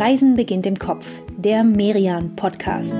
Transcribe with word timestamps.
Reisen 0.00 0.34
beginnt 0.34 0.64
im 0.64 0.78
Kopf, 0.78 1.04
der 1.36 1.62
Merian 1.62 2.34
Podcast. 2.34 2.94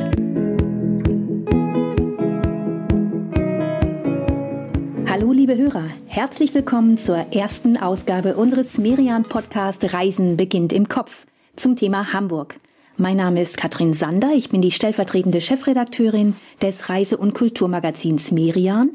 Hallo 5.08 5.32
liebe 5.32 5.56
Hörer, 5.56 5.86
herzlich 6.08 6.52
willkommen 6.52 6.98
zur 6.98 7.16
ersten 7.32 7.78
Ausgabe 7.78 8.36
unseres 8.36 8.76
Merian 8.76 9.22
Podcast 9.22 9.94
Reisen 9.94 10.36
beginnt 10.36 10.74
im 10.74 10.90
Kopf 10.90 11.24
zum 11.56 11.74
Thema 11.74 12.12
Hamburg. 12.12 12.60
Mein 12.98 13.16
Name 13.16 13.40
ist 13.40 13.56
Katrin 13.56 13.94
Sander, 13.94 14.32
ich 14.34 14.50
bin 14.50 14.60
die 14.60 14.70
stellvertretende 14.70 15.40
Chefredakteurin 15.40 16.36
des 16.60 16.90
Reise- 16.90 17.16
und 17.16 17.32
Kulturmagazins 17.32 18.30
Merian 18.30 18.90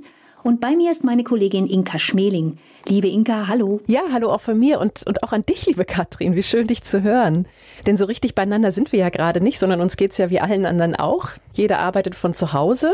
und 0.46 0.62
bei 0.62 0.76
mir 0.76 0.92
ist 0.92 1.04
meine 1.04 1.24
Kollegin 1.24 1.66
Inka 1.66 1.98
Schmeling. 1.98 2.60
Liebe 2.88 3.08
Inka, 3.08 3.48
hallo. 3.48 3.82
Ja, 3.88 4.02
hallo 4.12 4.32
auch 4.32 4.42
von 4.42 4.60
mir 4.60 4.80
und, 4.80 5.02
und 5.08 5.24
auch 5.24 5.32
an 5.32 5.42
dich, 5.42 5.66
liebe 5.66 5.86
Katrin. 5.86 6.36
Wie 6.36 6.44
schön, 6.44 6.68
dich 6.68 6.84
zu 6.84 7.02
hören. 7.02 7.48
Denn 7.88 7.98
so 7.98 8.06
richtig 8.06 8.36
beieinander 8.36 8.72
sind 8.72 8.92
wir 8.92 9.00
ja 9.00 9.10
gerade 9.10 9.42
nicht, 9.42 9.58
sondern 9.58 9.82
uns 9.82 9.98
geht's 9.98 10.20
ja 10.20 10.30
wie 10.30 10.40
allen 10.40 10.68
anderen 10.68 10.96
auch. 10.96 11.30
Jeder 11.54 11.80
arbeitet 11.80 12.14
von 12.14 12.36
zu 12.36 12.54
Hause. 12.54 12.94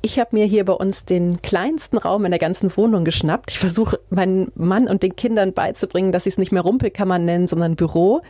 Ich 0.00 0.18
habe 0.18 0.30
mir 0.32 0.46
hier 0.46 0.64
bei 0.64 0.72
uns 0.72 1.04
den 1.04 1.42
kleinsten 1.42 1.98
Raum 1.98 2.24
in 2.24 2.30
der 2.30 2.40
ganzen 2.40 2.74
Wohnung 2.74 3.04
geschnappt. 3.04 3.50
Ich 3.50 3.58
versuche 3.58 4.00
meinen 4.08 4.50
Mann 4.54 4.88
und 4.88 5.02
den 5.02 5.16
Kindern 5.16 5.52
beizubringen, 5.52 6.12
dass 6.12 6.24
sie 6.24 6.30
es 6.30 6.38
nicht 6.38 6.50
mehr 6.50 6.62
Rumpelkammer 6.62 7.18
nennen, 7.18 7.46
sondern 7.46 7.76
Büro 7.76 8.22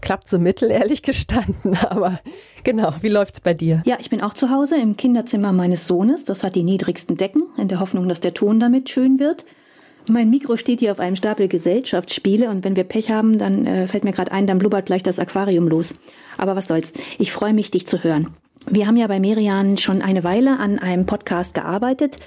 klappt 0.00 0.28
so 0.28 0.38
mittel, 0.38 0.70
ehrlich 0.70 1.02
gestanden. 1.02 1.76
Aber 1.90 2.20
genau, 2.64 2.94
wie 3.00 3.08
läuft's 3.08 3.40
bei 3.40 3.54
dir? 3.54 3.82
Ja, 3.86 3.96
ich 4.00 4.10
bin 4.10 4.20
auch 4.20 4.34
zu 4.34 4.50
Hause 4.50 4.76
im 4.76 4.96
Kinderzimmer 4.96 5.52
meines 5.52 5.86
Sohnes. 5.86 6.24
Das 6.24 6.42
hat 6.42 6.54
die 6.54 6.62
niedrigsten 6.62 7.16
Decken, 7.16 7.42
in 7.56 7.68
der 7.68 7.80
Hoffnung, 7.80 8.08
dass 8.08 8.20
der 8.20 8.34
Ton 8.34 8.60
damit 8.60 8.88
schön 8.90 9.18
wird. 9.18 9.44
Mein 10.08 10.30
Mikro 10.30 10.56
steht 10.56 10.78
hier 10.78 10.92
auf 10.92 11.00
einem 11.00 11.16
Stapel 11.16 11.48
Gesellschaftsspiele 11.48 12.48
und 12.48 12.64
wenn 12.64 12.76
wir 12.76 12.84
Pech 12.84 13.10
haben, 13.10 13.38
dann 13.38 13.66
äh, 13.66 13.88
fällt 13.88 14.04
mir 14.04 14.12
gerade 14.12 14.30
ein, 14.30 14.46
dann 14.46 14.58
blubbert 14.58 14.86
gleich 14.86 15.02
das 15.02 15.18
Aquarium 15.18 15.66
los. 15.66 15.92
Aber 16.38 16.54
was 16.54 16.68
soll's. 16.68 16.92
Ich 17.18 17.32
freue 17.32 17.52
mich, 17.52 17.72
dich 17.72 17.86
zu 17.86 18.04
hören. 18.04 18.28
Wir 18.68 18.86
haben 18.86 18.96
ja 18.96 19.08
bei 19.08 19.18
Merian 19.18 19.78
schon 19.78 20.02
eine 20.02 20.22
Weile 20.22 20.58
an 20.58 20.78
einem 20.78 21.06
Podcast 21.06 21.54
gearbeitet. 21.54 22.18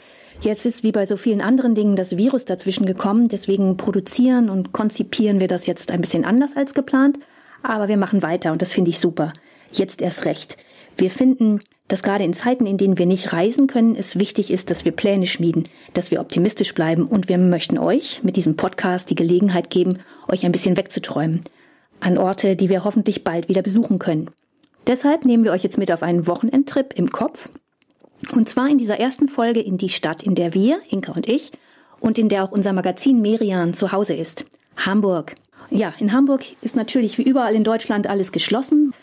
Jetzt 0.42 0.66
ist 0.66 0.84
wie 0.84 0.92
bei 0.92 1.06
so 1.06 1.18
vielen 1.18 1.42
anderen 1.42 1.76
Dingen 1.76 1.96
das 1.96 2.16
Virus 2.16 2.46
dazwischen 2.46 2.86
gekommen. 2.86 3.28
Deswegen 3.28 3.78
produzieren 3.78 4.50
und 4.50 4.72
konzipieren 4.72 5.40
wir 5.40 5.48
das 5.48 5.66
jetzt 5.66 5.92
ein 5.92 6.02
bisschen 6.02 6.26
anders 6.26 6.56
als 6.56 6.74
geplant. 6.74 7.20
Aber 7.64 7.88
wir 7.88 7.98
machen 7.98 8.22
weiter 8.22 8.52
und 8.52 8.62
das 8.62 8.72
finde 8.72 8.90
ich 8.90 9.00
super. 9.00 9.34
Jetzt 9.72 10.02
erst 10.02 10.26
recht. 10.26 10.58
Wir 10.98 11.12
finden, 11.12 11.60
dass 11.88 12.04
gerade 12.04 12.24
in 12.24 12.34
Zeiten, 12.34 12.66
in 12.66 12.78
denen 12.78 12.98
wir 12.98 13.06
nicht 13.06 13.34
reisen 13.34 13.68
können, 13.68 13.96
es 13.96 14.18
wichtig 14.18 14.52
ist, 14.52 14.70
dass 14.70 14.86
wir 14.86 14.92
Pläne 14.92 15.28
schmieden, 15.28 15.68
dass 15.94 16.12
wir 16.12 16.22
optimistisch 16.22 16.74
bleiben 16.74 17.06
und 17.06 17.30
wir 17.30 17.38
möchten 17.38 17.78
euch 17.78 18.22
mit 18.24 18.36
diesem 18.36 18.56
Podcast 18.56 19.10
die 19.10 19.16
Gelegenheit 19.16 19.70
geben, 19.70 20.00
euch 20.28 20.46
ein 20.46 20.52
bisschen 20.52 20.78
wegzuträumen. 20.78 21.42
An 22.00 22.18
Orte, 22.18 22.56
die 22.56 22.70
wir 22.70 22.84
hoffentlich 22.84 23.24
bald 23.24 23.50
wieder 23.50 23.62
besuchen 23.62 24.00
können. 24.00 24.30
Deshalb 24.88 25.26
nehmen 25.26 25.44
wir 25.44 25.52
euch 25.52 25.64
jetzt 25.64 25.78
mit 25.78 25.92
auf 25.92 26.04
einen 26.04 26.28
Wochenendtrip 26.28 26.94
im 26.94 27.12
Kopf. 27.12 27.50
Und 28.34 28.48
zwar 28.48 28.70
in 28.70 28.78
dieser 28.78 29.00
ersten 29.00 29.28
Folge 29.28 29.60
in 29.60 29.78
die 29.78 29.90
Stadt, 29.90 30.24
in 30.24 30.36
der 30.36 30.54
wir, 30.54 30.80
Inka 30.90 31.12
und 31.14 31.28
ich, 31.28 31.52
und 32.00 32.18
in 32.18 32.30
der 32.30 32.44
auch 32.44 32.52
unser 32.52 32.74
Magazin 32.74 33.22
Merian 33.22 33.74
zu 33.74 33.92
Hause 33.92 34.14
ist. 34.14 34.46
Hamburg. 34.78 35.36
Ja, 35.70 35.94
in 36.00 36.14
Hamburg 36.14 36.46
ist 36.62 36.76
natürlich 36.76 37.18
wie 37.18 37.24
überall 37.24 37.54
in 37.54 37.64
Deutschland 37.64 38.08
alles 38.08 38.32
geschlossen. 38.32 38.94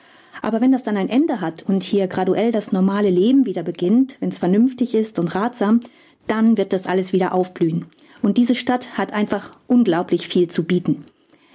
Aber 0.43 0.61
wenn 0.61 0.73
das 0.73 0.83
dann 0.83 0.97
ein 0.97 1.09
Ende 1.09 1.41
hat 1.41 1.63
und 1.63 1.83
hier 1.83 2.09
graduell 2.09 2.53
das 2.53 2.73
normale 2.73 3.11
Leben 3.11 3.47
wieder 3.47 3.63
beginnt, 3.63 4.17
wenn 4.21 4.29
es 4.29 4.39
vernünftig 4.39 4.95
ist 4.95 5.19
und 5.19 5.35
ratsam, 5.35 5.81
dann 6.27 6.57
wird 6.57 6.73
das 6.73 6.87
alles 6.87 7.13
wieder 7.13 7.33
aufblühen. 7.33 7.87
Und 8.23 8.37
diese 8.37 8.55
Stadt 8.55 8.99
hat 8.99 9.13
einfach 9.13 9.57
unglaublich 9.67 10.29
viel 10.29 10.49
zu 10.49 10.65
bieten. 10.65 11.05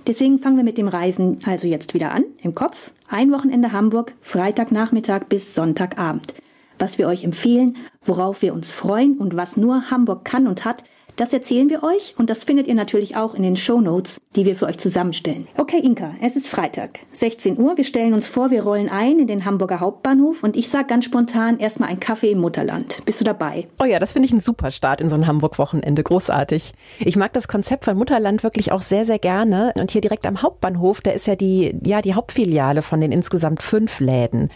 Deswegen 0.08 0.40
fangen 0.40 0.58
wir 0.58 0.64
mit 0.64 0.78
dem 0.78 0.88
Reisen 0.88 1.40
also 1.46 1.68
jetzt 1.68 1.94
wieder 1.94 2.12
an, 2.12 2.24
im 2.42 2.56
Kopf. 2.56 2.92
Ein 3.08 3.32
Wochenende 3.32 3.72
Hamburg, 3.72 4.14
Freitagnachmittag 4.22 5.26
bis 5.30 5.54
Sonntagabend. 5.54 6.34
Was 6.80 6.98
wir 6.98 7.08
euch 7.08 7.24
empfehlen, 7.24 7.78
worauf 8.04 8.42
wir 8.42 8.54
uns 8.54 8.72
freuen 8.72 9.18
und 9.18 9.36
was 9.36 9.58
nur 9.58 9.92
Hamburg 9.92 10.26
kann 10.26 10.48
und 10.48 10.66
hat, 10.66 10.84
das 11.16 11.34
erzählen 11.34 11.70
wir 11.70 11.84
euch 11.84 12.16
und 12.18 12.30
das 12.30 12.44
findet 12.44 12.68
ihr 12.68 12.76
natürlich 12.76 13.16
auch 13.16 13.34
in 13.34 13.44
den 13.44 13.56
Show 13.56 13.82
Notes, 13.82 14.20
die 14.36 14.46
wir 14.46 14.56
für 14.56 14.66
euch 14.66 14.78
zusammenstellen. 14.78 15.48
Okay, 15.58 15.80
Inka, 15.80 16.16
es 16.22 16.36
ist 16.36 16.48
Freitag, 16.48 17.00
16 17.14 17.60
Uhr. 17.60 17.78
Wir 17.78 17.84
stellen 17.84 18.14
uns 18.14 18.28
vor, 18.28 18.52
wir 18.52 18.64
rollen 18.64 18.90
ein 18.90 19.20
in 19.20 19.28
den 19.28 19.46
Hamburger 19.46 19.80
Hauptbahnhof 19.80 20.44
und 20.44 20.56
ich 20.56 20.70
sag 20.70 20.88
ganz 20.88 21.06
spontan 21.06 21.60
erstmal 21.60 21.90
ein 21.90 22.00
Kaffee 22.00 22.32
im 22.32 22.40
Mutterland. 22.40 23.02
Bist 23.06 23.20
du 23.20 23.26
dabei? 23.26 23.68
Oh 23.82 23.86
ja, 23.86 24.00
das 24.00 24.14
finde 24.14 24.28
ich 24.28 24.34
ein 24.34 24.40
super 24.40 24.72
Start 24.72 25.02
in 25.02 25.10
so 25.10 25.16
ein 25.16 25.28
Hamburg-Wochenende. 25.28 26.04
Großartig. 26.04 26.74
Ich 27.00 27.16
mag 27.16 27.34
das 27.34 27.48
Konzept 27.48 27.86
von 27.86 27.98
Mutterland 27.98 28.44
wirklich 28.44 28.72
auch 28.72 28.82
sehr, 28.82 29.06
sehr 29.06 29.20
gerne. 29.20 29.74
Und 29.76 29.92
hier 29.92 30.02
direkt 30.02 30.26
am 30.26 30.42
Hauptbahnhof, 30.42 31.02
da 31.02 31.12
ist 31.12 31.28
ja 31.28 31.36
die, 31.36 31.76
ja, 31.84 32.02
die 32.02 32.14
Hauptfiliale 32.14 32.82
von 32.82 33.02
den 33.02 33.12
insgesamt 33.12 33.62
fünf 33.62 34.00
Läden. 34.00 34.50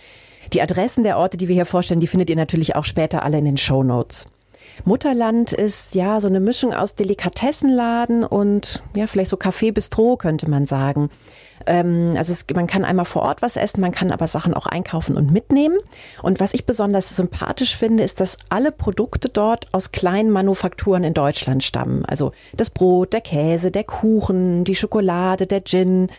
Die 0.53 0.61
Adressen 0.61 1.03
der 1.03 1.17
Orte, 1.17 1.37
die 1.37 1.47
wir 1.47 1.55
hier 1.55 1.65
vorstellen, 1.65 1.99
die 1.99 2.07
findet 2.07 2.29
ihr 2.29 2.35
natürlich 2.35 2.75
auch 2.75 2.85
später 2.85 3.23
alle 3.23 3.37
in 3.37 3.45
den 3.45 3.57
Show 3.57 3.83
Notes. 3.83 4.27
Mutterland 4.83 5.53
ist 5.53 5.95
ja 5.95 6.19
so 6.19 6.27
eine 6.27 6.39
Mischung 6.39 6.73
aus 6.73 6.95
Delikatessenladen 6.95 8.23
und 8.23 8.83
ja, 8.95 9.07
vielleicht 9.07 9.29
so 9.29 9.37
Café 9.37 9.71
Bistro 9.71 10.17
könnte 10.17 10.49
man 10.49 10.65
sagen. 10.65 11.09
Ähm, 11.65 12.13
also 12.17 12.31
es, 12.33 12.45
man 12.53 12.67
kann 12.67 12.85
einmal 12.85 13.05
vor 13.05 13.21
Ort 13.21 13.41
was 13.41 13.55
essen, 13.55 13.81
man 13.81 13.91
kann 13.91 14.11
aber 14.11 14.27
Sachen 14.27 14.53
auch 14.53 14.65
einkaufen 14.65 15.15
und 15.15 15.31
mitnehmen. 15.31 15.77
Und 16.21 16.39
was 16.39 16.53
ich 16.53 16.65
besonders 16.65 17.15
sympathisch 17.15 17.75
finde, 17.75 18.03
ist, 18.03 18.19
dass 18.19 18.37
alle 18.49 18.71
Produkte 18.71 19.29
dort 19.29 19.73
aus 19.73 19.91
kleinen 19.91 20.31
Manufakturen 20.31 21.03
in 21.03 21.13
Deutschland 21.13 21.63
stammen. 21.63 22.05
Also 22.05 22.33
das 22.53 22.69
Brot, 22.69 23.13
der 23.13 23.21
Käse, 23.21 23.71
der 23.71 23.83
Kuchen, 23.85 24.63
die 24.65 24.75
Schokolade, 24.75 25.47
der 25.47 25.63
Gin. 25.63 26.09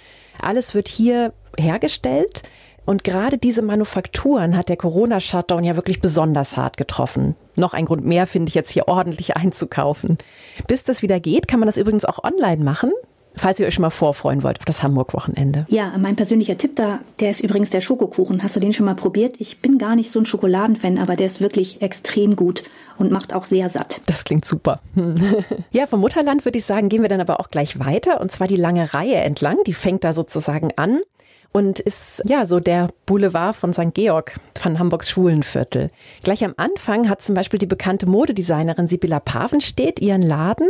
Alles 0.41 0.75
wird 0.75 0.89
hier 0.89 1.33
hergestellt 1.59 2.43
und 2.85 3.05
gerade 3.05 3.39
diese 3.39 3.63
Manufakturen 3.63 4.57
hat 4.57 4.69
der 4.69 4.77
Corona-Shutdown 4.77 5.65
ja 5.65 5.77
wirklich 5.77 6.01
besonders 6.01 6.57
hart 6.57 6.77
getroffen. 6.77 7.35
Noch 7.57 7.75
ein 7.75 7.87
Grund 7.87 8.05
mehr 8.05 8.27
finde 8.27 8.49
ich 8.51 8.55
jetzt 8.55 8.71
hier 8.71 8.89
ordentlich 8.89 9.37
einzukaufen. 9.37 10.19
Bis 10.67 10.85
das 10.85 11.03
wieder 11.03 11.21
geht, 11.21 11.49
kann 11.49 11.61
man 11.61 11.67
das 11.67 11.77
übrigens 11.77 12.05
auch 12.05 12.23
online 12.23 12.63
machen. 12.63 12.93
Falls 13.39 13.61
ihr 13.61 13.67
euch 13.67 13.75
schon 13.75 13.83
mal 13.83 13.91
vorfreuen 13.91 14.43
wollt 14.43 14.61
auf 14.61 14.65
das 14.65 14.83
Hamburg-Wochenende. 14.83 15.67
Ja, 15.69 15.93
mein 15.99 16.17
persönlicher 16.17 16.57
Tipp 16.57 16.75
da, 16.77 17.01
der 17.21 17.31
ist 17.31 17.41
übrigens 17.41 17.69
der 17.69 17.83
Schokokuchen. 17.83 18.43
Hast 18.43 18.57
du 18.57 18.61
den 18.61 18.73
schon 18.73 18.87
mal 18.87 18.95
probiert? 18.95 19.37
Ich 19.39 19.61
bin 19.61 19.77
gar 19.77 19.95
nicht 19.95 20.11
so 20.11 20.19
ein 20.19 20.25
Schokoladenfan, 20.25 20.99
aber 20.99 21.17
der 21.17 21.27
ist 21.27 21.43
wirklich 21.43 21.83
extrem 21.83 22.35
gut 22.35 22.63
und 22.97 23.13
macht 23.13 23.35
auch 23.35 23.45
sehr 23.45 23.69
satt. 23.69 24.01
Das 24.07 24.25
klingt 24.25 24.47
super. 24.47 24.81
ja, 25.71 25.87
vom 25.87 26.01
Mutterland 26.01 26.47
würde 26.47 26.57
ich 26.57 26.65
sagen, 26.65 26.89
gehen 26.89 27.03
wir 27.03 27.11
dann 27.11 27.21
aber 27.21 27.39
auch 27.39 27.51
gleich 27.51 27.79
weiter 27.79 28.23
und 28.23 28.33
zwar 28.33 28.49
die 28.49 28.57
lange 28.57 28.95
Reihe 28.95 29.17
entlang. 29.17 29.59
Die 29.67 29.75
fängt 29.75 30.03
da 30.03 30.15
sozusagen 30.15 30.71
an 30.77 31.01
und 31.57 31.81
ist 31.81 32.21
ja 32.27 32.45
so 32.45 32.61
der 32.61 32.91
Boulevard 33.07 33.57
von 33.57 33.73
St. 33.73 33.95
Georg 33.95 34.35
von 34.61 34.79
Hamburgs 34.79 35.09
Schwulenviertel. 35.09 35.89
Gleich 36.23 36.45
am 36.45 36.53
Anfang 36.59 37.09
hat 37.09 37.23
zum 37.23 37.35
Beispiel 37.35 37.59
die 37.59 37.65
bekannte 37.65 38.05
Modedesignerin 38.05 38.87
Sibylla 38.87 39.21
Pavenstedt 39.21 39.99
ihren 40.01 40.21
Laden. 40.21 40.69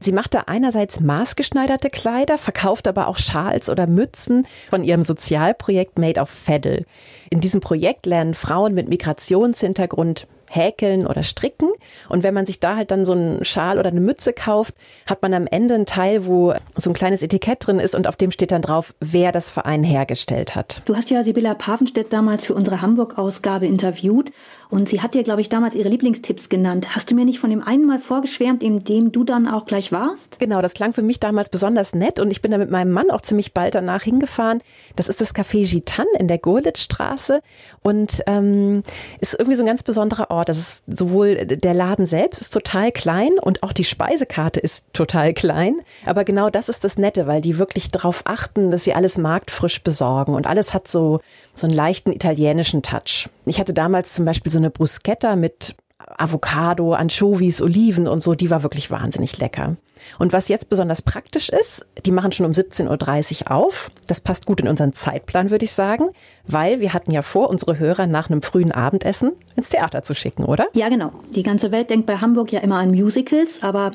Sie 0.00 0.10
macht 0.10 0.34
da 0.34 0.40
einerseits 0.46 0.98
maßgeschneiderte 0.98 1.88
Kleider, 1.88 2.36
verkauft 2.36 2.88
aber 2.88 3.06
auch 3.06 3.16
Schals 3.16 3.70
oder 3.70 3.86
Mützen 3.86 4.44
von 4.70 4.82
ihrem 4.82 5.02
Sozialprojekt 5.02 6.00
Made 6.00 6.20
of 6.20 6.30
Feddle. 6.30 6.84
In 7.30 7.38
diesem 7.40 7.60
Projekt 7.60 8.04
lernen 8.04 8.34
Frauen 8.34 8.74
mit 8.74 8.88
Migrationshintergrund 8.88 10.26
häkeln 10.50 11.06
oder 11.06 11.22
stricken. 11.22 11.70
Und 12.08 12.22
wenn 12.22 12.34
man 12.34 12.46
sich 12.46 12.60
da 12.60 12.76
halt 12.76 12.90
dann 12.90 13.04
so 13.04 13.12
einen 13.12 13.44
Schal 13.44 13.78
oder 13.78 13.90
eine 13.90 14.00
Mütze 14.00 14.32
kauft, 14.32 14.74
hat 15.06 15.22
man 15.22 15.34
am 15.34 15.46
Ende 15.46 15.74
einen 15.74 15.86
Teil, 15.86 16.26
wo 16.26 16.54
so 16.76 16.90
ein 16.90 16.94
kleines 16.94 17.22
Etikett 17.22 17.66
drin 17.66 17.78
ist 17.78 17.94
und 17.94 18.06
auf 18.06 18.16
dem 18.16 18.30
steht 18.30 18.52
dann 18.52 18.62
drauf, 18.62 18.94
wer 19.00 19.32
das 19.32 19.50
Verein 19.50 19.82
hergestellt 19.82 20.54
hat. 20.54 20.82
Du 20.84 20.96
hast 20.96 21.10
ja 21.10 21.22
Sibylla 21.22 21.54
Pavenstedt 21.54 22.12
damals 22.12 22.44
für 22.44 22.54
unsere 22.54 22.82
Hamburg-Ausgabe 22.82 23.66
interviewt 23.66 24.30
und 24.74 24.88
sie 24.88 25.00
hat 25.00 25.14
dir, 25.14 25.22
glaube 25.22 25.40
ich, 25.40 25.48
damals 25.48 25.76
ihre 25.76 25.88
Lieblingstipps 25.88 26.48
genannt. 26.48 26.96
Hast 26.96 27.08
du 27.08 27.14
mir 27.14 27.24
nicht 27.24 27.38
von 27.38 27.48
dem 27.48 27.62
einen 27.62 27.86
Mal 27.86 28.00
vorgeschwärmt, 28.00 28.60
in 28.60 28.80
dem 28.80 29.12
du 29.12 29.22
dann 29.22 29.46
auch 29.46 29.66
gleich 29.66 29.92
warst? 29.92 30.40
Genau, 30.40 30.60
das 30.62 30.74
klang 30.74 30.92
für 30.92 31.02
mich 31.02 31.20
damals 31.20 31.48
besonders 31.48 31.94
nett 31.94 32.18
und 32.18 32.32
ich 32.32 32.42
bin 32.42 32.50
da 32.50 32.58
mit 32.58 32.72
meinem 32.72 32.90
Mann 32.90 33.08
auch 33.12 33.20
ziemlich 33.20 33.54
bald 33.54 33.76
danach 33.76 34.02
hingefahren. 34.02 34.58
Das 34.96 35.06
ist 35.08 35.20
das 35.20 35.32
Café 35.32 35.64
Gitan 35.70 36.08
in 36.18 36.26
der 36.26 36.38
Gurlitzstraße 36.38 37.40
und 37.82 38.24
ähm, 38.26 38.82
ist 39.20 39.34
irgendwie 39.38 39.54
so 39.54 39.62
ein 39.62 39.68
ganz 39.68 39.84
besonderer 39.84 40.32
Ort. 40.32 40.48
Das 40.48 40.58
ist 40.58 40.84
sowohl 40.88 41.46
der 41.46 41.74
Laden 41.74 42.06
selbst 42.06 42.40
ist 42.40 42.52
total 42.52 42.90
klein 42.90 43.30
und 43.40 43.62
auch 43.62 43.72
die 43.72 43.84
Speisekarte 43.84 44.58
ist 44.58 44.86
total 44.92 45.34
klein. 45.34 45.76
Aber 46.04 46.24
genau 46.24 46.50
das 46.50 46.68
ist 46.68 46.82
das 46.82 46.98
Nette, 46.98 47.28
weil 47.28 47.42
die 47.42 47.60
wirklich 47.60 47.90
darauf 47.90 48.22
achten, 48.24 48.72
dass 48.72 48.82
sie 48.82 48.94
alles 48.94 49.18
marktfrisch 49.18 49.84
besorgen 49.84 50.34
und 50.34 50.48
alles 50.48 50.74
hat 50.74 50.88
so 50.88 51.20
so 51.54 51.68
einen 51.68 51.76
leichten 51.76 52.10
italienischen 52.10 52.82
Touch. 52.82 53.28
Ich 53.46 53.60
hatte 53.60 53.72
damals 53.72 54.12
zum 54.12 54.24
Beispiel 54.24 54.50
so 54.50 54.58
eine 54.64 54.70
Bruschetta 54.70 55.36
mit 55.36 55.76
Avocado, 55.98 56.92
Anchovies, 56.92 57.62
Oliven 57.62 58.06
und 58.06 58.22
so, 58.22 58.34
die 58.34 58.50
war 58.50 58.62
wirklich 58.62 58.90
wahnsinnig 58.90 59.38
lecker. 59.38 59.76
Und 60.18 60.32
was 60.32 60.48
jetzt 60.48 60.68
besonders 60.68 61.00
praktisch 61.00 61.48
ist, 61.48 61.86
die 62.04 62.10
machen 62.10 62.32
schon 62.32 62.44
um 62.44 62.52
17.30 62.52 63.42
Uhr 63.42 63.52
auf. 63.52 63.90
Das 64.06 64.20
passt 64.20 64.44
gut 64.44 64.60
in 64.60 64.68
unseren 64.68 64.92
Zeitplan, 64.92 65.50
würde 65.50 65.64
ich 65.64 65.72
sagen, 65.72 66.10
weil 66.46 66.80
wir 66.80 66.92
hatten 66.92 67.10
ja 67.10 67.22
vor, 67.22 67.48
unsere 67.48 67.78
Hörer 67.78 68.06
nach 68.06 68.28
einem 68.28 68.42
frühen 68.42 68.70
Abendessen 68.70 69.32
ins 69.56 69.70
Theater 69.70 70.02
zu 70.02 70.14
schicken, 70.14 70.44
oder? 70.44 70.66
Ja, 70.74 70.88
genau. 70.88 71.12
Die 71.34 71.42
ganze 71.42 71.72
Welt 71.72 71.88
denkt 71.88 72.06
bei 72.06 72.18
Hamburg 72.18 72.52
ja 72.52 72.60
immer 72.60 72.76
an 72.76 72.90
Musicals, 72.90 73.62
aber 73.62 73.92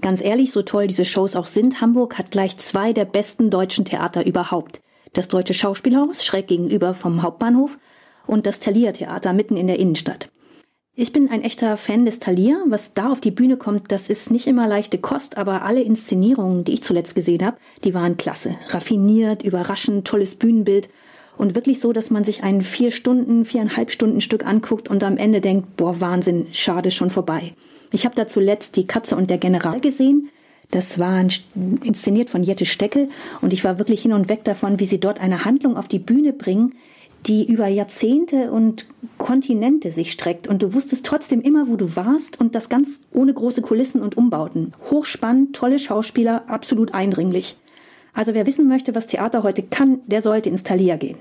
ganz 0.00 0.22
ehrlich, 0.22 0.50
so 0.50 0.62
toll 0.62 0.88
diese 0.88 1.04
Shows 1.04 1.36
auch 1.36 1.46
sind, 1.46 1.80
Hamburg 1.80 2.18
hat 2.18 2.30
gleich 2.30 2.58
zwei 2.58 2.92
der 2.92 3.04
besten 3.04 3.50
deutschen 3.50 3.84
Theater 3.84 4.26
überhaupt. 4.26 4.80
das 5.12 5.28
Deutsche 5.28 5.54
Schauspielhaus 5.54 6.24
schräg 6.24 6.48
gegenüber 6.48 6.94
vom 6.94 7.22
Hauptbahnhof 7.22 7.78
und 8.28 8.46
das 8.46 8.60
Thalia 8.60 8.92
Theater 8.92 9.32
mitten 9.32 9.56
in 9.56 9.66
der 9.66 9.78
Innenstadt. 9.78 10.28
Ich 10.94 11.12
bin 11.12 11.30
ein 11.30 11.42
echter 11.42 11.76
Fan 11.76 12.04
des 12.04 12.18
Thalia. 12.18 12.56
Was 12.66 12.92
da 12.92 13.12
auf 13.12 13.20
die 13.20 13.30
Bühne 13.30 13.56
kommt, 13.56 13.92
das 13.92 14.08
ist 14.08 14.32
nicht 14.32 14.48
immer 14.48 14.66
leichte 14.66 14.98
Kost, 14.98 15.36
aber 15.36 15.62
alle 15.62 15.80
Inszenierungen, 15.80 16.64
die 16.64 16.72
ich 16.72 16.82
zuletzt 16.82 17.14
gesehen 17.14 17.44
habe, 17.44 17.56
die 17.84 17.94
waren 17.94 18.16
klasse. 18.16 18.56
Raffiniert, 18.68 19.44
überraschend, 19.44 20.08
tolles 20.08 20.34
Bühnenbild 20.34 20.88
und 21.36 21.54
wirklich 21.54 21.78
so, 21.78 21.92
dass 21.92 22.10
man 22.10 22.24
sich 22.24 22.42
ein 22.42 22.62
vier 22.62 22.90
Stunden, 22.90 23.44
viereinhalb 23.44 23.92
Stunden 23.92 24.20
Stück 24.20 24.44
anguckt 24.44 24.88
und 24.88 25.04
am 25.04 25.16
Ende 25.16 25.40
denkt, 25.40 25.76
boah, 25.76 26.00
Wahnsinn, 26.00 26.48
schade, 26.50 26.90
schon 26.90 27.10
vorbei. 27.10 27.54
Ich 27.92 28.04
habe 28.04 28.16
da 28.16 28.26
zuletzt 28.26 28.74
die 28.74 28.88
Katze 28.88 29.14
und 29.14 29.30
der 29.30 29.38
General 29.38 29.80
gesehen. 29.80 30.30
Das 30.72 30.98
war 30.98 31.24
inszeniert 31.84 32.28
von 32.28 32.42
Jette 32.42 32.66
Steckel 32.66 33.08
und 33.40 33.52
ich 33.52 33.62
war 33.62 33.78
wirklich 33.78 34.02
hin 34.02 34.12
und 34.12 34.28
weg 34.28 34.42
davon, 34.42 34.80
wie 34.80 34.84
sie 34.84 34.98
dort 34.98 35.20
eine 35.20 35.44
Handlung 35.44 35.76
auf 35.76 35.86
die 35.86 36.00
Bühne 36.00 36.32
bringen, 36.32 36.74
die 37.26 37.46
über 37.50 37.66
Jahrzehnte 37.66 38.50
und 38.52 38.86
Kontinente 39.18 39.90
sich 39.90 40.12
streckt 40.12 40.48
und 40.48 40.62
du 40.62 40.72
wusstest 40.74 41.04
trotzdem 41.04 41.42
immer, 41.42 41.68
wo 41.68 41.76
du 41.76 41.96
warst 41.96 42.40
und 42.40 42.54
das 42.54 42.68
ganz 42.68 43.00
ohne 43.12 43.34
große 43.34 43.62
Kulissen 43.62 44.00
und 44.00 44.16
Umbauten. 44.16 44.72
Hochspannend, 44.90 45.54
tolle 45.54 45.78
Schauspieler, 45.78 46.44
absolut 46.48 46.94
eindringlich. 46.94 47.56
Also 48.14 48.34
wer 48.34 48.46
wissen 48.46 48.68
möchte, 48.68 48.94
was 48.94 49.06
Theater 49.06 49.42
heute 49.42 49.62
kann, 49.62 50.00
der 50.06 50.22
sollte 50.22 50.48
ins 50.48 50.62
Thalia 50.62 50.96
gehen. 50.96 51.18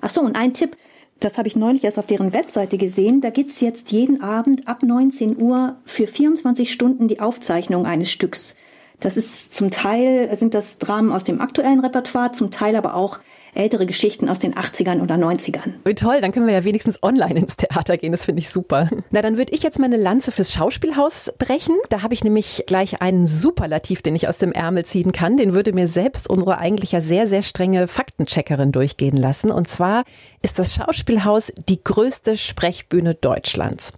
Ach 0.00 0.10
so, 0.10 0.20
und 0.20 0.36
ein 0.36 0.54
Tipp, 0.54 0.76
das 1.18 1.36
habe 1.36 1.48
ich 1.48 1.56
neulich 1.56 1.84
erst 1.84 1.98
auf 1.98 2.06
deren 2.06 2.32
Webseite 2.32 2.78
gesehen, 2.78 3.20
da 3.20 3.30
gibt's 3.30 3.60
jetzt 3.60 3.92
jeden 3.92 4.22
Abend 4.22 4.66
ab 4.66 4.82
19 4.82 5.40
Uhr 5.40 5.76
für 5.84 6.06
24 6.06 6.72
Stunden 6.72 7.08
die 7.08 7.20
Aufzeichnung 7.20 7.84
eines 7.84 8.10
Stücks. 8.10 8.54
Das 9.00 9.16
ist 9.16 9.52
zum 9.54 9.70
Teil, 9.70 10.34
sind 10.38 10.54
das 10.54 10.78
Dramen 10.78 11.12
aus 11.12 11.24
dem 11.24 11.40
aktuellen 11.40 11.80
Repertoire, 11.80 12.32
zum 12.32 12.50
Teil 12.50 12.76
aber 12.76 12.94
auch 12.94 13.18
ältere 13.54 13.86
Geschichten 13.86 14.28
aus 14.28 14.38
den 14.38 14.54
80ern 14.54 15.02
oder 15.02 15.16
90ern. 15.16 15.74
Wie 15.84 15.94
toll, 15.94 16.20
dann 16.20 16.32
können 16.32 16.46
wir 16.46 16.54
ja 16.54 16.64
wenigstens 16.64 17.02
online 17.02 17.40
ins 17.40 17.56
Theater 17.56 17.96
gehen, 17.96 18.12
das 18.12 18.24
finde 18.24 18.40
ich 18.40 18.50
super. 18.50 18.88
Na, 19.10 19.22
dann 19.22 19.36
würde 19.36 19.52
ich 19.52 19.62
jetzt 19.62 19.78
meine 19.78 19.96
Lanze 19.96 20.32
fürs 20.32 20.52
Schauspielhaus 20.52 21.32
brechen. 21.38 21.76
Da 21.88 22.02
habe 22.02 22.14
ich 22.14 22.24
nämlich 22.24 22.64
gleich 22.66 23.02
einen 23.02 23.26
Superlativ, 23.26 24.02
den 24.02 24.14
ich 24.16 24.28
aus 24.28 24.38
dem 24.38 24.52
Ärmel 24.52 24.84
ziehen 24.84 25.12
kann. 25.12 25.36
Den 25.36 25.54
würde 25.54 25.72
mir 25.72 25.88
selbst 25.88 26.28
unsere 26.28 26.58
eigentlich 26.58 26.92
ja 26.92 27.00
sehr, 27.00 27.26
sehr 27.26 27.42
strenge 27.42 27.88
Faktencheckerin 27.88 28.72
durchgehen 28.72 29.16
lassen. 29.16 29.50
Und 29.50 29.68
zwar 29.68 30.04
ist 30.42 30.58
das 30.58 30.74
Schauspielhaus 30.74 31.52
die 31.68 31.82
größte 31.82 32.36
Sprechbühne 32.36 33.14
Deutschlands. 33.14 33.92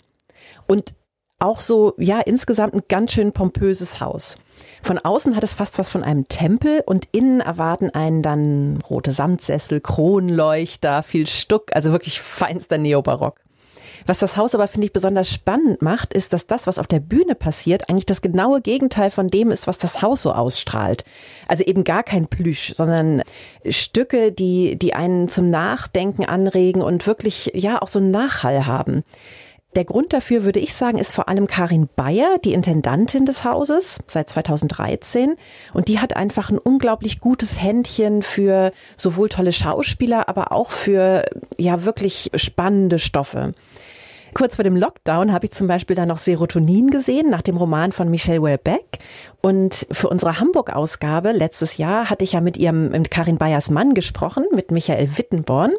Und 0.66 0.94
auch 1.38 1.60
so, 1.60 1.94
ja, 1.98 2.20
insgesamt 2.20 2.74
ein 2.74 2.82
ganz 2.88 3.12
schön 3.12 3.32
pompöses 3.32 4.00
Haus. 4.00 4.36
Von 4.82 4.98
außen 4.98 5.36
hat 5.36 5.44
es 5.44 5.52
fast 5.52 5.78
was 5.78 5.88
von 5.88 6.02
einem 6.02 6.26
Tempel 6.26 6.82
und 6.84 7.06
innen 7.12 7.40
erwarten 7.40 7.90
einen 7.90 8.22
dann 8.22 8.78
rote 8.88 9.12
Samtsessel, 9.12 9.80
Kronleuchter, 9.80 11.02
viel 11.04 11.28
Stuck, 11.28 11.74
also 11.74 11.92
wirklich 11.92 12.20
feinster 12.20 12.78
Neobarock. 12.78 13.42
Was 14.06 14.18
das 14.18 14.36
Haus 14.36 14.54
aber, 14.54 14.66
finde 14.66 14.86
ich, 14.86 14.92
besonders 14.92 15.30
spannend 15.30 15.82
macht, 15.82 16.12
ist, 16.12 16.32
dass 16.32 16.48
das, 16.48 16.66
was 16.66 16.80
auf 16.80 16.88
der 16.88 17.00
Bühne 17.00 17.36
passiert, 17.36 17.88
eigentlich 17.88 18.06
das 18.06 18.20
genaue 18.20 18.60
Gegenteil 18.60 19.10
von 19.10 19.28
dem 19.28 19.50
ist, 19.50 19.66
was 19.66 19.78
das 19.78 20.02
Haus 20.02 20.22
so 20.22 20.32
ausstrahlt. 20.32 21.04
Also 21.46 21.64
eben 21.64 21.84
gar 21.84 22.02
kein 22.02 22.26
Plüsch, 22.26 22.72
sondern 22.74 23.22
Stücke, 23.68 24.32
die, 24.32 24.76
die 24.76 24.94
einen 24.94 25.28
zum 25.28 25.50
Nachdenken 25.50 26.24
anregen 26.24 26.82
und 26.82 27.06
wirklich, 27.06 27.52
ja, 27.54 27.80
auch 27.80 27.88
so 27.88 27.98
einen 27.98 28.10
Nachhall 28.10 28.66
haben. 28.66 29.04
Der 29.74 29.86
Grund 29.86 30.12
dafür, 30.12 30.44
würde 30.44 30.60
ich 30.60 30.74
sagen, 30.74 30.98
ist 30.98 31.12
vor 31.12 31.28
allem 31.28 31.46
Karin 31.46 31.88
Bayer, 31.96 32.36
die 32.44 32.52
Intendantin 32.52 33.24
des 33.24 33.42
Hauses 33.42 34.00
seit 34.06 34.28
2013. 34.28 35.36
Und 35.72 35.88
die 35.88 35.98
hat 35.98 36.14
einfach 36.14 36.50
ein 36.50 36.58
unglaublich 36.58 37.20
gutes 37.20 37.62
Händchen 37.62 38.22
für 38.22 38.72
sowohl 38.98 39.30
tolle 39.30 39.52
Schauspieler, 39.52 40.28
aber 40.28 40.52
auch 40.52 40.70
für 40.70 41.24
ja 41.56 41.84
wirklich 41.84 42.30
spannende 42.34 42.98
Stoffe. 42.98 43.54
Kurz 44.34 44.56
vor 44.56 44.64
dem 44.64 44.76
Lockdown 44.76 45.32
habe 45.32 45.46
ich 45.46 45.52
zum 45.52 45.66
Beispiel 45.66 45.94
dann 45.94 46.08
noch 46.08 46.18
Serotonin 46.18 46.90
gesehen, 46.90 47.28
nach 47.28 47.42
dem 47.42 47.56
Roman 47.56 47.92
von 47.92 48.10
Michelle 48.10 48.42
Welbeck. 48.42 48.98
Und 49.42 49.88
für 49.90 50.08
unsere 50.08 50.38
Hamburg-Ausgabe 50.38 51.32
letztes 51.32 51.76
Jahr 51.76 52.08
hatte 52.08 52.22
ich 52.22 52.32
ja 52.32 52.40
mit 52.40 52.56
ihrem, 52.56 52.90
mit 52.90 53.10
Karin 53.10 53.38
Bayers 53.38 53.70
Mann 53.70 53.92
gesprochen, 53.92 54.44
mit 54.54 54.70
Michael 54.70 55.18
Wittenborn. 55.18 55.72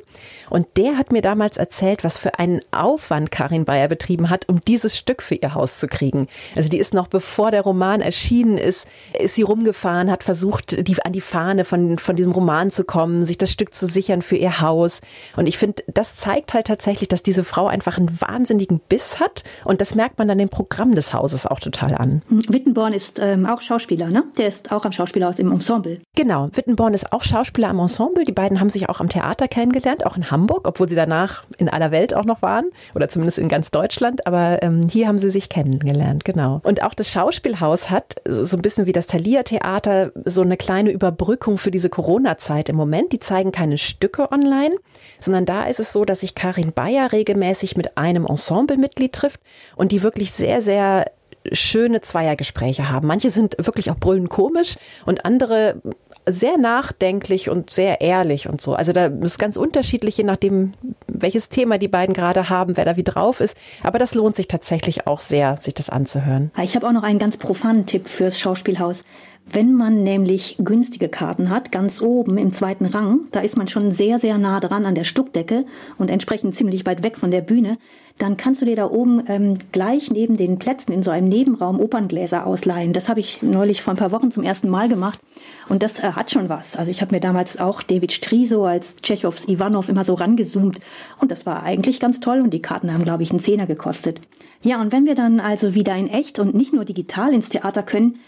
Und 0.49 0.67
der 0.75 0.97
hat 0.97 1.13
mir 1.13 1.21
damals 1.21 1.55
erzählt, 1.55 2.03
was 2.03 2.17
für 2.17 2.37
einen 2.39 2.59
Aufwand 2.71 3.31
Karin 3.31 3.63
Bayer 3.63 3.87
betrieben 3.87 4.29
hat, 4.29 4.49
um 4.49 4.59
dieses 4.59 4.97
Stück 4.97 5.21
für 5.23 5.35
ihr 5.35 5.55
Haus 5.55 5.79
zu 5.79 5.87
kriegen. 5.87 6.27
Also 6.57 6.67
die 6.67 6.77
ist 6.77 6.93
noch 6.93 7.07
bevor 7.07 7.51
der 7.51 7.61
Roman 7.61 8.01
erschienen 8.01 8.57
ist, 8.57 8.85
ist 9.17 9.35
sie 9.35 9.43
rumgefahren, 9.43 10.11
hat 10.11 10.25
versucht, 10.25 10.85
die, 10.85 11.01
an 11.01 11.13
die 11.13 11.21
Fahne 11.21 11.63
von, 11.63 11.97
von 11.97 12.17
diesem 12.17 12.33
Roman 12.33 12.69
zu 12.69 12.83
kommen, 12.83 13.23
sich 13.23 13.37
das 13.37 13.49
Stück 13.49 13.73
zu 13.73 13.87
sichern 13.87 14.21
für 14.21 14.35
ihr 14.35 14.59
Haus. 14.59 14.99
Und 15.37 15.47
ich 15.47 15.57
finde, 15.57 15.83
das 15.87 16.17
zeigt 16.17 16.53
halt 16.53 16.67
tatsächlich, 16.67 17.07
dass 17.07 17.23
diese 17.23 17.45
Frau 17.45 17.67
einfach 17.67 17.97
einen 17.97 18.19
wahnsinnigen 18.19 18.42
Biss 18.89 19.19
hat. 19.19 19.43
Und 19.65 19.81
das 19.81 19.95
merkt 19.95 20.17
man 20.17 20.27
dann 20.27 20.39
im 20.39 20.49
Programm 20.49 20.95
des 20.95 21.13
Hauses 21.13 21.45
auch 21.45 21.59
total 21.59 21.95
an. 21.95 22.21
Wittenborn 22.29 22.93
ist 22.93 23.19
ähm, 23.19 23.45
auch 23.45 23.61
Schauspieler, 23.61 24.07
ne? 24.07 24.23
Der 24.37 24.47
ist 24.47 24.71
auch 24.71 24.85
am 24.85 24.91
Schauspielhaus 24.91 25.39
im 25.39 25.51
Ensemble. 25.51 25.99
Genau, 26.15 26.49
Wittenborn 26.53 26.93
ist 26.93 27.11
auch 27.11 27.23
Schauspieler 27.23 27.69
am 27.69 27.79
Ensemble. 27.79 28.23
Die 28.23 28.31
beiden 28.31 28.59
haben 28.59 28.69
sich 28.69 28.89
auch 28.89 28.99
am 28.99 29.09
Theater 29.09 29.47
kennengelernt, 29.47 30.05
auch 30.05 30.17
in 30.17 30.31
Hamburg, 30.31 30.67
obwohl 30.67 30.89
sie 30.89 30.95
danach 30.95 31.43
in 31.57 31.69
aller 31.69 31.91
Welt 31.91 32.13
auch 32.13 32.25
noch 32.25 32.41
waren 32.41 32.65
oder 32.95 33.09
zumindest 33.09 33.39
in 33.39 33.49
ganz 33.49 33.71
Deutschland. 33.71 34.27
Aber 34.27 34.61
ähm, 34.61 34.87
hier 34.89 35.07
haben 35.07 35.19
sie 35.19 35.29
sich 35.29 35.49
kennengelernt, 35.49 36.25
genau. 36.25 36.61
Und 36.63 36.83
auch 36.83 36.93
das 36.93 37.09
Schauspielhaus 37.09 37.89
hat 37.89 38.15
so 38.27 38.57
ein 38.57 38.61
bisschen 38.61 38.85
wie 38.85 38.91
das 38.91 39.07
Thalia 39.07 39.43
Theater 39.43 40.11
so 40.25 40.41
eine 40.41 40.57
kleine 40.57 40.91
Überbrückung 40.91 41.57
für 41.57 41.71
diese 41.71 41.89
Corona-Zeit 41.89 42.69
im 42.69 42.75
Moment. 42.75 43.11
Die 43.11 43.19
zeigen 43.19 43.51
keine 43.51 43.77
Stücke 43.77 44.31
online, 44.31 44.75
sondern 45.19 45.45
da 45.45 45.63
ist 45.63 45.79
es 45.79 45.93
so, 45.93 46.05
dass 46.05 46.21
sich 46.21 46.35
Karin 46.35 46.73
Bayer 46.73 47.11
regelmäßig 47.11 47.75
mit 47.77 47.97
einem 47.97 48.25
Ensemblemitglied 48.33 49.13
trifft 49.13 49.41
und 49.75 49.91
die 49.91 50.03
wirklich 50.03 50.31
sehr, 50.31 50.61
sehr 50.61 51.05
schöne 51.51 52.01
Zweiergespräche 52.01 52.89
haben. 52.89 53.07
Manche 53.07 53.29
sind 53.29 53.55
wirklich 53.57 53.91
auch 53.91 53.97
brüllend 53.97 54.29
komisch 54.29 54.75
und 55.05 55.25
andere 55.25 55.81
sehr 56.25 56.57
nachdenklich 56.57 57.49
und 57.49 57.69
sehr 57.69 57.99
ehrlich 57.99 58.47
und 58.47 58.61
so. 58.61 58.75
Also 58.75 58.93
da 58.93 59.07
ist 59.07 59.39
ganz 59.39 59.57
unterschiedlich, 59.57 60.17
je 60.17 60.23
nachdem, 60.23 60.73
welches 61.07 61.49
Thema 61.49 61.77
die 61.77 61.89
beiden 61.89 62.13
gerade 62.13 62.49
haben, 62.49 62.77
wer 62.77 62.85
da 62.85 62.95
wie 62.95 63.03
drauf 63.03 63.41
ist. 63.41 63.57
Aber 63.83 63.99
das 63.99 64.15
lohnt 64.15 64.35
sich 64.35 64.47
tatsächlich 64.47 65.05
auch 65.05 65.19
sehr, 65.19 65.57
sich 65.59 65.73
das 65.73 65.89
anzuhören. 65.89 66.51
Ich 66.61 66.75
habe 66.75 66.87
auch 66.87 66.93
noch 66.93 67.03
einen 67.03 67.19
ganz 67.19 67.35
profanen 67.37 67.85
Tipp 67.85 68.07
fürs 68.07 68.39
Schauspielhaus. 68.39 69.03
Wenn 69.51 69.73
man 69.73 70.03
nämlich 70.03 70.55
günstige 70.57 71.09
Karten 71.09 71.49
hat, 71.49 71.71
ganz 71.71 72.01
oben 72.01 72.37
im 72.37 72.53
zweiten 72.53 72.85
Rang, 72.85 73.27
da 73.31 73.41
ist 73.41 73.57
man 73.57 73.67
schon 73.67 73.91
sehr, 73.91 74.17
sehr 74.17 74.37
nah 74.37 74.59
dran 74.59 74.85
an 74.85 74.95
der 74.95 75.03
Stuckdecke 75.03 75.65
und 75.97 76.09
entsprechend 76.09 76.55
ziemlich 76.55 76.85
weit 76.85 77.03
weg 77.03 77.17
von 77.17 77.29
der 77.29 77.41
Bühne, 77.41 77.77
dann 78.17 78.37
kannst 78.37 78.61
du 78.61 78.65
dir 78.65 78.75
da 78.75 78.89
oben 78.89 79.23
ähm, 79.27 79.57
gleich 79.71 80.11
neben 80.11 80.37
den 80.37 80.59
Plätzen 80.59 80.91
in 80.91 81.03
so 81.03 81.11
einem 81.11 81.27
Nebenraum 81.27 81.79
Operngläser 81.79 82.45
ausleihen. 82.45 82.93
Das 82.93 83.09
habe 83.09 83.19
ich 83.19 83.41
neulich 83.41 83.81
vor 83.81 83.93
ein 83.93 83.97
paar 83.97 84.11
Wochen 84.11 84.31
zum 84.31 84.43
ersten 84.43 84.69
Mal 84.69 84.87
gemacht 84.87 85.19
und 85.67 85.83
das 85.83 85.99
äh, 85.99 86.11
hat 86.13 86.31
schon 86.31 86.47
was. 86.47 86.75
Also 86.75 86.91
ich 86.91 87.01
habe 87.01 87.13
mir 87.13 87.21
damals 87.21 87.59
auch 87.59 87.81
David 87.81 88.11
Striso 88.11 88.65
als 88.65 88.95
Tschechows 88.97 89.47
Ivanov 89.47 89.89
immer 89.89 90.05
so 90.05 90.13
rangezoomt 90.13 90.79
und 91.19 91.31
das 91.31 91.45
war 91.45 91.63
eigentlich 91.63 91.99
ganz 91.99 92.19
toll 92.19 92.39
und 92.41 92.53
die 92.53 92.61
Karten 92.61 92.93
haben, 92.93 93.03
glaube 93.03 93.23
ich, 93.23 93.31
einen 93.31 93.39
Zehner 93.39 93.67
gekostet. 93.67 94.21
Ja, 94.61 94.79
und 94.79 94.93
wenn 94.93 95.05
wir 95.05 95.15
dann 95.15 95.39
also 95.39 95.75
wieder 95.75 95.95
in 95.95 96.07
echt 96.07 96.39
und 96.39 96.55
nicht 96.55 96.73
nur 96.73 96.85
digital 96.85 97.33
ins 97.33 97.49
Theater 97.49 97.83
können, 97.83 98.19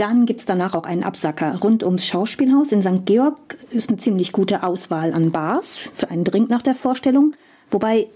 dann 0.00 0.24
gibt's 0.24 0.46
danach 0.46 0.74
auch 0.74 0.84
einen 0.84 1.04
Absacker. 1.04 1.58
Rund 1.62 1.82
ums 1.82 2.06
Schauspielhaus 2.06 2.72
in 2.72 2.82
St. 2.82 3.04
Georg 3.04 3.58
ist 3.70 3.90
eine 3.90 3.98
ziemlich 3.98 4.32
gute 4.32 4.62
Auswahl 4.62 5.12
an 5.12 5.30
Bars 5.30 5.90
für 5.94 6.10
einen 6.10 6.24
Drink 6.24 6.48
nach 6.48 6.62
der 6.62 6.74
Vorstellung. 6.74 7.34
Wobei 7.70 8.08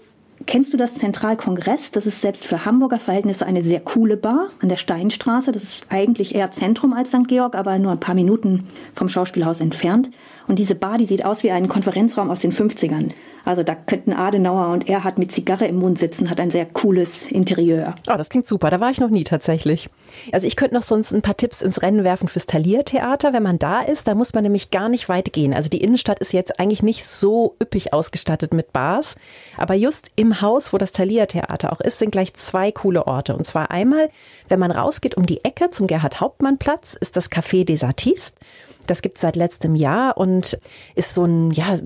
Kennst 0.45 0.73
du 0.73 0.77
das 0.77 0.95
Zentralkongress? 0.95 1.91
Das 1.91 2.05
ist 2.05 2.19
selbst 2.19 2.45
für 2.45 2.65
Hamburger 2.65 2.99
Verhältnisse 2.99 3.45
eine 3.45 3.61
sehr 3.61 3.79
coole 3.79 4.17
Bar 4.17 4.49
an 4.61 4.67
der 4.67 4.75
Steinstraße. 4.75 5.53
Das 5.53 5.63
ist 5.63 5.85
eigentlich 5.89 6.35
eher 6.35 6.51
Zentrum 6.51 6.91
als 6.91 7.09
St. 7.09 7.27
Georg, 7.29 7.55
aber 7.55 7.79
nur 7.79 7.93
ein 7.93 8.01
paar 8.01 8.15
Minuten 8.15 8.67
vom 8.93 9.07
Schauspielhaus 9.07 9.61
entfernt. 9.61 10.09
Und 10.45 10.59
diese 10.59 10.75
Bar, 10.75 10.97
die 10.97 11.05
sieht 11.05 11.23
aus 11.23 11.41
wie 11.43 11.51
ein 11.51 11.69
Konferenzraum 11.69 12.29
aus 12.29 12.41
den 12.41 12.51
50ern. 12.51 13.11
Also 13.45 13.63
da 13.63 13.75
könnten 13.75 14.11
Adenauer 14.11 14.73
und 14.73 14.89
Erhard 14.89 15.17
mit 15.19 15.31
Zigarre 15.31 15.65
im 15.65 15.77
Mund 15.77 15.99
sitzen, 15.99 16.29
hat 16.29 16.39
ein 16.39 16.51
sehr 16.51 16.65
cooles 16.65 17.31
Interieur. 17.31 17.95
Oh, 18.11 18.15
das 18.17 18.29
klingt 18.29 18.47
super. 18.47 18.69
Da 18.71 18.79
war 18.79 18.89
ich 18.89 18.99
noch 18.99 19.09
nie 19.09 19.23
tatsächlich. 19.23 19.89
Also 20.31 20.47
ich 20.47 20.55
könnte 20.55 20.75
noch 20.75 20.81
sonst 20.81 21.13
ein 21.13 21.21
paar 21.21 21.37
Tipps 21.37 21.61
ins 21.61 21.81
Rennen 21.81 22.03
werfen 22.03 22.27
fürs 22.27 22.47
Thalia-Theater. 22.47 23.33
Wenn 23.33 23.43
man 23.43 23.59
da 23.59 23.81
ist, 23.81 24.07
da 24.07 24.15
muss 24.15 24.33
man 24.33 24.43
nämlich 24.43 24.71
gar 24.71 24.89
nicht 24.89 25.07
weit 25.09 25.31
gehen. 25.31 25.53
Also 25.53 25.69
die 25.69 25.81
Innenstadt 25.81 26.19
ist 26.19 26.33
jetzt 26.33 26.59
eigentlich 26.59 26.83
nicht 26.83 27.05
so 27.05 27.55
üppig 27.61 27.93
ausgestattet 27.93 28.53
mit 28.53 28.73
Bars. 28.73 29.15
Aber 29.57 29.75
just 29.75 30.09
im 30.15 30.41
Haus, 30.41 30.73
wo 30.73 30.77
das 30.77 30.91
Thalia-Theater 30.91 31.71
auch 31.71 31.81
ist, 31.81 31.99
sind 31.99 32.11
gleich 32.11 32.33
zwei 32.33 32.71
coole 32.71 33.05
Orte. 33.05 33.35
Und 33.35 33.45
zwar 33.45 33.69
einmal, 33.69 34.09
wenn 34.49 34.59
man 34.59 34.71
rausgeht 34.71 35.15
um 35.15 35.25
die 35.25 35.43
Ecke 35.43 35.69
zum 35.69 35.87
Gerhard-Hauptmann-Platz, 35.87 36.97
ist 36.99 37.15
das 37.15 37.31
Café 37.31 37.63
des 37.63 37.83
Artistes. 37.83 38.33
Das 38.87 39.01
gibt 39.01 39.15
es 39.15 39.21
seit 39.21 39.35
letztem 39.35 39.75
Jahr 39.75 40.17
und 40.17 40.57
ist 40.95 41.13
so 41.13 41.25
ein, 41.25 41.51
ja, 41.51 41.79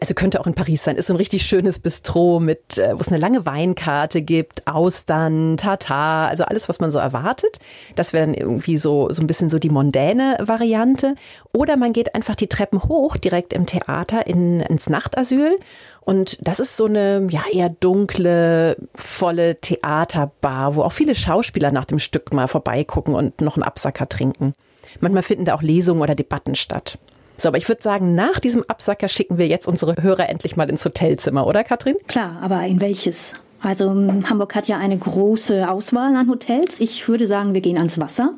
also 0.00 0.14
könnte 0.14 0.40
auch 0.40 0.46
in 0.46 0.54
Paris 0.54 0.84
sein, 0.84 0.96
ist 0.96 1.06
so 1.06 1.14
ein 1.14 1.16
richtig 1.16 1.42
schönes 1.44 1.78
Bistro 1.78 2.40
mit, 2.40 2.78
äh, 2.78 2.92
wo 2.94 3.00
es 3.00 3.08
eine 3.08 3.18
lange 3.18 3.46
Weinkarte 3.46 4.22
gibt, 4.22 4.66
Austern, 4.66 5.56
Tartar, 5.56 6.28
also 6.28 6.44
alles, 6.44 6.68
was 6.68 6.80
man 6.80 6.92
so 6.92 6.98
erwartet. 6.98 7.58
Das 7.96 8.12
wäre 8.12 8.26
dann 8.26 8.34
irgendwie 8.34 8.78
so, 8.78 9.10
so 9.10 9.22
ein 9.22 9.26
bisschen 9.26 9.48
so 9.48 9.58
die 9.58 9.70
mondäne 9.70 10.36
Variante. 10.40 11.14
Oder 11.52 11.76
man 11.76 11.92
geht 11.92 12.14
einfach 12.14 12.34
die 12.34 12.48
Treppen 12.48 12.82
hoch, 12.84 13.16
direkt 13.16 13.52
im 13.52 13.66
Theater 13.66 14.26
in, 14.26 14.60
ins 14.60 14.88
Nachtasyl. 14.88 15.58
Und 16.00 16.38
das 16.40 16.60
ist 16.60 16.76
so 16.76 16.86
eine, 16.86 17.26
ja, 17.30 17.42
eher 17.52 17.68
dunkle, 17.68 18.76
volle 18.94 19.60
Theaterbar, 19.60 20.74
wo 20.74 20.82
auch 20.82 20.92
viele 20.92 21.14
Schauspieler 21.14 21.70
nach 21.70 21.84
dem 21.84 21.98
Stück 21.98 22.32
mal 22.32 22.48
vorbeigucken 22.48 23.14
und 23.14 23.40
noch 23.40 23.56
einen 23.56 23.62
Absacker 23.62 24.08
trinken. 24.08 24.54
Manchmal 25.00 25.22
finden 25.22 25.44
da 25.44 25.54
auch 25.54 25.62
Lesungen 25.62 26.02
oder 26.02 26.14
Debatten 26.14 26.54
statt. 26.54 26.98
So, 27.40 27.48
aber 27.48 27.56
ich 27.56 27.68
würde 27.68 27.82
sagen, 27.82 28.14
nach 28.14 28.38
diesem 28.38 28.64
Absacker 28.68 29.08
schicken 29.08 29.38
wir 29.38 29.48
jetzt 29.48 29.66
unsere 29.66 30.02
Hörer 30.02 30.28
endlich 30.28 30.56
mal 30.56 30.68
ins 30.68 30.84
Hotelzimmer, 30.84 31.46
oder 31.46 31.64
Katrin? 31.64 31.96
Klar, 32.06 32.38
aber 32.42 32.62
in 32.66 32.82
welches? 32.82 33.32
Also 33.62 33.88
Hamburg 33.88 34.54
hat 34.54 34.68
ja 34.68 34.76
eine 34.76 34.98
große 34.98 35.70
Auswahl 35.70 36.14
an 36.16 36.28
Hotels. 36.28 36.80
Ich 36.80 37.08
würde 37.08 37.26
sagen, 37.26 37.54
wir 37.54 37.62
gehen 37.62 37.78
ans 37.78 37.98
Wasser. 37.98 38.34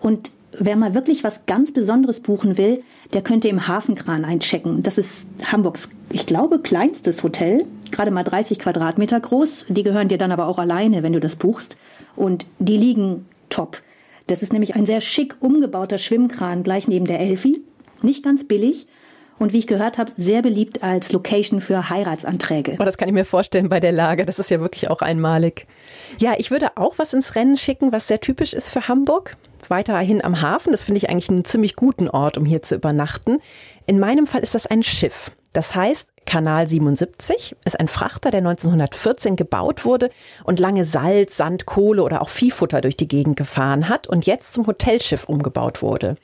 Und 0.00 0.30
wer 0.52 0.76
mal 0.76 0.94
wirklich 0.94 1.24
was 1.24 1.46
ganz 1.46 1.72
Besonderes 1.72 2.20
buchen 2.20 2.58
will, 2.58 2.82
der 3.14 3.22
könnte 3.22 3.48
im 3.48 3.66
Hafenkran 3.66 4.26
einchecken. 4.26 4.82
Das 4.82 4.98
ist 4.98 5.28
Hamburgs, 5.50 5.88
ich 6.10 6.26
glaube, 6.26 6.58
kleinstes 6.58 7.22
Hotel. 7.22 7.64
Gerade 7.90 8.10
mal 8.10 8.24
30 8.24 8.58
Quadratmeter 8.58 9.20
groß. 9.20 9.66
Die 9.68 9.82
gehören 9.82 10.08
dir 10.08 10.18
dann 10.18 10.32
aber 10.32 10.48
auch 10.48 10.58
alleine, 10.58 11.02
wenn 11.02 11.14
du 11.14 11.20
das 11.20 11.36
buchst. 11.36 11.76
Und 12.14 12.44
die 12.58 12.76
liegen 12.76 13.26
top. 13.48 13.80
Das 14.26 14.42
ist 14.42 14.52
nämlich 14.52 14.76
ein 14.76 14.84
sehr 14.84 15.00
schick 15.00 15.36
umgebauter 15.40 15.96
Schwimmkran 15.96 16.62
gleich 16.62 16.88
neben 16.88 17.06
der 17.06 17.20
Elfi. 17.20 17.62
Nicht 18.02 18.22
ganz 18.22 18.46
billig 18.46 18.86
und 19.38 19.52
wie 19.52 19.58
ich 19.58 19.66
gehört 19.66 19.98
habe, 19.98 20.12
sehr 20.16 20.42
beliebt 20.42 20.82
als 20.82 21.12
Location 21.12 21.60
für 21.60 21.88
Heiratsanträge. 21.88 22.76
Oh, 22.80 22.84
das 22.84 22.98
kann 22.98 23.08
ich 23.08 23.14
mir 23.14 23.24
vorstellen 23.24 23.68
bei 23.68 23.80
der 23.80 23.92
Lage. 23.92 24.26
Das 24.26 24.38
ist 24.38 24.50
ja 24.50 24.60
wirklich 24.60 24.90
auch 24.90 25.00
einmalig. 25.00 25.66
Ja, 26.18 26.34
ich 26.38 26.50
würde 26.50 26.76
auch 26.76 26.94
was 26.98 27.12
ins 27.12 27.34
Rennen 27.34 27.56
schicken, 27.56 27.92
was 27.92 28.08
sehr 28.08 28.20
typisch 28.20 28.52
ist 28.52 28.70
für 28.70 28.88
Hamburg. 28.88 29.36
Weiterhin 29.68 30.24
am 30.24 30.40
Hafen. 30.40 30.72
Das 30.72 30.84
finde 30.84 30.98
ich 30.98 31.10
eigentlich 31.10 31.28
einen 31.28 31.44
ziemlich 31.44 31.76
guten 31.76 32.08
Ort, 32.08 32.38
um 32.38 32.44
hier 32.44 32.62
zu 32.62 32.74
übernachten. 32.74 33.38
In 33.86 33.98
meinem 33.98 34.26
Fall 34.26 34.42
ist 34.42 34.54
das 34.54 34.66
ein 34.66 34.82
Schiff. 34.82 35.30
Das 35.52 35.74
heißt, 35.74 36.08
Kanal 36.26 36.66
77 36.66 37.56
ist 37.64 37.80
ein 37.80 37.88
Frachter, 37.88 38.30
der 38.30 38.38
1914 38.38 39.34
gebaut 39.34 39.84
wurde 39.84 40.10
und 40.44 40.60
lange 40.60 40.84
Salz, 40.84 41.36
Sand, 41.36 41.66
Kohle 41.66 42.02
oder 42.02 42.22
auch 42.22 42.28
Viehfutter 42.28 42.80
durch 42.80 42.96
die 42.96 43.08
Gegend 43.08 43.36
gefahren 43.36 43.88
hat 43.88 44.06
und 44.06 44.26
jetzt 44.26 44.52
zum 44.52 44.66
Hotelschiff 44.66 45.24
umgebaut 45.24 45.82
wurde. 45.82 46.16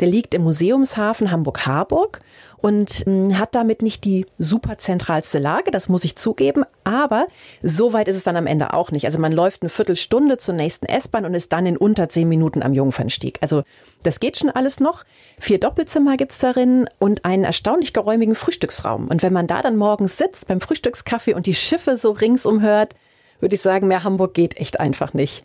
Der 0.00 0.08
liegt 0.08 0.34
im 0.34 0.42
Museumshafen 0.42 1.30
Hamburg-Harburg 1.30 2.20
und 2.56 2.90
hm, 2.90 3.38
hat 3.38 3.54
damit 3.54 3.82
nicht 3.82 4.04
die 4.04 4.26
super 4.38 4.78
zentralste 4.78 5.38
Lage, 5.38 5.70
das 5.70 5.88
muss 5.88 6.04
ich 6.04 6.16
zugeben, 6.16 6.64
aber 6.84 7.26
so 7.62 7.92
weit 7.92 8.08
ist 8.08 8.16
es 8.16 8.22
dann 8.22 8.36
am 8.36 8.46
Ende 8.46 8.72
auch 8.72 8.90
nicht. 8.90 9.06
Also 9.06 9.18
man 9.18 9.32
läuft 9.32 9.62
eine 9.62 9.68
Viertelstunde 9.68 10.38
zur 10.38 10.54
nächsten 10.54 10.86
S-Bahn 10.86 11.24
und 11.24 11.34
ist 11.34 11.52
dann 11.52 11.66
in 11.66 11.76
unter 11.76 12.08
zehn 12.08 12.28
Minuten 12.28 12.62
am 12.62 12.74
Jungfernstieg. 12.74 13.38
Also 13.40 13.62
das 14.02 14.20
geht 14.20 14.38
schon 14.38 14.50
alles 14.50 14.80
noch. 14.80 15.04
Vier 15.38 15.60
Doppelzimmer 15.60 16.16
gibt's 16.16 16.38
darin 16.38 16.88
und 16.98 17.24
einen 17.24 17.44
erstaunlich 17.44 17.92
geräumigen 17.92 18.34
Frühstücksraum. 18.34 19.08
Und 19.08 19.22
wenn 19.22 19.32
man 19.32 19.46
da 19.46 19.62
dann 19.62 19.76
morgens 19.76 20.16
sitzt 20.16 20.46
beim 20.46 20.60
Frühstückskaffee 20.60 21.34
und 21.34 21.46
die 21.46 21.54
Schiffe 21.54 21.96
so 21.96 22.10
ringsum 22.12 22.62
hört, 22.62 22.94
würde 23.40 23.54
ich 23.54 23.62
sagen, 23.62 23.88
mehr 23.88 24.04
Hamburg 24.04 24.34
geht 24.34 24.58
echt 24.58 24.80
einfach 24.80 25.14
nicht. 25.14 25.44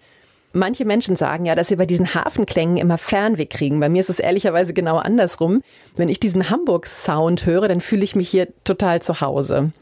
Manche 0.55 0.85
Menschen 0.85 1.17
sagen 1.17 1.45
ja, 1.45 1.53
dass 1.53 1.67
sie 1.67 1.75
bei 1.75 1.85
diesen 1.85 2.15
Hafenklängen 2.15 2.77
immer 2.77 2.97
Fernweh 2.97 3.45
kriegen. 3.45 3.81
Bei 3.81 3.89
mir 3.89 3.99
ist 3.99 4.09
es 4.09 4.19
ehrlicherweise 4.19 4.73
genau 4.73 4.95
andersrum. 4.95 5.61
Wenn 5.97 6.07
ich 6.07 6.21
diesen 6.21 6.49
Hamburg-Sound 6.49 7.45
höre, 7.45 7.67
dann 7.67 7.81
fühle 7.81 8.05
ich 8.05 8.15
mich 8.15 8.29
hier 8.29 8.47
total 8.63 9.01
zu 9.01 9.19
Hause. 9.19 9.73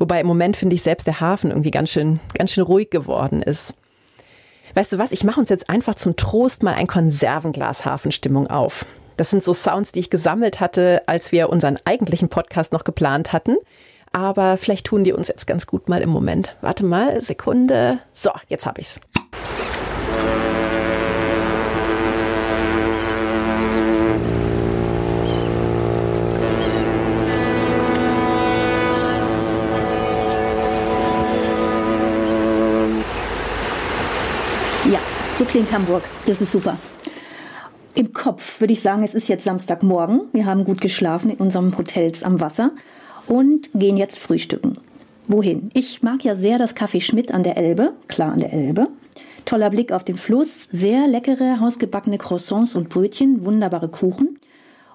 Wobei 0.00 0.20
im 0.20 0.26
Moment 0.26 0.56
finde 0.56 0.74
ich 0.74 0.82
selbst 0.82 1.06
der 1.06 1.20
Hafen 1.20 1.50
irgendwie 1.50 1.70
ganz 1.70 1.90
schön, 1.90 2.18
ganz 2.34 2.50
schön 2.50 2.64
ruhig 2.64 2.90
geworden 2.90 3.42
ist. 3.42 3.74
Weißt 4.74 4.92
du 4.92 4.98
was? 4.98 5.12
Ich 5.12 5.22
mache 5.22 5.38
uns 5.38 5.50
jetzt 5.50 5.70
einfach 5.70 5.94
zum 5.94 6.16
Trost 6.16 6.64
mal 6.64 6.74
ein 6.74 6.88
Konservenglas 6.88 7.84
Hafenstimmung 7.84 8.48
auf. 8.48 8.86
Das 9.16 9.30
sind 9.30 9.44
so 9.44 9.52
Sounds, 9.52 9.92
die 9.92 10.00
ich 10.00 10.10
gesammelt 10.10 10.58
hatte, 10.58 11.02
als 11.06 11.30
wir 11.30 11.48
unseren 11.48 11.78
eigentlichen 11.84 12.28
Podcast 12.28 12.72
noch 12.72 12.82
geplant 12.82 13.32
hatten. 13.32 13.56
Aber 14.12 14.56
vielleicht 14.56 14.86
tun 14.86 15.04
die 15.04 15.12
uns 15.12 15.28
jetzt 15.28 15.46
ganz 15.46 15.68
gut 15.68 15.88
mal 15.88 16.02
im 16.02 16.10
Moment. 16.10 16.56
Warte 16.60 16.84
mal, 16.84 17.20
Sekunde. 17.20 17.98
So, 18.10 18.30
jetzt 18.48 18.66
habe 18.66 18.80
ich's. 18.80 19.00
So 35.38 35.44
klingt 35.44 35.70
Hamburg. 35.70 36.02
Das 36.26 36.40
ist 36.40 36.50
super. 36.50 36.76
Im 37.94 38.12
Kopf 38.12 38.60
würde 38.60 38.72
ich 38.72 38.80
sagen, 38.80 39.04
es 39.04 39.14
ist 39.14 39.28
jetzt 39.28 39.44
Samstagmorgen. 39.44 40.22
Wir 40.32 40.46
haben 40.46 40.64
gut 40.64 40.80
geschlafen 40.80 41.30
in 41.30 41.36
unserem 41.36 41.78
Hotels 41.78 42.24
am 42.24 42.40
Wasser 42.40 42.72
und 43.26 43.70
gehen 43.72 43.96
jetzt 43.96 44.18
frühstücken. 44.18 44.78
Wohin? 45.28 45.70
Ich 45.74 46.02
mag 46.02 46.24
ja 46.24 46.34
sehr 46.34 46.58
das 46.58 46.74
Café 46.74 47.00
Schmidt 47.00 47.32
an 47.32 47.44
der 47.44 47.56
Elbe, 47.56 47.92
klar 48.08 48.32
an 48.32 48.40
der 48.40 48.52
Elbe. 48.52 48.88
Toller 49.44 49.70
Blick 49.70 49.92
auf 49.92 50.02
den 50.02 50.16
Fluss, 50.16 50.64
sehr 50.72 51.06
leckere 51.06 51.60
hausgebackene 51.60 52.18
Croissants 52.18 52.74
und 52.74 52.88
Brötchen, 52.88 53.44
wunderbare 53.44 53.88
Kuchen. 53.88 54.40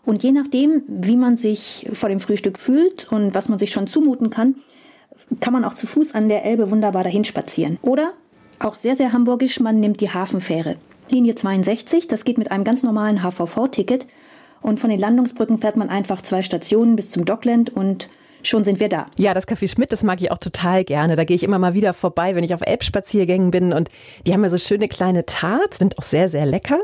Und 0.04 0.24
je 0.24 0.34
nachdem, 0.34 0.84
wie 0.90 1.16
man 1.16 1.38
sich 1.38 1.88
vor 1.94 2.10
dem 2.10 2.20
Frühstück 2.20 2.60
fühlt 2.60 3.10
und 3.10 3.34
was 3.34 3.48
man 3.48 3.60
sich 3.60 3.72
schon 3.72 3.88
zumuten 3.88 4.30
kann, 4.30 4.56
kann 5.40 5.54
man 5.54 5.64
auch 5.64 5.74
zu 5.74 5.88
Fuß 5.88 6.14
an 6.14 6.28
der 6.28 6.44
Elbe 6.44 6.70
wunderbar 6.70 7.06
dahin 7.06 7.24
spazieren. 7.24 7.78
Oder 7.82 8.12
auch 8.64 8.76
sehr, 8.76 8.96
sehr 8.96 9.14
hamburgisch, 9.14 9.60
man 9.60 9.80
nimmt 9.80 10.02
die 10.02 10.12
Hafenfähre. 10.12 10.76
Linie 11.10 11.36
62, 11.36 12.08
das 12.08 12.24
geht 12.24 12.38
mit 12.38 12.52
einem 12.52 12.64
ganz 12.64 12.84
normalen 12.84 13.22
HVV-Ticket. 13.24 14.06
Und 14.62 14.80
von 14.80 14.90
den 14.90 15.00
Landungsbrücken 15.00 15.60
fährt 15.60 15.76
man 15.76 15.90
einfach 15.90 16.22
zwei 16.22 16.42
Stationen 16.42 16.96
bis 16.96 17.12
zum 17.12 17.26
Dockland 17.26 17.70
und 17.70 18.08
schon 18.44 18.64
sind 18.64 18.80
wir 18.80 18.90
da. 18.90 19.08
Ja, 19.18 19.34
das 19.34 19.48
Café 19.48 19.70
Schmidt, 19.70 19.92
das 19.92 20.04
mag 20.04 20.22
ich 20.22 20.32
auch 20.32 20.38
total 20.38 20.86
gerne. 20.86 21.16
Da 21.16 21.26
gehe 21.26 21.36
ich 21.36 21.44
immer 21.44 21.60
mal 21.60 21.74
wieder 21.74 21.94
vorbei, 21.94 22.36
wenn 22.36 22.44
ich 22.44 22.54
auf 22.54 22.62
Elbspaziergängen 22.62 23.52
bin. 23.52 23.74
Und 23.74 23.90
die 24.26 24.34
haben 24.34 24.44
ja 24.44 24.50
so 24.50 24.58
schöne 24.58 24.88
kleine 24.88 25.26
Tarts, 25.26 25.80
sind 25.80 25.98
auch 25.98 26.04
sehr, 26.04 26.30
sehr 26.30 26.46
lecker. 26.46 26.80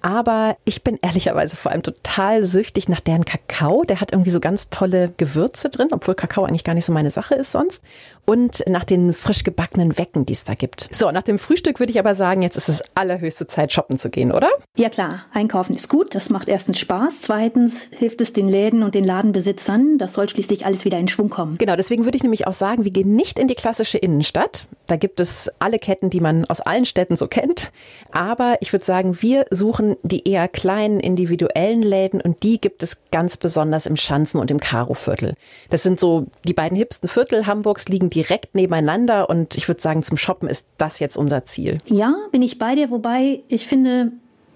Aber 0.00 0.56
ich 0.64 0.84
bin 0.84 0.98
ehrlicherweise 1.00 1.56
vor 1.56 1.72
allem 1.72 1.82
total 1.82 2.44
süchtig 2.44 2.88
nach 2.88 3.00
deren 3.00 3.24
Kakao. 3.24 3.84
Der 3.84 4.00
hat 4.00 4.12
irgendwie 4.12 4.30
so 4.30 4.38
ganz 4.38 4.68
tolle 4.68 5.12
Gewürze 5.16 5.70
drin, 5.70 5.88
obwohl 5.92 6.14
Kakao 6.14 6.44
eigentlich 6.44 6.64
gar 6.64 6.74
nicht 6.74 6.84
so 6.84 6.92
meine 6.92 7.10
Sache 7.10 7.34
ist 7.34 7.52
sonst. 7.52 7.82
Und 8.26 8.64
nach 8.66 8.84
den 8.84 9.12
frisch 9.12 9.44
gebackenen 9.44 9.98
Wecken, 9.98 10.24
die 10.24 10.32
es 10.32 10.44
da 10.44 10.54
gibt. 10.54 10.88
So, 10.92 11.10
nach 11.10 11.22
dem 11.22 11.38
Frühstück 11.38 11.78
würde 11.78 11.92
ich 11.92 11.98
aber 11.98 12.14
sagen, 12.14 12.42
jetzt 12.42 12.56
ist 12.56 12.68
es 12.68 12.82
allerhöchste 12.94 13.46
Zeit, 13.46 13.72
shoppen 13.72 13.98
zu 13.98 14.08
gehen, 14.08 14.32
oder? 14.32 14.48
Ja 14.76 14.88
klar, 14.88 15.26
einkaufen 15.32 15.74
ist 15.74 15.88
gut. 15.88 16.14
Das 16.14 16.30
macht 16.30 16.48
erstens 16.48 16.78
Spaß. 16.78 17.20
Zweitens 17.20 17.86
hilft 17.90 18.20
es 18.20 18.32
den 18.32 18.48
Läden 18.48 18.82
und 18.82 18.94
den 18.94 19.04
Ladenbesitzern. 19.04 19.98
Das 19.98 20.14
soll 20.14 20.28
schließlich 20.28 20.64
alles 20.64 20.84
wieder 20.84 20.98
in 20.98 21.08
Schwung 21.08 21.28
kommen. 21.28 21.58
Genau, 21.58 21.76
deswegen 21.76 22.04
würde 22.04 22.16
ich 22.16 22.22
nämlich 22.22 22.46
auch 22.46 22.52
sagen, 22.54 22.84
wir 22.84 22.90
gehen 22.90 23.14
nicht 23.14 23.38
in 23.38 23.48
die 23.48 23.54
klassische 23.54 23.98
Innenstadt. 23.98 24.66
Da 24.86 24.96
gibt 24.96 25.20
es 25.20 25.50
alle 25.58 25.78
Ketten, 25.78 26.10
die 26.10 26.20
man 26.20 26.44
aus 26.46 26.60
allen 26.60 26.84
Städten 26.84 27.16
so 27.16 27.28
kennt. 27.28 27.72
Aber 28.10 28.56
ich 28.60 28.72
würde 28.72 28.84
sagen, 28.84 29.20
wir 29.22 29.46
suchen 29.50 29.96
die 30.02 30.28
eher 30.28 30.48
kleinen 30.48 31.00
individuellen 31.00 31.82
Läden 31.82 32.20
und 32.20 32.42
die 32.42 32.60
gibt 32.60 32.82
es 32.82 32.98
ganz 33.10 33.36
besonders 33.36 33.86
im 33.86 33.96
Schanzen- 33.96 34.40
und 34.40 34.50
im 34.50 34.60
Karo-Viertel. 34.60 35.34
Das 35.70 35.82
sind 35.82 36.00
so 36.00 36.26
die 36.44 36.52
beiden 36.52 36.76
hipsten 36.76 37.08
Viertel 37.08 37.46
Hamburgs 37.46 37.88
liegen 37.88 38.13
direkt 38.14 38.54
nebeneinander 38.54 39.28
und 39.28 39.56
ich 39.56 39.68
würde 39.68 39.80
sagen, 39.80 40.02
zum 40.02 40.16
Shoppen 40.16 40.48
ist 40.48 40.66
das 40.78 40.98
jetzt 40.98 41.16
unser 41.16 41.44
Ziel. 41.44 41.78
Ja, 41.86 42.14
bin 42.32 42.42
ich 42.42 42.58
bei 42.58 42.74
dir, 42.74 42.90
wobei 42.90 43.40
ich 43.48 43.66
finde, 43.66 44.12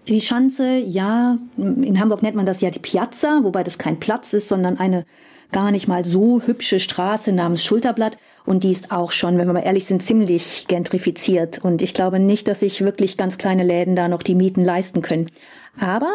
die 0.07 0.21
Schanze, 0.21 0.79
ja, 0.79 1.39
in 1.57 2.01
Hamburg 2.01 2.23
nennt 2.23 2.37
man 2.37 2.47
das 2.47 2.61
ja 2.61 2.71
die 2.71 2.79
Piazza, 2.79 3.41
wobei 3.43 3.63
das 3.63 3.79
kein 3.79 4.01
Platz 4.01 4.33
ist, 4.33 4.49
sondern 4.49 4.79
eine 4.79 5.05
gar 5.53 5.71
nicht 5.71 5.89
mal 5.89 6.05
so 6.05 6.43
hübsche 6.43 6.81
Straße 6.81 7.33
namens 7.33 7.65
Schulterblatt. 7.65 8.19
Und 8.45 8.65
die 8.65 8.71
ist 8.71 8.91
auch 8.93 9.13
schon, 9.13 9.39
wenn 9.39 9.47
wir 9.47 9.55
mal 9.55 9.61
ehrlich 9.61 9.87
sind, 9.87 10.03
ziemlich 10.03 10.67
gentrifiziert. 10.69 11.63
Und 11.63 11.83
ich 11.83 11.95
glaube 11.95 12.19
nicht, 12.19 12.49
dass 12.49 12.61
sich 12.61 12.83
wirklich 12.83 13.17
ganz 13.17 13.39
kleine 13.39 13.63
Läden 13.63 13.97
da 13.97 14.09
noch 14.09 14.23
die 14.23 14.35
Mieten 14.35 14.65
leisten 14.65 15.03
können. 15.03 15.31
Aber 15.79 16.11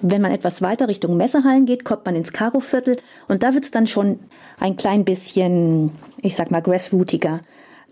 wenn 0.00 0.22
man 0.22 0.32
etwas 0.32 0.62
weiter 0.62 0.88
Richtung 0.88 1.16
Messehallen 1.16 1.66
geht, 1.66 1.84
kommt 1.84 2.06
man 2.06 2.16
ins 2.16 2.32
Karo-Viertel 2.32 2.98
und 3.26 3.42
da 3.42 3.54
wird's 3.54 3.70
dann 3.70 3.86
schon 3.86 4.20
ein 4.60 4.76
klein 4.76 5.04
bisschen, 5.04 5.90
ich 6.22 6.36
sag 6.36 6.50
mal, 6.50 6.62
grassrootiger. 6.62 7.40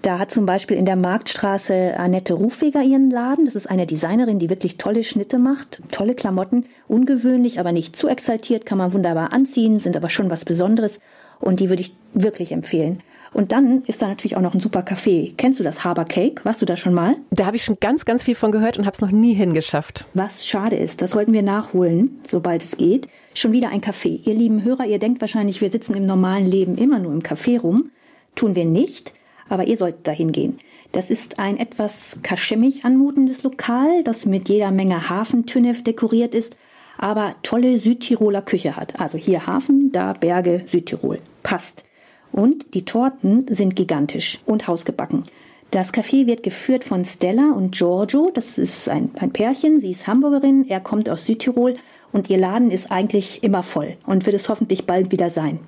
Da 0.03 0.19
hat 0.19 0.31
zum 0.31 0.47
Beispiel 0.47 0.77
in 0.77 0.85
der 0.85 0.95
Marktstraße 0.95 1.95
Annette 1.99 2.35
Rufweger 2.35 2.83
ihren 2.83 3.11
Laden. 3.11 3.47
Das 3.47 3.57
ist 3.57 3.69
eine 3.69 3.87
Designerin, 3.87 4.39
die 4.39 4.51
wirklich 4.51 4.77
tolle 4.77 5.03
Schnitte 5.03 5.39
macht, 5.39 5.81
tolle 5.91 6.15
Klamotten, 6.15 6.67
ungewöhnlich, 6.87 7.59
aber 7.59 7.73
nicht 7.73 7.97
zu 7.97 8.07
exaltiert, 8.07 8.67
kann 8.67 8.79
man 8.79 8.93
wunderbar 8.93 9.33
anziehen, 9.33 9.81
sind 9.81 9.97
aber 9.97 10.11
schon 10.11 10.31
was 10.31 10.45
Besonderes 10.45 11.01
und 11.41 11.61
die 11.61 11.71
würde 11.71 11.83
ich 11.83 11.97
wirklich 12.13 12.53
empfehlen. 12.53 13.03
Und 13.37 13.53
dann 13.53 13.83
ist 13.85 14.01
da 14.01 14.09
natürlich 14.09 14.35
auch 14.39 14.41
noch 14.41 14.55
ein 14.55 14.61
super 14.61 14.81
Café. 14.81 15.35
Kennst 15.37 15.61
du 15.61 15.63
das 15.63 15.85
Harbor 15.85 16.07
Cake? 16.07 16.43
Warst 16.47 16.63
du 16.63 16.65
da 16.65 16.75
schon 16.75 16.95
mal? 16.95 17.17
Da 17.31 17.45
habe 17.45 17.59
ich 17.59 17.65
schon 17.65 17.77
ganz, 17.79 18.07
ganz 18.07 18.23
viel 18.23 18.35
von 18.35 18.51
gehört 18.51 18.79
und 18.79 18.87
habe 18.87 18.95
es 18.95 19.03
noch 19.03 19.11
nie 19.11 19.35
hingeschafft. 19.35 20.07
Was 20.15 20.47
schade 20.47 20.77
ist, 20.77 21.03
das 21.03 21.11
sollten 21.11 21.35
wir 21.35 21.43
nachholen, 21.43 22.19
sobald 22.27 22.63
es 22.63 22.79
geht. 22.79 23.09
Schon 23.35 23.53
wieder 23.53 23.69
ein 23.69 23.83
Café. 23.83 24.27
Ihr 24.27 24.33
lieben 24.33 24.65
Hörer, 24.65 24.87
ihr 24.87 24.99
denkt 24.99 25.21
wahrscheinlich, 25.21 25.61
wir 25.61 25.71
sitzen 25.71 25.95
im 25.95 26.07
normalen 26.07 26.47
Leben 26.47 26.79
immer 26.79 26.99
nur 26.99 27.13
im 27.13 27.21
Café 27.21 27.61
rum. 27.61 27.91
Tun 28.37 28.55
wir 28.55 28.65
nicht, 28.65 29.13
aber 29.51 29.67
ihr 29.67 29.77
solltet 29.77 30.07
dahin 30.07 30.33
gehen. 30.33 30.57
Das 30.93 31.11
ist 31.11 31.39
ein 31.39 31.59
etwas 31.59 32.17
kaschemmig 32.23 32.87
anmutendes 32.87 33.43
Lokal, 33.43 34.03
das 34.03 34.25
mit 34.25 34.49
jeder 34.49 34.71
Menge 34.71 35.11
Hafentünnef 35.11 35.85
dekoriert 35.85 36.35
ist, 36.35 36.57
aber 36.97 37.35
tolle 37.43 37.77
Südtiroler 37.77 38.41
Küche 38.41 38.77
hat. 38.77 38.99
Also 38.99 39.19
hier 39.19 39.47
Hafen, 39.47 39.93
da 39.93 40.15
Berge, 40.15 40.63
Südtirol. 40.65 41.19
Passt. 41.43 41.85
Und 42.33 42.75
die 42.75 42.85
Torten 42.85 43.47
sind 43.49 43.77
gigantisch 43.77 44.41
und 44.47 44.67
hausgebacken. 44.67 45.25
Das 45.71 45.93
Café 45.93 46.27
wird 46.27 46.43
geführt 46.43 46.85
von 46.85 47.05
Stella 47.05 47.53
und 47.53 47.73
Giorgio. 47.73 48.31
Das 48.33 48.57
ist 48.57 48.89
ein, 48.89 49.11
ein 49.17 49.33
Pärchen. 49.33 49.81
Sie 49.81 49.91
ist 49.91 50.07
Hamburgerin, 50.07 50.67
er 50.69 50.81
kommt 50.81 51.09
aus 51.09 51.27
Südtirol 51.27 51.77
und 52.13 52.31
ihr 52.31 52.39
Laden 52.39 52.71
ist 52.71 52.91
eigentlich 52.91 53.43
immer 53.43 53.63
voll 53.63 53.97
und 54.07 54.27
wird 54.27 54.37
es 54.37 54.49
hoffentlich 54.49 54.87
bald 54.87 55.11
wieder 55.13 55.29
sein. 55.29 55.59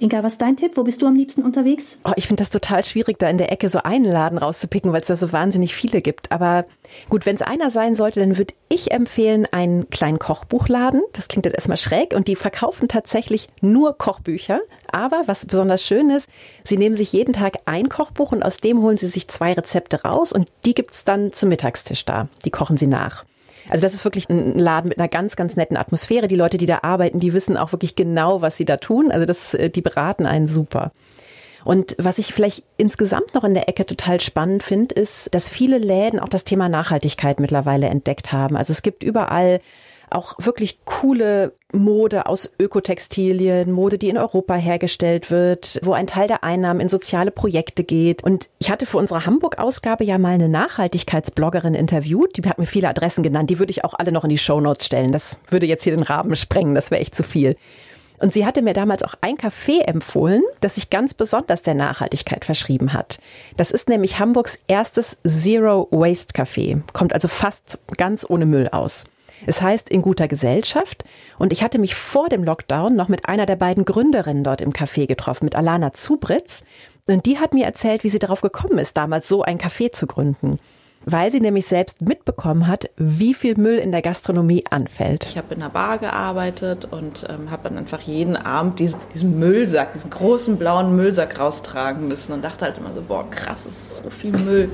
Inga, 0.00 0.22
was 0.22 0.32
ist 0.34 0.42
dein 0.42 0.56
Tipp? 0.56 0.76
Wo 0.76 0.84
bist 0.84 1.02
du 1.02 1.06
am 1.06 1.16
liebsten 1.16 1.42
unterwegs? 1.42 1.98
Oh, 2.04 2.12
ich 2.14 2.28
finde 2.28 2.40
das 2.40 2.50
total 2.50 2.84
schwierig, 2.84 3.18
da 3.18 3.28
in 3.28 3.38
der 3.38 3.50
Ecke 3.50 3.68
so 3.68 3.80
einen 3.82 4.04
Laden 4.04 4.38
rauszupicken, 4.38 4.92
weil 4.92 5.00
es 5.00 5.08
da 5.08 5.16
so 5.16 5.32
wahnsinnig 5.32 5.74
viele 5.74 6.00
gibt. 6.02 6.30
Aber 6.30 6.66
gut, 7.08 7.26
wenn 7.26 7.34
es 7.34 7.42
einer 7.42 7.68
sein 7.70 7.96
sollte, 7.96 8.20
dann 8.20 8.38
würde 8.38 8.54
ich 8.68 8.92
empfehlen 8.92 9.46
einen 9.50 9.90
kleinen 9.90 10.20
Kochbuchladen. 10.20 11.02
Das 11.14 11.26
klingt 11.26 11.46
jetzt 11.46 11.56
erstmal 11.56 11.78
schräg 11.78 12.14
und 12.14 12.28
die 12.28 12.36
verkaufen 12.36 12.86
tatsächlich 12.86 13.48
nur 13.60 13.98
Kochbücher. 13.98 14.60
Aber 14.92 15.22
was 15.26 15.46
besonders 15.46 15.82
schön 15.82 16.10
ist, 16.10 16.30
sie 16.62 16.76
nehmen 16.76 16.94
sich 16.94 17.12
jeden 17.12 17.32
Tag 17.32 17.56
ein 17.64 17.88
Kochbuch 17.88 18.30
und 18.30 18.44
aus 18.44 18.58
dem 18.58 18.80
holen 18.82 18.98
sie 18.98 19.08
sich 19.08 19.26
zwei 19.26 19.52
Rezepte 19.52 20.02
raus 20.02 20.32
und 20.32 20.48
die 20.64 20.74
gibt 20.74 20.92
es 20.92 21.04
dann 21.04 21.32
zum 21.32 21.48
Mittagstisch 21.48 22.04
da. 22.04 22.28
Die 22.44 22.50
kochen 22.50 22.76
sie 22.76 22.86
nach. 22.86 23.24
Also 23.68 23.82
das 23.82 23.94
ist 23.94 24.04
wirklich 24.04 24.28
ein 24.28 24.58
Laden 24.58 24.88
mit 24.88 24.98
einer 24.98 25.08
ganz, 25.08 25.36
ganz 25.36 25.56
netten 25.56 25.76
Atmosphäre. 25.76 26.28
Die 26.28 26.36
Leute, 26.36 26.58
die 26.58 26.66
da 26.66 26.80
arbeiten, 26.82 27.20
die 27.20 27.32
wissen 27.32 27.56
auch 27.56 27.72
wirklich 27.72 27.96
genau, 27.96 28.40
was 28.40 28.56
sie 28.56 28.64
da 28.64 28.76
tun. 28.76 29.10
Also 29.10 29.26
das, 29.26 29.54
äh, 29.54 29.70
die 29.70 29.82
beraten 29.82 30.26
einen 30.26 30.46
super. 30.46 30.92
Und 31.64 31.96
was 31.98 32.18
ich 32.18 32.32
vielleicht 32.32 32.62
insgesamt 32.76 33.34
noch 33.34 33.44
in 33.44 33.54
der 33.54 33.68
Ecke 33.68 33.84
total 33.84 34.20
spannend 34.20 34.62
finde, 34.62 34.94
ist, 34.94 35.34
dass 35.34 35.48
viele 35.48 35.78
Läden 35.78 36.20
auch 36.20 36.28
das 36.28 36.44
Thema 36.44 36.68
Nachhaltigkeit 36.68 37.40
mittlerweile 37.40 37.88
entdeckt 37.88 38.32
haben. 38.32 38.56
Also 38.56 38.72
es 38.72 38.82
gibt 38.82 39.02
überall 39.02 39.60
auch 40.10 40.34
wirklich 40.38 40.78
coole 40.84 41.52
Mode 41.72 42.26
aus 42.26 42.50
Ökotextilien, 42.58 43.70
Mode, 43.70 43.98
die 43.98 44.08
in 44.08 44.16
Europa 44.16 44.54
hergestellt 44.54 45.30
wird, 45.30 45.78
wo 45.82 45.92
ein 45.92 46.06
Teil 46.06 46.26
der 46.26 46.42
Einnahmen 46.42 46.80
in 46.80 46.88
soziale 46.88 47.30
Projekte 47.30 47.84
geht. 47.84 48.24
Und 48.24 48.48
ich 48.58 48.70
hatte 48.70 48.86
für 48.86 48.96
unsere 48.96 49.26
Hamburg-Ausgabe 49.26 50.04
ja 50.04 50.18
mal 50.18 50.32
eine 50.32 50.48
Nachhaltigkeitsbloggerin 50.48 51.74
interviewt. 51.74 52.36
Die 52.36 52.48
hat 52.48 52.58
mir 52.58 52.66
viele 52.66 52.88
Adressen 52.88 53.22
genannt. 53.22 53.50
Die 53.50 53.58
würde 53.58 53.70
ich 53.70 53.84
auch 53.84 53.94
alle 53.94 54.12
noch 54.12 54.24
in 54.24 54.30
die 54.30 54.38
Shownotes 54.38 54.86
stellen. 54.86 55.12
Das 55.12 55.38
würde 55.48 55.66
jetzt 55.66 55.84
hier 55.84 55.94
den 55.94 56.04
Rahmen 56.04 56.36
sprengen. 56.36 56.74
Das 56.74 56.90
wäre 56.90 57.02
echt 57.02 57.14
zu 57.14 57.22
viel. 57.22 57.56
Und 58.18 58.32
sie 58.32 58.46
hatte 58.46 58.62
mir 58.62 58.72
damals 58.72 59.02
auch 59.02 59.14
ein 59.20 59.36
Café 59.36 59.82
empfohlen, 59.82 60.42
das 60.60 60.74
sich 60.74 60.90
ganz 60.90 61.14
besonders 61.14 61.62
der 61.62 61.74
Nachhaltigkeit 61.74 62.44
verschrieben 62.44 62.92
hat. 62.92 63.20
Das 63.56 63.70
ist 63.70 63.88
nämlich 63.88 64.18
Hamburgs 64.18 64.58
erstes 64.66 65.18
Zero 65.24 65.86
Waste 65.90 66.34
Café. 66.34 66.80
Kommt 66.92 67.12
also 67.12 67.28
fast 67.28 67.78
ganz 67.96 68.26
ohne 68.28 68.46
Müll 68.46 68.68
aus. 68.68 69.04
Es 69.46 69.62
heißt 69.62 69.88
in 69.90 70.02
guter 70.02 70.28
Gesellschaft. 70.28 71.04
Und 71.38 71.52
ich 71.52 71.62
hatte 71.62 71.78
mich 71.78 71.94
vor 71.94 72.28
dem 72.28 72.44
Lockdown 72.44 72.94
noch 72.94 73.08
mit 73.08 73.28
einer 73.28 73.46
der 73.46 73.56
beiden 73.56 73.84
Gründerinnen 73.84 74.44
dort 74.44 74.60
im 74.60 74.72
Café 74.72 75.06
getroffen, 75.06 75.44
mit 75.44 75.56
Alana 75.56 75.92
Zubritz. 75.92 76.64
Und 77.06 77.26
die 77.26 77.38
hat 77.38 77.54
mir 77.54 77.64
erzählt, 77.64 78.04
wie 78.04 78.10
sie 78.10 78.18
darauf 78.18 78.40
gekommen 78.40 78.78
ist, 78.78 78.96
damals 78.96 79.28
so 79.28 79.42
ein 79.42 79.58
Café 79.58 79.92
zu 79.92 80.06
gründen 80.06 80.58
weil 81.04 81.32
sie 81.32 81.40
nämlich 81.40 81.66
selbst 81.66 82.02
mitbekommen 82.02 82.66
hat, 82.66 82.90
wie 82.96 83.34
viel 83.34 83.56
Müll 83.56 83.78
in 83.78 83.92
der 83.92 84.02
Gastronomie 84.02 84.64
anfällt. 84.70 85.26
Ich 85.26 85.38
habe 85.38 85.54
in 85.54 85.62
einer 85.62 85.70
Bar 85.70 85.98
gearbeitet 85.98 86.86
und 86.90 87.26
ähm, 87.28 87.50
habe 87.50 87.68
dann 87.68 87.78
einfach 87.78 88.00
jeden 88.00 88.36
Abend 88.36 88.78
diesen, 88.78 89.00
diesen, 89.14 89.38
Müllsack, 89.38 89.94
diesen 89.94 90.10
großen 90.10 90.58
blauen 90.58 90.96
Müllsack 90.96 91.38
raustragen 91.38 92.08
müssen 92.08 92.32
und 92.32 92.44
dachte 92.44 92.66
halt 92.66 92.78
immer 92.78 92.92
so, 92.94 93.02
boah, 93.02 93.28
krass, 93.30 93.66
es 93.66 93.72
ist 93.72 94.02
so 94.02 94.10
viel 94.10 94.32
Müll 94.32 94.70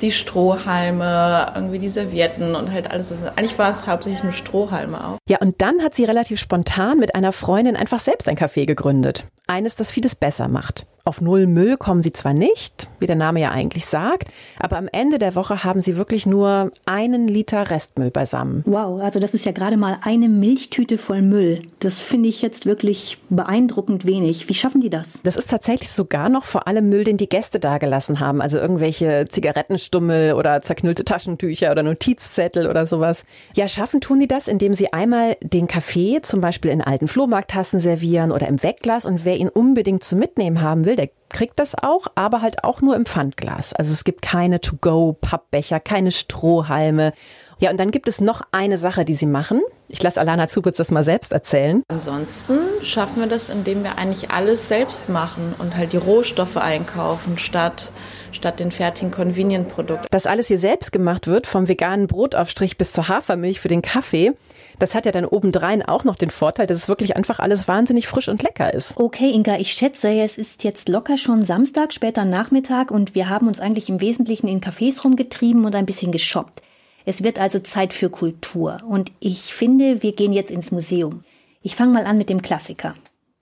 die 0.00 0.12
Strohhalme, 0.12 1.52
irgendwie 1.54 1.78
die 1.78 1.88
Servietten 1.88 2.54
und 2.54 2.70
halt 2.70 2.90
alles. 2.90 3.12
Eigentlich 3.36 3.58
war 3.58 3.70
es 3.70 3.86
hauptsächlich 3.86 4.22
nur 4.22 4.32
Strohhalme 4.32 5.02
auch. 5.04 5.18
Ja, 5.28 5.38
und 5.38 5.60
dann 5.62 5.82
hat 5.82 5.94
sie 5.94 6.04
relativ 6.04 6.40
spontan 6.40 6.98
mit 6.98 7.14
einer 7.14 7.32
Freundin 7.32 7.76
einfach 7.76 8.00
selbst 8.00 8.28
ein 8.28 8.36
Café 8.36 8.66
gegründet. 8.66 9.26
Eines, 9.50 9.74
das 9.74 9.90
vieles 9.90 10.14
besser 10.14 10.46
macht. 10.46 10.86
Auf 11.04 11.20
Null 11.20 11.46
Müll 11.46 11.76
kommen 11.78 12.02
sie 12.02 12.12
zwar 12.12 12.34
nicht, 12.34 12.88
wie 12.98 13.06
der 13.06 13.16
Name 13.16 13.40
ja 13.40 13.50
eigentlich 13.50 13.86
sagt, 13.86 14.28
aber 14.58 14.76
am 14.76 14.86
Ende 14.92 15.18
der 15.18 15.34
Woche 15.34 15.64
haben 15.64 15.80
sie 15.80 15.96
wirklich 15.96 16.26
nur 16.26 16.72
einen 16.84 17.26
Liter 17.26 17.70
Restmüll 17.70 18.10
beisammen. 18.10 18.62
Wow, 18.66 19.00
also 19.00 19.18
das 19.18 19.32
ist 19.32 19.46
ja 19.46 19.52
gerade 19.52 19.78
mal 19.78 19.98
eine 20.02 20.28
Milchtüte 20.28 20.98
voll 20.98 21.22
Müll. 21.22 21.62
Das 21.78 21.94
finde 21.94 22.28
ich 22.28 22.42
jetzt 22.42 22.66
wirklich 22.66 23.18
beeindruckend 23.30 24.04
wenig. 24.04 24.48
Wie 24.50 24.54
schaffen 24.54 24.82
die 24.82 24.90
das? 24.90 25.20
Das 25.22 25.36
ist 25.36 25.48
tatsächlich 25.48 25.90
sogar 25.90 26.28
noch 26.28 26.44
vor 26.44 26.68
allem 26.68 26.90
Müll, 26.90 27.04
den 27.04 27.16
die 27.16 27.28
Gäste 27.28 27.58
dagelassen 27.58 28.20
haben. 28.20 28.42
Also 28.42 28.58
irgendwelche 28.58 29.24
Zigarettenstummel 29.26 30.34
oder 30.34 30.60
zerknüllte 30.60 31.04
Taschentücher 31.04 31.72
oder 31.72 31.82
Notizzettel 31.82 32.68
oder 32.68 32.86
sowas. 32.86 33.24
Ja, 33.56 33.68
schaffen 33.68 34.02
tun 34.02 34.20
die 34.20 34.28
das, 34.28 34.48
indem 34.48 34.74
sie 34.74 34.92
einmal 34.92 35.38
den 35.42 35.66
Kaffee 35.66 36.20
zum 36.20 36.42
Beispiel 36.42 36.70
in 36.70 36.82
alten 36.82 37.08
Flohmarkttassen 37.08 37.80
servieren 37.80 38.32
oder 38.32 38.46
im 38.48 38.62
Wegglas 38.62 39.06
und 39.06 39.24
wer 39.24 39.39
ihn 39.40 39.48
unbedingt 39.48 40.04
zum 40.04 40.18
Mitnehmen 40.18 40.60
haben 40.60 40.84
will, 40.84 40.96
der 40.96 41.10
kriegt 41.28 41.58
das 41.58 41.74
auch, 41.74 42.06
aber 42.14 42.42
halt 42.42 42.64
auch 42.64 42.80
nur 42.80 42.96
im 42.96 43.06
Pfandglas. 43.06 43.72
Also 43.72 43.92
es 43.92 44.04
gibt 44.04 44.22
keine 44.22 44.60
To-Go-Pappbecher, 44.60 45.80
keine 45.80 46.12
Strohhalme. 46.12 47.12
Ja, 47.60 47.70
und 47.70 47.78
dann 47.78 47.90
gibt 47.90 48.08
es 48.08 48.22
noch 48.22 48.40
eine 48.52 48.78
Sache, 48.78 49.04
die 49.04 49.12
sie 49.12 49.26
machen. 49.26 49.60
Ich 49.88 50.02
lasse 50.02 50.18
Alana 50.18 50.48
Zubitz 50.48 50.78
das 50.78 50.90
mal 50.90 51.04
selbst 51.04 51.32
erzählen. 51.32 51.82
Ansonsten 51.88 52.58
schaffen 52.82 53.20
wir 53.20 53.26
das, 53.28 53.50
indem 53.50 53.84
wir 53.84 53.98
eigentlich 53.98 54.30
alles 54.30 54.68
selbst 54.68 55.10
machen 55.10 55.54
und 55.58 55.76
halt 55.76 55.92
die 55.92 55.98
Rohstoffe 55.98 56.56
einkaufen, 56.56 57.36
statt 57.38 57.92
statt 58.32 58.60
den 58.60 58.70
fertigen 58.70 59.10
Convenient-Produkten. 59.10 60.06
Dass 60.10 60.26
alles 60.26 60.46
hier 60.46 60.58
selbst 60.58 60.92
gemacht 60.92 61.26
wird, 61.26 61.46
vom 61.46 61.68
veganen 61.68 62.06
Brotaufstrich 62.06 62.76
bis 62.78 62.92
zur 62.92 63.08
Hafermilch 63.08 63.60
für 63.60 63.68
den 63.68 63.82
Kaffee, 63.82 64.32
das 64.78 64.94
hat 64.94 65.04
ja 65.04 65.12
dann 65.12 65.24
obendrein 65.24 65.82
auch 65.82 66.04
noch 66.04 66.16
den 66.16 66.30
Vorteil, 66.30 66.66
dass 66.66 66.78
es 66.78 66.88
wirklich 66.88 67.16
einfach 67.16 67.40
alles 67.40 67.68
wahnsinnig 67.68 68.06
frisch 68.06 68.28
und 68.28 68.42
lecker 68.42 68.72
ist. 68.72 68.96
Okay, 68.96 69.30
Inga, 69.30 69.58
ich 69.58 69.72
schätze, 69.72 70.08
es 70.08 70.38
ist 70.38 70.64
jetzt 70.64 70.88
locker 70.88 71.18
schon 71.18 71.44
Samstag, 71.44 71.92
später 71.92 72.24
Nachmittag 72.24 72.90
und 72.90 73.14
wir 73.14 73.28
haben 73.28 73.48
uns 73.48 73.60
eigentlich 73.60 73.88
im 73.88 74.00
Wesentlichen 74.00 74.48
in 74.48 74.60
Cafés 74.60 75.02
rumgetrieben 75.02 75.64
und 75.64 75.74
ein 75.74 75.86
bisschen 75.86 76.12
geshoppt. 76.12 76.62
Es 77.10 77.24
wird 77.24 77.40
also 77.40 77.58
Zeit 77.58 77.92
für 77.92 78.08
Kultur 78.08 78.78
und 78.88 79.10
ich 79.18 79.52
finde, 79.52 80.04
wir 80.04 80.12
gehen 80.12 80.32
jetzt 80.32 80.52
ins 80.52 80.70
Museum. 80.70 81.24
Ich 81.60 81.74
fange 81.74 81.92
mal 81.92 82.04
an 82.04 82.18
mit 82.18 82.30
dem 82.30 82.40
Klassiker, 82.40 82.94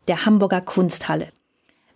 der 0.08 0.24
Hamburger 0.24 0.62
Kunsthalle. 0.62 1.28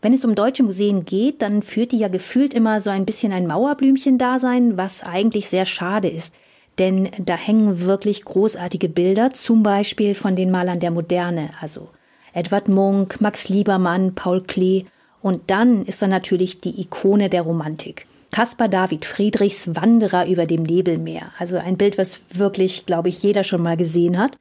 Wenn 0.02 0.12
es 0.12 0.22
um 0.22 0.34
deutsche 0.34 0.64
Museen 0.64 1.06
geht, 1.06 1.40
dann 1.40 1.62
führt 1.62 1.92
die 1.92 1.96
ja 1.96 2.08
gefühlt 2.08 2.52
immer 2.52 2.82
so 2.82 2.90
ein 2.90 3.06
bisschen 3.06 3.32
ein 3.32 3.46
Mauerblümchen-Dasein, 3.46 4.76
was 4.76 5.02
eigentlich 5.02 5.48
sehr 5.48 5.64
schade 5.64 6.08
ist 6.08 6.34
denn 6.78 7.10
da 7.18 7.36
hängen 7.36 7.80
wirklich 7.84 8.24
großartige 8.24 8.88
Bilder, 8.88 9.32
zum 9.34 9.62
Beispiel 9.62 10.14
von 10.14 10.36
den 10.36 10.50
Malern 10.50 10.80
der 10.80 10.90
Moderne, 10.90 11.50
also 11.60 11.88
Edward 12.32 12.68
Munk, 12.68 13.20
Max 13.20 13.48
Liebermann, 13.48 14.14
Paul 14.14 14.42
Klee. 14.42 14.86
Und 15.20 15.50
dann 15.50 15.84
ist 15.84 16.00
da 16.02 16.06
natürlich 16.06 16.60
die 16.60 16.80
Ikone 16.80 17.28
der 17.28 17.42
Romantik. 17.42 18.06
Caspar 18.32 18.68
David 18.68 19.04
Friedrichs 19.04 19.74
Wanderer 19.76 20.26
über 20.26 20.46
dem 20.46 20.62
Nebelmeer. 20.62 21.32
Also 21.38 21.58
ein 21.58 21.76
Bild, 21.76 21.98
was 21.98 22.20
wirklich, 22.30 22.86
glaube 22.86 23.10
ich, 23.10 23.22
jeder 23.22 23.44
schon 23.44 23.62
mal 23.62 23.76
gesehen 23.76 24.18
hat. 24.18 24.38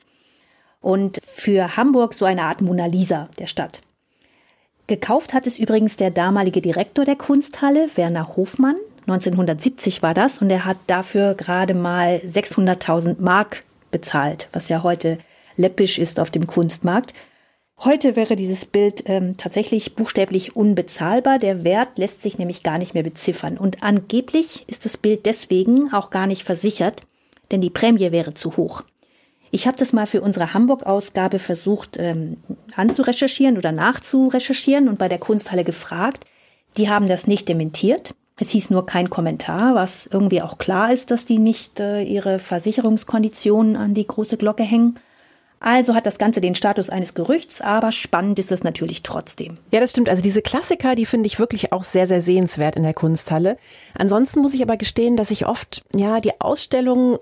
Und 0.79 1.19
für 1.27 1.75
Hamburg 1.75 2.13
so 2.13 2.25
eine 2.25 2.43
Art 2.43 2.61
Mona 2.61 2.85
Lisa 2.85 3.29
der 3.37 3.47
Stadt. 3.47 3.81
Gekauft 4.87 5.33
hat 5.33 5.45
es 5.45 5.59
übrigens 5.59 5.97
der 5.97 6.09
damalige 6.09 6.61
Direktor 6.61 7.05
der 7.05 7.17
Kunsthalle, 7.17 7.89
Werner 7.95 8.35
Hofmann. 8.35 8.77
1970 9.07 10.01
war 10.01 10.13
das 10.13 10.39
und 10.39 10.49
er 10.49 10.63
hat 10.63 10.77
dafür 10.87 11.33
gerade 11.33 11.73
mal 11.73 12.21
600.000 12.25 13.17
Mark 13.19 13.63
bezahlt, 13.91 14.47
was 14.53 14.69
ja 14.69 14.83
heute 14.83 15.19
läppisch 15.57 15.99
ist 15.99 16.19
auf 16.19 16.31
dem 16.31 16.47
Kunstmarkt. 16.47 17.13
Heute 17.83 18.15
wäre 18.15 18.35
dieses 18.35 18.65
Bild 18.65 19.03
ähm, 19.07 19.37
tatsächlich 19.37 19.95
buchstäblich 19.95 20.55
unbezahlbar. 20.55 21.39
Der 21.39 21.63
Wert 21.63 21.97
lässt 21.97 22.21
sich 22.21 22.37
nämlich 22.37 22.61
gar 22.61 22.77
nicht 22.77 22.93
mehr 22.93 23.01
beziffern. 23.01 23.57
Und 23.57 23.81
angeblich 23.81 24.65
ist 24.67 24.85
das 24.85 24.97
Bild 24.97 25.25
deswegen 25.25 25.91
auch 25.91 26.11
gar 26.11 26.27
nicht 26.27 26.43
versichert, 26.43 27.01
denn 27.49 27.59
die 27.59 27.71
Prämie 27.71 28.11
wäre 28.11 28.35
zu 28.35 28.55
hoch. 28.55 28.83
Ich 29.49 29.65
habe 29.65 29.77
das 29.77 29.93
mal 29.93 30.05
für 30.05 30.21
unsere 30.21 30.53
Hamburg-Ausgabe 30.53 31.39
versucht 31.39 31.97
ähm, 31.97 32.37
anzurecherchieren 32.75 33.57
oder 33.57 33.71
nachzurecherchieren 33.71 34.87
und 34.87 34.99
bei 34.99 35.09
der 35.09 35.17
Kunsthalle 35.17 35.63
gefragt. 35.63 36.25
Die 36.77 36.87
haben 36.87 37.07
das 37.07 37.25
nicht 37.25 37.49
dementiert. 37.49 38.13
Es 38.37 38.51
hieß 38.51 38.69
nur 38.69 38.85
kein 38.85 39.09
Kommentar, 39.09 39.73
was 39.73 40.05
irgendwie 40.05 40.43
auch 40.43 40.59
klar 40.59 40.93
ist, 40.93 41.09
dass 41.09 41.25
die 41.25 41.39
nicht 41.39 41.79
äh, 41.79 42.03
ihre 42.03 42.37
Versicherungskonditionen 42.37 43.75
an 43.75 43.95
die 43.95 44.05
große 44.05 44.37
Glocke 44.37 44.63
hängen. 44.63 44.99
Also 45.61 45.93
hat 45.93 46.07
das 46.07 46.17
Ganze 46.17 46.41
den 46.41 46.55
Status 46.55 46.89
eines 46.89 47.13
Gerüchts, 47.13 47.61
aber 47.61 47.91
spannend 47.91 48.39
ist 48.39 48.51
es 48.51 48.63
natürlich 48.63 49.03
trotzdem. 49.03 49.59
Ja, 49.69 49.79
das 49.79 49.91
stimmt. 49.91 50.09
Also 50.09 50.23
diese 50.23 50.41
Klassiker, 50.41 50.95
die 50.95 51.05
finde 51.05 51.27
ich 51.27 51.37
wirklich 51.37 51.71
auch 51.71 51.83
sehr, 51.83 52.07
sehr 52.07 52.23
sehenswert 52.23 52.75
in 52.75 52.83
der 52.83 52.95
Kunsthalle. 52.95 53.57
Ansonsten 53.93 54.41
muss 54.41 54.55
ich 54.55 54.63
aber 54.63 54.75
gestehen, 54.75 55.15
dass 55.15 55.29
ich 55.29 55.45
oft, 55.45 55.83
ja, 55.95 56.19
die 56.19 56.41
Ausstellungen 56.41 57.19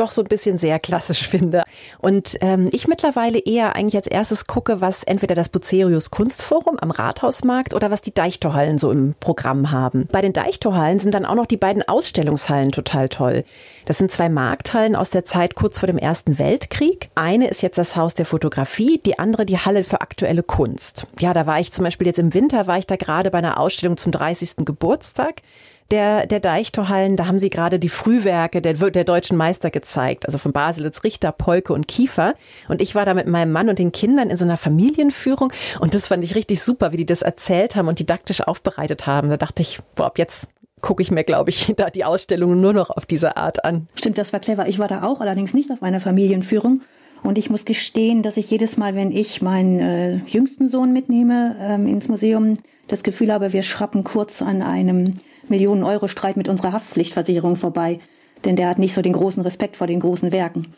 doch 0.00 0.10
so 0.10 0.22
ein 0.22 0.28
bisschen 0.28 0.58
sehr 0.58 0.78
klassisch 0.78 1.28
finde. 1.28 1.64
Und 1.98 2.36
ähm, 2.40 2.68
ich 2.72 2.88
mittlerweile 2.88 3.38
eher 3.38 3.76
eigentlich 3.76 3.96
als 3.96 4.06
erstes 4.06 4.46
gucke, 4.46 4.80
was 4.80 5.02
entweder 5.04 5.34
das 5.34 5.48
Bucerius 5.48 6.10
Kunstforum 6.10 6.78
am 6.78 6.90
Rathausmarkt 6.90 7.74
oder 7.74 7.90
was 7.90 8.02
die 8.02 8.14
Deichtorhallen 8.14 8.78
so 8.78 8.90
im 8.90 9.14
Programm 9.20 9.70
haben. 9.70 10.08
Bei 10.10 10.22
den 10.22 10.32
Deichtorhallen 10.32 10.98
sind 10.98 11.14
dann 11.14 11.24
auch 11.24 11.34
noch 11.34 11.46
die 11.46 11.56
beiden 11.56 11.86
Ausstellungshallen 11.86 12.70
total 12.70 13.08
toll. 13.08 13.44
Das 13.88 13.96
sind 13.96 14.10
zwei 14.12 14.28
Markthallen 14.28 14.96
aus 14.96 15.08
der 15.08 15.24
Zeit 15.24 15.54
kurz 15.54 15.78
vor 15.78 15.86
dem 15.86 15.96
Ersten 15.96 16.38
Weltkrieg. 16.38 17.08
Eine 17.14 17.48
ist 17.48 17.62
jetzt 17.62 17.78
das 17.78 17.96
Haus 17.96 18.14
der 18.14 18.26
Fotografie, 18.26 19.00
die 19.04 19.18
andere 19.18 19.46
die 19.46 19.58
Halle 19.58 19.82
für 19.82 20.02
aktuelle 20.02 20.42
Kunst. 20.42 21.06
Ja, 21.18 21.32
da 21.32 21.46
war 21.46 21.58
ich 21.58 21.72
zum 21.72 21.84
Beispiel 21.84 22.06
jetzt 22.06 22.18
im 22.18 22.34
Winter, 22.34 22.66
war 22.66 22.78
ich 22.78 22.86
da 22.86 22.96
gerade 22.96 23.30
bei 23.30 23.38
einer 23.38 23.58
Ausstellung 23.58 23.96
zum 23.96 24.12
30. 24.12 24.56
Geburtstag 24.66 25.42
der, 25.90 26.26
der 26.26 26.40
Deichtorhallen. 26.40 27.16
Da 27.16 27.26
haben 27.26 27.38
sie 27.38 27.50
gerade 27.50 27.78
die 27.78 27.88
Frühwerke 27.88 28.60
der, 28.60 28.74
der 28.74 29.04
deutschen 29.04 29.36
Meister 29.36 29.70
gezeigt, 29.70 30.26
also 30.26 30.38
von 30.38 30.52
Baselitz, 30.52 31.04
Richter, 31.04 31.32
Polke 31.32 31.72
und 31.72 31.88
Kiefer. 31.88 32.34
Und 32.68 32.82
ich 32.82 32.94
war 32.94 33.06
da 33.06 33.14
mit 33.14 33.26
meinem 33.26 33.52
Mann 33.52 33.68
und 33.68 33.78
den 33.78 33.92
Kindern 33.92 34.30
in 34.30 34.36
so 34.36 34.44
einer 34.44 34.56
Familienführung 34.56 35.52
und 35.80 35.94
das 35.94 36.08
fand 36.08 36.24
ich 36.24 36.34
richtig 36.34 36.62
super, 36.62 36.92
wie 36.92 36.98
die 36.98 37.06
das 37.06 37.22
erzählt 37.22 37.76
haben 37.76 37.88
und 37.88 37.98
didaktisch 37.98 38.40
aufbereitet 38.40 39.06
haben. 39.06 39.30
Da 39.30 39.36
dachte 39.36 39.62
ich, 39.62 39.78
boah, 39.94 40.06
ab 40.06 40.18
jetzt 40.18 40.48
gucke 40.80 41.02
ich 41.02 41.10
mir, 41.10 41.24
glaube 41.24 41.50
ich, 41.50 41.72
da 41.76 41.90
die 41.90 42.04
Ausstellung 42.04 42.60
nur 42.60 42.72
noch 42.72 42.90
auf 42.90 43.06
diese 43.06 43.36
Art 43.36 43.64
an. 43.64 43.88
Stimmt, 43.94 44.18
das 44.18 44.32
war 44.32 44.40
clever. 44.40 44.68
Ich 44.68 44.78
war 44.78 44.88
da 44.88 45.02
auch, 45.02 45.20
allerdings 45.20 45.54
nicht 45.54 45.70
auf 45.70 45.82
einer 45.82 46.00
Familienführung. 46.00 46.82
Und 47.24 47.36
ich 47.36 47.50
muss 47.50 47.64
gestehen, 47.64 48.22
dass 48.22 48.36
ich 48.36 48.48
jedes 48.48 48.76
Mal, 48.76 48.94
wenn 48.94 49.10
ich 49.10 49.42
meinen 49.42 49.80
äh, 49.80 50.16
jüngsten 50.26 50.70
Sohn 50.70 50.92
mitnehme 50.92 51.56
ähm, 51.60 51.88
ins 51.88 52.08
Museum, 52.08 52.58
das 52.86 53.02
Gefühl 53.02 53.32
habe, 53.32 53.52
wir 53.52 53.64
schrappen 53.64 54.04
kurz 54.04 54.40
an 54.40 54.62
einem 54.62 55.14
Millionen 55.50 55.84
Euro 55.84 56.08
Streit 56.08 56.36
mit 56.36 56.48
unserer 56.48 56.72
Haftpflichtversicherung 56.72 57.56
vorbei, 57.56 58.00
denn 58.44 58.56
der 58.56 58.68
hat 58.68 58.78
nicht 58.78 58.94
so 58.94 59.02
den 59.02 59.12
großen 59.12 59.42
Respekt 59.42 59.76
vor 59.76 59.86
den 59.86 60.00
großen 60.00 60.32
Werken. 60.32 60.68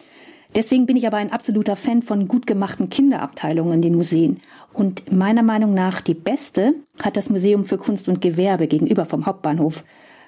Deswegen 0.54 0.86
bin 0.86 0.96
ich 0.96 1.06
aber 1.06 1.18
ein 1.18 1.32
absoluter 1.32 1.76
Fan 1.76 2.02
von 2.02 2.26
gut 2.26 2.46
gemachten 2.46 2.90
Kinderabteilungen 2.90 3.74
in 3.74 3.82
den 3.82 3.94
Museen. 3.94 4.40
Und 4.72 5.12
meiner 5.12 5.42
Meinung 5.42 5.74
nach 5.74 6.00
die 6.00 6.14
beste 6.14 6.74
hat 7.00 7.16
das 7.16 7.30
Museum 7.30 7.64
für 7.64 7.78
Kunst 7.78 8.08
und 8.08 8.20
Gewerbe 8.20 8.66
gegenüber 8.66 9.04
vom 9.04 9.26
Hauptbahnhof. 9.26 9.84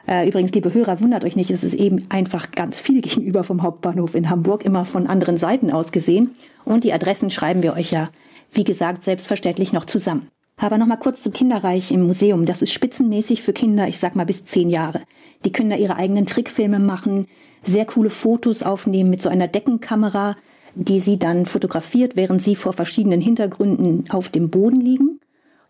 Äh, 0.06 0.28
übrigens, 0.28 0.52
liebe 0.52 0.72
Hörer, 0.72 1.00
wundert 1.00 1.24
euch 1.24 1.36
nicht, 1.36 1.50
es 1.50 1.64
ist 1.64 1.74
eben 1.74 2.06
einfach 2.08 2.52
ganz 2.52 2.78
viel 2.78 3.00
gegenüber 3.02 3.44
vom 3.44 3.62
Hauptbahnhof 3.62 4.14
in 4.14 4.30
Hamburg, 4.30 4.64
immer 4.64 4.84
von 4.84 5.06
anderen 5.06 5.36
Seiten 5.36 5.72
aus 5.72 5.90
gesehen. 5.90 6.34
Und 6.64 6.84
die 6.84 6.92
Adressen 6.92 7.30
schreiben 7.30 7.62
wir 7.62 7.74
euch 7.74 7.90
ja, 7.90 8.10
wie 8.52 8.64
gesagt, 8.64 9.02
selbstverständlich 9.04 9.72
noch 9.72 9.86
zusammen. 9.86 10.28
Aber 10.56 10.78
nochmal 10.78 10.98
kurz 10.98 11.22
zum 11.22 11.32
Kinderreich 11.32 11.90
im 11.90 12.02
Museum. 12.02 12.44
Das 12.44 12.62
ist 12.62 12.72
spitzenmäßig 12.72 13.42
für 13.42 13.52
Kinder, 13.52 13.88
ich 13.88 13.98
sag 13.98 14.14
mal 14.14 14.26
bis 14.26 14.44
zehn 14.44 14.68
Jahre. 14.68 15.02
Die 15.44 15.52
können 15.52 15.70
da 15.70 15.76
ihre 15.76 15.96
eigenen 15.96 16.26
Trickfilme 16.26 16.78
machen, 16.78 17.26
sehr 17.62 17.84
coole 17.84 18.10
Fotos 18.10 18.62
aufnehmen 18.62 19.10
mit 19.10 19.22
so 19.22 19.28
einer 19.28 19.48
Deckenkamera, 19.48 20.36
die 20.74 21.00
sie 21.00 21.18
dann 21.18 21.46
fotografiert, 21.46 22.16
während 22.16 22.42
sie 22.42 22.56
vor 22.56 22.72
verschiedenen 22.72 23.20
Hintergründen 23.20 24.10
auf 24.10 24.28
dem 24.28 24.50
Boden 24.50 24.80
liegen. 24.80 25.20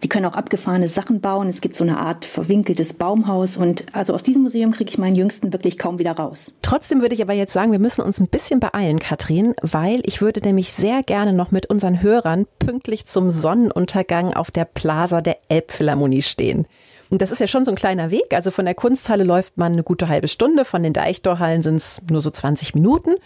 Sie 0.03 0.09
können 0.09 0.27
auch 0.27 0.35
abgefahrene 0.35 0.89
Sachen 0.89 1.21
bauen. 1.21 1.49
Es 1.49 1.61
gibt 1.61 1.77
so 1.77 1.85
eine 1.85 1.99
Art 1.99 2.25
verwinkeltes 2.25 2.93
Baumhaus. 2.93 3.57
Und 3.57 3.85
also 3.93 4.13
aus 4.15 4.25
diesem 4.25 4.43
Museum 4.43 4.73
kriege 4.73 4.91
ich 4.91 4.99
meinen 4.99 5.15
Jüngsten 5.15 5.53
wirklich 5.53 5.79
kaum 5.79 6.01
wieder 6.01 6.11
raus. 6.11 6.51
Trotzdem 6.61 7.03
würde 7.03 7.15
ich 7.15 7.23
aber 7.23 7.35
jetzt 7.35 7.53
sagen, 7.53 7.71
wir 7.71 7.79
müssen 7.79 8.03
uns 8.03 8.19
ein 8.19 8.27
bisschen 8.27 8.59
beeilen, 8.59 8.99
Katrin, 8.99 9.55
weil 9.63 10.01
ich 10.05 10.21
würde 10.21 10.41
nämlich 10.41 10.73
sehr 10.73 11.05
gerne 11.05 11.33
noch 11.33 11.53
mit 11.53 11.67
unseren 11.67 12.03
Hörern 12.03 12.47
pünktlich 12.59 13.07
zum 13.07 13.31
Sonnenuntergang 13.31 14.35
auf 14.35 14.51
der 14.51 14.65
Plaza 14.65 15.21
der 15.21 15.39
Elbphilharmonie 15.49 16.23
stehen. 16.23 16.67
Und 17.13 17.21
das 17.21 17.31
ist 17.31 17.41
ja 17.41 17.47
schon 17.47 17.67
so 17.67 17.71
ein 17.71 17.75
kleiner 17.75 18.11
Weg. 18.11 18.33
Also 18.33 18.51
von 18.51 18.65
der 18.65 18.75
Kunsthalle 18.75 19.23
läuft 19.23 19.59
man 19.59 19.75
eine 19.75 19.83
gute 19.83 20.09
halbe 20.09 20.29
Stunde, 20.29 20.65
von 20.65 20.83
den 20.83 20.95
Deichtorhallen 20.95 21.63
sind 21.63 21.77
es 21.77 22.01
nur 22.11 22.23
so 22.23 22.31
20 22.31 22.75
Minuten. 22.75 23.17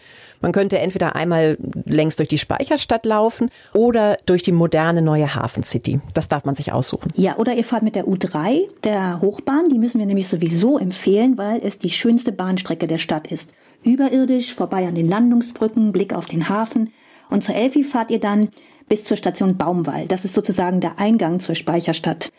Man 0.40 0.50
könnte 0.50 0.80
entweder 0.80 1.14
einmal 1.14 1.56
längs 1.84 2.16
durch 2.16 2.28
die 2.28 2.36
Speicherstadt 2.36 3.06
laufen 3.06 3.48
oder 3.74 4.18
durch 4.26 4.42
die 4.42 4.50
moderne 4.50 5.02
neue 5.02 5.36
Hafen 5.36 5.62
City. 5.62 6.00
Das 6.14 6.26
darf 6.26 6.44
man 6.44 6.56
sich 6.56 6.72
aussuchen. 6.72 7.12
Ja, 7.14 7.36
oder 7.36 7.54
ihr 7.54 7.62
fahrt 7.62 7.84
mit 7.84 7.94
der 7.94 8.06
U3, 8.06 8.62
der 8.82 9.20
Hochbahn. 9.20 9.68
Die 9.68 9.78
müssen 9.78 10.00
wir 10.00 10.06
nämlich 10.06 10.26
sowieso 10.26 10.78
empfehlen, 10.78 11.38
weil 11.38 11.60
es 11.64 11.78
die 11.78 11.90
schönste 11.90 12.32
Bahnstrecke 12.32 12.88
der 12.88 12.98
Stadt 12.98 13.28
ist. 13.28 13.52
Überirdisch, 13.84 14.52
vorbei 14.52 14.88
an 14.88 14.96
den 14.96 15.06
Landungsbrücken, 15.06 15.92
Blick 15.92 16.12
auf 16.12 16.26
den 16.26 16.48
Hafen. 16.48 16.90
Und 17.30 17.44
zur 17.44 17.54
Elfi 17.54 17.84
fahrt 17.84 18.10
ihr 18.10 18.18
dann 18.18 18.48
bis 18.88 19.04
zur 19.04 19.16
Station 19.16 19.56
Baumwall. 19.56 20.08
Das 20.08 20.24
ist 20.24 20.34
sozusagen 20.34 20.80
der 20.80 20.98
Eingang 20.98 21.38
zur 21.38 21.54
Speicherstadt. 21.54 22.32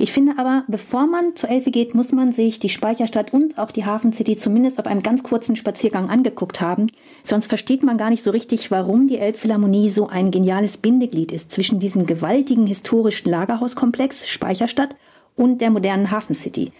Ich 0.00 0.12
finde 0.12 0.34
aber, 0.38 0.62
bevor 0.68 1.08
man 1.08 1.34
zur 1.34 1.50
Elfe 1.50 1.72
geht, 1.72 1.92
muss 1.92 2.12
man 2.12 2.30
sich 2.30 2.60
die 2.60 2.68
Speicherstadt 2.68 3.32
und 3.32 3.58
auch 3.58 3.72
die 3.72 3.84
Hafen 3.84 4.12
City 4.12 4.36
zumindest 4.36 4.78
auf 4.78 4.86
einem 4.86 5.02
ganz 5.02 5.24
kurzen 5.24 5.56
Spaziergang 5.56 6.08
angeguckt 6.08 6.60
haben. 6.60 6.86
Sonst 7.24 7.48
versteht 7.48 7.82
man 7.82 7.98
gar 7.98 8.08
nicht 8.08 8.22
so 8.22 8.30
richtig, 8.30 8.70
warum 8.70 9.08
die 9.08 9.18
Elbphilharmonie 9.18 9.88
so 9.88 10.06
ein 10.06 10.30
geniales 10.30 10.76
Bindeglied 10.76 11.32
ist 11.32 11.50
zwischen 11.50 11.80
diesem 11.80 12.06
gewaltigen 12.06 12.68
historischen 12.68 13.28
Lagerhauskomplex 13.28 14.28
Speicherstadt 14.28 14.94
und 15.34 15.60
der 15.60 15.70
modernen 15.70 16.12
Hafen 16.12 16.36
City. 16.36 16.70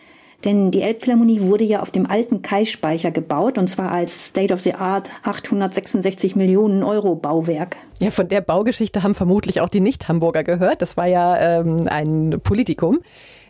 Denn 0.44 0.70
die 0.70 0.82
Elbphilharmonie 0.82 1.40
wurde 1.40 1.64
ja 1.64 1.82
auf 1.82 1.90
dem 1.90 2.06
alten 2.06 2.42
Kai-Speicher 2.42 3.10
gebaut 3.10 3.58
und 3.58 3.68
zwar 3.68 3.90
als 3.90 4.28
State-of-the-Art 4.28 5.10
866 5.24 6.36
Millionen 6.36 6.84
Euro 6.84 7.16
Bauwerk. 7.16 7.76
Ja, 7.98 8.10
von 8.10 8.28
der 8.28 8.40
Baugeschichte 8.40 9.02
haben 9.02 9.16
vermutlich 9.16 9.60
auch 9.60 9.68
die 9.68 9.80
Nicht-Hamburger 9.80 10.44
gehört. 10.44 10.80
Das 10.80 10.96
war 10.96 11.06
ja 11.06 11.36
ähm, 11.38 11.88
ein 11.88 12.40
Politikum. 12.42 13.00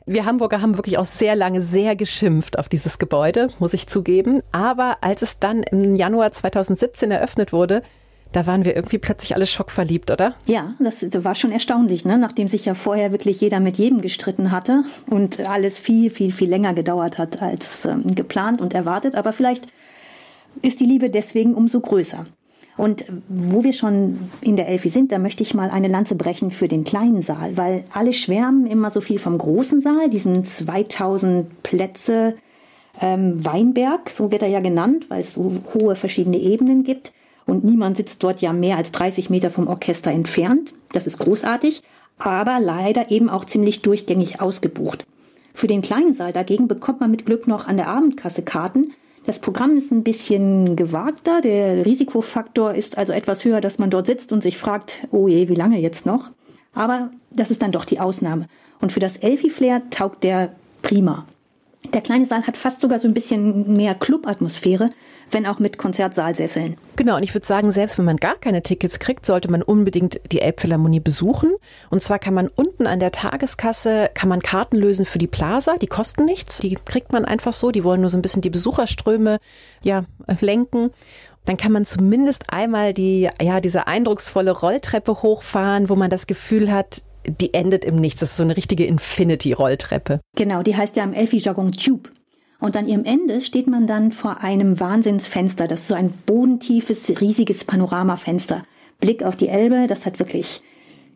Wir 0.07 0.25
Hamburger 0.25 0.63
haben 0.63 0.79
wirklich 0.79 0.97
auch 0.97 1.05
sehr 1.05 1.37
lange 1.37 1.61
sehr 1.61 1.95
geschimpft 1.95 2.59
auf 2.59 2.71
dieses 2.71 2.99
Gebäude, 2.99 3.51
muss 3.59 3.75
ich 3.75 3.89
zugeben. 3.89 4.41
Aber 4.53 4.97
als 5.03 5.21
es 5.21 5.39
dann 5.39 5.63
im 5.65 5.95
Januar 5.95 6.33
2017 6.33 7.11
eröffnet 7.11 7.53
wurde, 7.53 7.83
da 8.33 8.47
waren 8.47 8.65
wir 8.65 8.77
irgendwie 8.77 8.99
plötzlich 8.99 9.35
alle 9.35 9.47
schockverliebt, 9.47 10.11
oder? 10.11 10.35
Ja, 10.47 10.75
das 10.79 11.07
war 11.25 11.35
schon 11.35 11.51
erstaunlich, 11.51 12.05
ne? 12.05 12.19
nachdem 12.19 12.49
sich 12.49 12.65
ja 12.65 12.75
vorher 12.75 13.11
wirklich 13.11 13.41
jeder 13.41 13.61
mit 13.61 13.79
jedem 13.79 14.01
gestritten 14.01 14.51
hatte 14.51 14.85
und 15.09 15.41
alles 15.41 15.79
viel, 15.79 16.11
viel, 16.11 16.33
viel 16.33 16.49
länger 16.49 16.75
gedauert 16.75 17.19
hat 17.19 17.41
als 17.41 17.87
ähm, 17.87 18.15
geplant 18.15 18.61
und 18.61 18.75
erwartet. 18.75 19.15
Aber 19.15 19.33
vielleicht 19.33 19.69
ist 20.63 20.81
die 20.81 20.87
Liebe 20.87 21.09
deswegen 21.11 21.55
umso 21.55 21.81
größer. 21.81 22.27
Und 22.77 23.07
wo 23.29 23.65
wir 23.65 23.73
schon 23.73 24.31
in 24.41 24.55
der 24.55 24.69
Elfi 24.69 24.89
sind, 24.89 25.11
da 25.11 25.19
möchte 25.19 25.43
ich 25.43 25.53
mal 25.53 25.71
eine 25.71 25.89
Lanze 25.89 26.15
brechen 26.15 26.53
für 26.53 26.69
den 26.69 26.85
kleinen 26.85 27.23
Saal, 27.23 27.57
weil 27.57 27.85
alle 27.93 28.13
schwärmen 28.13 28.67
immer 28.67 28.91
so 28.91 29.01
viel 29.01 29.19
vom 29.19 29.37
großen 29.37 29.81
Saal, 29.81 30.11
diesen 30.11 30.45
2000 30.45 31.63
Plätze 31.65 32.37
ähm, 33.01 33.45
Weinberg, 33.45 34.11
so 34.11 34.31
wird 34.31 34.43
er 34.43 34.49
ja 34.49 34.61
genannt, 34.61 35.07
weil 35.09 35.23
es 35.23 35.35
so 35.35 35.53
hohe 35.75 35.97
verschiedene 35.97 36.39
Ebenen 36.39 36.85
gibt 36.85 37.13
und 37.49 37.65
niemand 37.65 37.97
sitzt 37.97 38.23
dort 38.23 38.43
ja 38.43 38.53
mehr 38.53 38.77
als 38.77 38.93
30 38.93 39.31
Meter 39.31 39.51
vom 39.51 39.69
Orchester 39.69 40.11
entfernt. 40.11 40.75
Das 40.93 41.07
ist 41.07 41.19
großartig, 41.19 41.83
aber 42.19 42.61
leider 42.61 43.11
eben 43.11 43.31
auch 43.31 43.47
ziemlich 43.47 43.81
durchgängig 43.81 44.41
ausgebucht. 44.41 45.07
Für 45.55 45.67
den 45.67 45.81
kleinen 45.81 46.13
Saal 46.13 46.33
dagegen 46.33 46.69
bekommt 46.69 47.01
man 47.01 47.11
mit 47.11 47.25
Glück 47.25 47.49
noch 47.49 47.67
an 47.67 47.79
der 47.79 47.89
Abendkasse 47.89 48.43
Karten. 48.43 48.93
Das 49.25 49.39
Programm 49.39 49.77
ist 49.79 49.91
ein 49.91 50.05
bisschen 50.05 50.77
gewagter, 50.77 51.41
der 51.41 51.87
Risikofaktor 51.87 52.75
ist 52.75 52.99
also 52.99 53.13
etwas 53.15 53.45
höher, 53.45 53.63
dass 53.63 53.79
man 53.79 53.91
dort 53.91 54.07
sitzt 54.07 54.31
und 54.31 54.43
sich 54.43 54.59
fragt, 54.59 55.07
oh 55.11 55.27
je, 55.27 55.49
wie 55.49 55.55
lange 55.55 55.81
jetzt 55.81 56.05
noch? 56.05 56.31
Aber 56.75 57.11
das 57.31 57.51
ist 57.51 57.63
dann 57.63 57.73
doch 57.73 57.87
die 57.87 57.99
Ausnahme. 57.99 58.47
Und 58.81 58.93
für 58.93 59.01
das 59.01 59.17
Elfi-Flair 59.17 59.89
taugt 59.89 60.23
der 60.23 60.53
prima. 60.83 61.27
Der 61.95 62.01
kleine 62.01 62.27
Saal 62.27 62.47
hat 62.47 62.57
fast 62.57 62.81
sogar 62.81 62.99
so 62.99 63.09
ein 63.09 63.15
bisschen 63.15 63.73
mehr 63.73 63.95
Club-Atmosphäre, 63.95 64.91
wenn 65.31 65.47
auch 65.47 65.59
mit 65.59 65.79
Konzertsaalsesseln. 65.79 66.77
Genau, 66.97 67.17
und 67.17 67.23
ich 67.23 67.35
würde 67.35 67.47
sagen, 67.47 67.71
selbst 67.71 67.99
wenn 67.99 68.05
man 68.05 68.17
gar 68.17 68.37
keine 68.37 68.63
Tickets 68.63 68.99
kriegt, 68.99 69.25
sollte 69.25 69.51
man 69.51 69.63
unbedingt 69.63 70.21
die 70.33 70.41
Elbphilharmonie 70.41 71.01
besuchen. 71.01 71.53
Und 71.89 72.03
zwar 72.03 72.19
kann 72.19 72.35
man 72.35 72.49
unten 72.49 72.87
an 72.87 72.99
der 72.99 73.13
Tageskasse, 73.13 74.11
kann 74.13 74.29
man 74.29 74.43
Karten 74.43 74.77
lösen 74.77 75.07
für 75.07 75.19
die 75.19 75.27
Plaza, 75.27 75.77
die 75.81 75.87
kosten 75.87 76.25
nichts, 76.25 76.59
die 76.59 76.77
kriegt 76.85 77.13
man 77.13 77.25
einfach 77.25 77.53
so, 77.53 77.71
die 77.71 77.85
wollen 77.85 78.01
nur 78.01 78.11
so 78.11 78.19
ein 78.19 78.23
bisschen 78.23 78.43
die 78.43 78.51
Besucherströme 78.51 79.39
ja, 79.83 80.05
lenken 80.41 80.91
dann 81.49 81.57
kann 81.57 81.73
man 81.73 81.87
zumindest 81.87 82.53
einmal 82.53 82.93
die, 82.93 83.31
ja, 83.41 83.61
diese 83.63 83.87
eindrucksvolle 83.87 84.51
Rolltreppe 84.51 85.23
hochfahren, 85.23 85.89
wo 85.89 85.97
man 85.97 86.11
das 86.11 86.27
Gefühl 86.27 86.71
hat, 86.71 87.03
die 87.31 87.55
endet 87.55 87.85
im 87.85 87.97
Nichts. 87.97 88.21
Das 88.21 88.31
ist 88.31 88.37
so 88.37 88.43
eine 88.43 88.57
richtige 88.57 88.85
Infinity-Rolltreppe. 88.87 90.21
Genau, 90.37 90.63
die 90.63 90.77
heißt 90.77 90.97
ja 90.97 91.05
im 91.05 91.15
Elfi-Jargon 91.15 91.73
Tube. 91.73 92.11
Und 92.61 92.77
an 92.77 92.89
ihrem 92.89 93.05
Ende 93.05 93.41
steht 93.41 93.69
man 93.69 93.87
dann 93.87 94.11
vor 94.11 94.39
einem 94.43 94.81
Wahnsinnsfenster. 94.81 95.69
Das 95.69 95.83
ist 95.83 95.89
so 95.89 95.95
ein 95.95 96.13
bodentiefes, 96.27 97.21
riesiges 97.21 97.65
Panoramafenster. 97.65 98.65
Blick 99.01 99.23
auf 99.23 99.37
die 99.37 99.49
Elbe, 99.49 99.87
das 99.89 100.07
hat 100.07 100.19
wirklich 100.19 100.61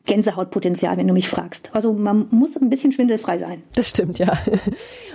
Gänsehautpotenzial, 0.05 0.97
wenn 0.97 1.07
du 1.07 1.15
mich 1.15 1.29
fragst. 1.29 1.71
Also 1.73 1.93
man 1.93 2.27
muss 2.31 2.57
ein 2.57 2.69
bisschen 2.69 2.91
schwindelfrei 2.91 3.39
sein. 3.39 3.63
Das 3.75 3.89
stimmt, 3.89 4.19
ja. 4.19 4.37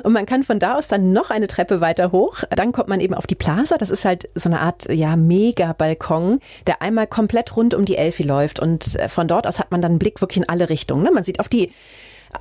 Und 0.04 0.14
man 0.14 0.26
kann 0.26 0.44
von 0.44 0.60
da 0.60 0.76
aus 0.76 0.88
dann 0.88 1.12
noch 1.12 1.30
eine 1.30 1.48
Treppe 1.48 1.82
weiter 1.82 2.14
hoch. 2.14 2.44
Dann 2.56 2.72
kommt 2.72 2.88
man 2.88 3.02
eben 3.02 3.14
auf 3.14 3.28
die 3.28 3.36
Plaza. 3.36 3.78
Das 3.78 3.90
ist 3.90 4.06
halt 4.06 4.30
so 4.34 4.50
eine 4.50 4.62
Art, 4.62 4.90
ja, 4.90 5.18
Mega-Balkon, 5.18 6.40
der 6.68 6.82
einmal 6.82 7.08
komplett 7.08 7.56
rund 7.58 7.74
um 7.74 7.84
die 7.84 7.98
Elfi 7.98 8.24
läuft. 8.24 8.62
Und 8.62 8.96
äh, 8.96 9.10
von 9.10 9.28
dort 9.28 9.46
aus 9.46 9.60
hat 9.60 9.72
man 9.72 9.82
dann 9.82 9.94
einen 9.94 10.00
Blick 10.00 10.22
wirklich 10.22 10.38
in 10.38 10.50
alle 10.50 10.70
Richtungen. 10.70 11.04
Ne? 11.04 11.12
Man 11.12 11.26
sieht 11.26 11.42
auf 11.42 11.50
die 11.50 11.72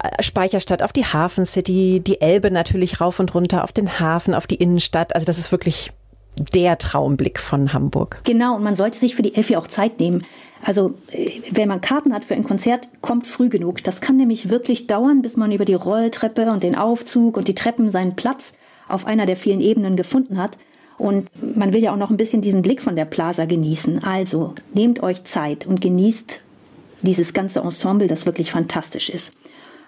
äh, 0.03 0.23
Speicherstadt, 0.23 0.83
auf 0.83 0.93
die 0.93 1.05
Hafen 1.05 1.47
City, 1.47 2.01
die 2.01 2.21
Elbe 2.21 2.53
natürlich 2.53 3.01
rauf 3.01 3.19
und 3.19 3.35
runter, 3.35 3.65
auf 3.65 3.73
den 3.73 3.99
Hafen, 3.99 4.35
auf 4.35 4.47
die 4.47 4.57
Innenstadt. 4.57 5.15
Also 5.17 5.25
das 5.25 5.39
ist 5.39 5.51
wirklich 5.51 5.91
der 6.37 6.79
Traumblick 6.79 7.41
von 7.41 7.73
Hamburg. 7.73 8.21
Genau, 8.25 8.57
und 8.57 8.63
man 8.63 8.77
sollte 8.77 8.99
sich 8.99 9.15
für 9.17 9.23
die 9.23 9.35
Elfi 9.35 9.57
auch 9.57 9.67
Zeit 9.67 10.01
nehmen. 10.01 10.25
Also, 10.63 10.95
äh, 11.11 11.41
wenn 11.51 11.69
man 11.69 11.81
Karten 11.81 12.13
hat 12.13 12.25
für 12.25 12.35
ein 12.35 12.45
Konzert, 12.45 12.89
kommt 13.01 13.27
früh 13.27 13.49
genug. 13.49 13.83
Das 13.85 14.01
kann 14.01 14.17
nämlich 14.17 14.51
wirklich 14.51 14.87
dauern, 14.87 15.23
bis 15.23 15.37
man 15.37 15.53
über 15.53 15.65
die 15.65 15.75
Rolltreppe 15.75 16.51
und 16.51 16.63
den 16.63 16.77
Aufzug 16.77 17.37
und 17.37 17.49
die 17.49 17.55
Treppen 17.55 17.91
seinen 17.91 18.17
Platz 18.17 18.53
auf 18.89 19.07
einer 19.07 19.27
der 19.27 19.37
vielen 19.37 19.61
Ebenen 19.61 19.97
gefunden 19.97 20.39
hat. 20.39 20.59
Und 20.99 21.29
man 21.57 21.73
will 21.73 21.83
ja 21.83 21.93
auch 21.93 21.99
noch 21.99 22.11
ein 22.11 22.17
bisschen 22.17 22.41
diesen 22.41 22.63
Blick 22.63 22.81
von 22.81 22.97
der 22.97 23.05
Plaza 23.05 23.45
genießen. 23.45 24.03
Also, 24.03 24.55
nehmt 24.73 25.03
euch 25.03 25.25
Zeit 25.25 25.67
und 25.67 25.81
genießt 25.81 26.41
dieses 27.03 27.35
ganze 27.35 27.61
Ensemble, 27.61 28.09
das 28.09 28.27
wirklich 28.27 28.51
fantastisch 28.51 29.11
ist. 29.11 29.33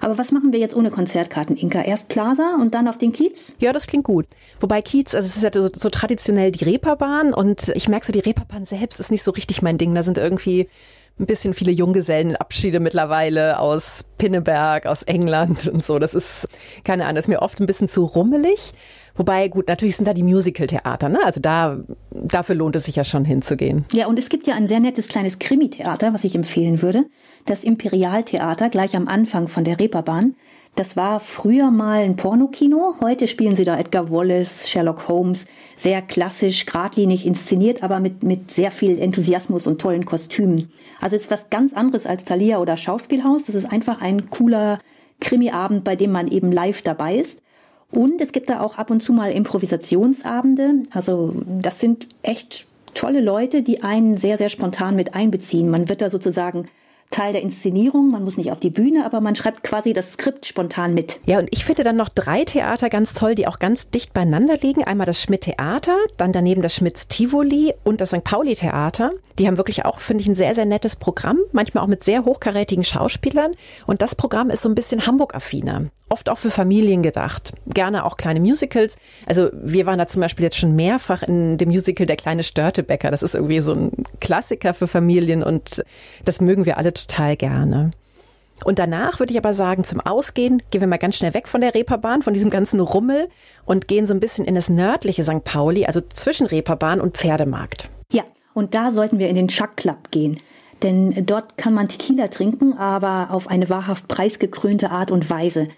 Aber 0.00 0.18
was 0.18 0.30
machen 0.30 0.52
wir 0.52 0.60
jetzt 0.60 0.76
ohne 0.76 0.90
Konzertkarten, 0.90 1.56
Inka? 1.56 1.82
Erst 1.82 2.08
Plaza 2.08 2.56
und 2.60 2.74
dann 2.74 2.88
auf 2.88 2.98
den 2.98 3.12
Kiez? 3.12 3.52
Ja, 3.58 3.72
das 3.72 3.86
klingt 3.86 4.04
gut. 4.04 4.26
Wobei 4.60 4.80
Kiez, 4.80 5.14
also 5.14 5.26
es 5.26 5.36
ist 5.36 5.42
ja 5.42 5.50
so, 5.52 5.68
so 5.74 5.90
traditionell 5.90 6.52
die 6.52 6.64
Reeperbahn 6.64 7.34
und 7.34 7.68
ich 7.74 7.88
merke 7.88 8.06
so, 8.06 8.12
die 8.12 8.20
Reeperbahn 8.20 8.64
selbst 8.64 9.00
ist 9.00 9.10
nicht 9.10 9.22
so 9.22 9.32
richtig 9.32 9.62
mein 9.62 9.78
Ding. 9.78 9.94
Da 9.94 10.02
sind 10.02 10.18
irgendwie 10.18 10.68
ein 11.18 11.26
bisschen 11.26 11.52
viele 11.52 11.72
Junggesellenabschiede 11.72 12.80
mittlerweile 12.80 13.58
aus 13.58 14.04
Pinneberg, 14.18 14.86
aus 14.86 15.02
England 15.02 15.66
und 15.66 15.82
so. 15.82 15.98
Das 15.98 16.14
ist, 16.14 16.46
keine 16.84 17.04
Ahnung, 17.06 17.16
ist 17.16 17.28
mir 17.28 17.42
oft 17.42 17.60
ein 17.60 17.66
bisschen 17.66 17.88
zu 17.88 18.04
rummelig. 18.04 18.72
Wobei, 19.16 19.48
gut, 19.48 19.66
natürlich 19.66 19.96
sind 19.96 20.06
da 20.06 20.14
die 20.14 20.22
Musical-Theater, 20.22 21.08
ne? 21.08 21.18
Also 21.24 21.40
da, 21.40 21.80
dafür 22.12 22.54
lohnt 22.54 22.76
es 22.76 22.84
sich 22.84 22.94
ja 22.94 23.02
schon 23.02 23.24
hinzugehen. 23.24 23.84
Ja, 23.92 24.06
und 24.06 24.16
es 24.16 24.28
gibt 24.28 24.46
ja 24.46 24.54
ein 24.54 24.68
sehr 24.68 24.78
nettes 24.78 25.08
kleines 25.08 25.40
Krimi-Theater, 25.40 26.14
was 26.14 26.22
ich 26.22 26.36
empfehlen 26.36 26.82
würde. 26.82 27.06
Das 27.48 27.64
Imperialtheater, 27.64 28.68
gleich 28.68 28.94
am 28.94 29.08
Anfang 29.08 29.48
von 29.48 29.64
der 29.64 29.80
Reeperbahn. 29.80 30.34
Das 30.74 30.98
war 30.98 31.18
früher 31.18 31.70
mal 31.70 32.00
ein 32.02 32.14
Pornokino. 32.14 32.96
Heute 33.00 33.26
spielen 33.26 33.56
sie 33.56 33.64
da 33.64 33.78
Edgar 33.78 34.10
Wallace, 34.10 34.68
Sherlock 34.68 35.08
Holmes. 35.08 35.46
Sehr 35.74 36.02
klassisch, 36.02 36.66
geradlinig 36.66 37.24
inszeniert, 37.24 37.82
aber 37.82 38.00
mit, 38.00 38.22
mit 38.22 38.50
sehr 38.50 38.70
viel 38.70 38.98
Enthusiasmus 38.98 39.66
und 39.66 39.80
tollen 39.80 40.04
Kostümen. 40.04 40.70
Also 41.00 41.16
es 41.16 41.22
ist 41.22 41.30
was 41.30 41.48
ganz 41.48 41.72
anderes 41.72 42.04
als 42.04 42.24
Thalia 42.24 42.58
oder 42.58 42.76
Schauspielhaus. 42.76 43.44
Das 43.44 43.54
ist 43.54 43.72
einfach 43.72 44.02
ein 44.02 44.28
cooler 44.28 44.78
Krimi-Abend, 45.20 45.84
bei 45.84 45.96
dem 45.96 46.12
man 46.12 46.28
eben 46.28 46.52
live 46.52 46.82
dabei 46.82 47.16
ist. 47.16 47.40
Und 47.90 48.20
es 48.20 48.32
gibt 48.32 48.50
da 48.50 48.60
auch 48.60 48.76
ab 48.76 48.90
und 48.90 49.02
zu 49.02 49.14
mal 49.14 49.32
Improvisationsabende. 49.32 50.82
Also 50.90 51.32
das 51.62 51.80
sind 51.80 52.08
echt 52.20 52.66
tolle 52.92 53.22
Leute, 53.22 53.62
die 53.62 53.82
einen 53.82 54.18
sehr, 54.18 54.36
sehr 54.36 54.50
spontan 54.50 54.96
mit 54.96 55.14
einbeziehen. 55.14 55.70
Man 55.70 55.88
wird 55.88 56.02
da 56.02 56.10
sozusagen 56.10 56.68
Teil 57.10 57.32
der 57.32 57.42
Inszenierung. 57.42 58.10
Man 58.10 58.24
muss 58.24 58.36
nicht 58.36 58.52
auf 58.52 58.60
die 58.60 58.70
Bühne, 58.70 59.04
aber 59.04 59.20
man 59.20 59.34
schreibt 59.34 59.64
quasi 59.64 59.92
das 59.92 60.12
Skript 60.12 60.46
spontan 60.46 60.94
mit. 60.94 61.20
Ja, 61.24 61.38
und 61.38 61.48
ich 61.50 61.64
finde 61.64 61.82
dann 61.82 61.96
noch 61.96 62.10
drei 62.10 62.44
Theater 62.44 62.90
ganz 62.90 63.14
toll, 63.14 63.34
die 63.34 63.46
auch 63.46 63.58
ganz 63.58 63.90
dicht 63.90 64.12
beieinander 64.12 64.58
liegen. 64.58 64.84
Einmal 64.84 65.06
das 65.06 65.22
Schmidt 65.22 65.42
Theater, 65.42 65.96
dann 66.16 66.32
daneben 66.32 66.62
das 66.62 66.74
Schmidts 66.74 67.08
Tivoli 67.08 67.74
und 67.84 68.00
das 68.00 68.10
St. 68.10 68.24
Pauli 68.24 68.54
Theater. 68.54 69.10
Die 69.38 69.46
haben 69.46 69.56
wirklich 69.56 69.84
auch, 69.84 70.00
finde 70.00 70.22
ich, 70.22 70.28
ein 70.28 70.34
sehr, 70.34 70.54
sehr 70.54 70.66
nettes 70.66 70.96
Programm, 70.96 71.38
manchmal 71.52 71.84
auch 71.84 71.88
mit 71.88 72.04
sehr 72.04 72.24
hochkarätigen 72.24 72.84
Schauspielern. 72.84 73.52
Und 73.86 74.02
das 74.02 74.14
Programm 74.14 74.50
ist 74.50 74.62
so 74.62 74.68
ein 74.68 74.74
bisschen 74.74 75.06
Hamburg-affiner. 75.06 75.86
Oft 76.10 76.30
auch 76.30 76.38
für 76.38 76.50
Familien 76.50 77.02
gedacht. 77.02 77.52
Gerne 77.66 78.04
auch 78.04 78.16
kleine 78.16 78.40
Musicals. 78.40 78.96
Also 79.26 79.50
wir 79.52 79.84
waren 79.84 79.98
da 79.98 80.06
zum 80.06 80.22
Beispiel 80.22 80.44
jetzt 80.44 80.56
schon 80.56 80.74
mehrfach 80.74 81.22
in 81.22 81.58
dem 81.58 81.68
Musical 81.68 82.06
Der 82.06 82.16
kleine 82.16 82.42
Störtebäcker. 82.42 83.10
Das 83.10 83.22
ist 83.22 83.34
irgendwie 83.34 83.58
so 83.58 83.72
ein 83.72 83.92
Klassiker 84.20 84.72
für 84.72 84.86
Familien 84.86 85.42
und 85.42 85.84
das 86.24 86.40
mögen 86.40 86.64
wir 86.64 86.78
alle 86.78 86.94
total 87.06 87.36
gerne. 87.36 87.90
Und 88.64 88.78
danach 88.78 89.20
würde 89.20 89.32
ich 89.32 89.38
aber 89.38 89.54
sagen, 89.54 89.84
zum 89.84 90.00
Ausgehen 90.00 90.62
gehen 90.70 90.80
wir 90.80 90.88
mal 90.88 90.96
ganz 90.96 91.16
schnell 91.16 91.34
weg 91.34 91.46
von 91.46 91.60
der 91.60 91.74
Reeperbahn, 91.74 92.22
von 92.22 92.34
diesem 92.34 92.50
ganzen 92.50 92.80
Rummel 92.80 93.28
und 93.64 93.86
gehen 93.86 94.06
so 94.06 94.14
ein 94.14 94.20
bisschen 94.20 94.44
in 94.44 94.54
das 94.54 94.68
nördliche 94.68 95.22
St. 95.22 95.44
Pauli, 95.44 95.86
also 95.86 96.00
zwischen 96.00 96.46
Reeperbahn 96.46 97.00
und 97.00 97.16
Pferdemarkt. 97.16 97.88
Ja, 98.12 98.24
und 98.54 98.74
da 98.74 98.90
sollten 98.90 99.18
wir 99.18 99.28
in 99.28 99.36
den 99.36 99.48
Chuck 99.48 99.76
Club 99.76 100.10
gehen. 100.10 100.40
Denn 100.82 101.26
dort 101.26 101.56
kann 101.56 101.74
man 101.74 101.88
Tequila 101.88 102.28
trinken, 102.28 102.76
aber 102.76 103.32
auf 103.32 103.48
eine 103.48 103.68
wahrhaft 103.68 104.06
preisgekrönte 104.08 104.90
Art 104.90 105.10
und 105.10 105.28
Weise. 105.28 105.68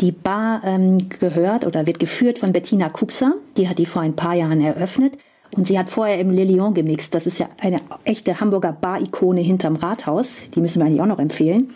Die 0.00 0.12
Bar 0.12 0.62
ähm, 0.64 1.08
gehört 1.08 1.66
oder 1.66 1.86
wird 1.86 1.98
geführt 1.98 2.38
von 2.38 2.52
Bettina 2.52 2.88
Kupser. 2.88 3.34
Die 3.56 3.68
hat 3.68 3.78
die 3.78 3.86
vor 3.86 4.02
ein 4.02 4.16
paar 4.16 4.34
Jahren 4.34 4.60
eröffnet. 4.60 5.18
Und 5.56 5.68
sie 5.68 5.78
hat 5.78 5.88
vorher 5.88 6.18
im 6.18 6.30
Le 6.30 6.44
Lion 6.44 6.74
gemixt. 6.74 7.14
Das 7.14 7.26
ist 7.26 7.38
ja 7.38 7.48
eine 7.60 7.78
echte 8.04 8.40
Hamburger 8.40 8.72
Bar-Ikone 8.72 9.40
hinterm 9.40 9.76
Rathaus. 9.76 10.42
Die 10.54 10.60
müssen 10.60 10.80
wir 10.80 10.86
eigentlich 10.86 11.00
auch 11.00 11.06
noch 11.06 11.18
empfehlen. 11.18 11.74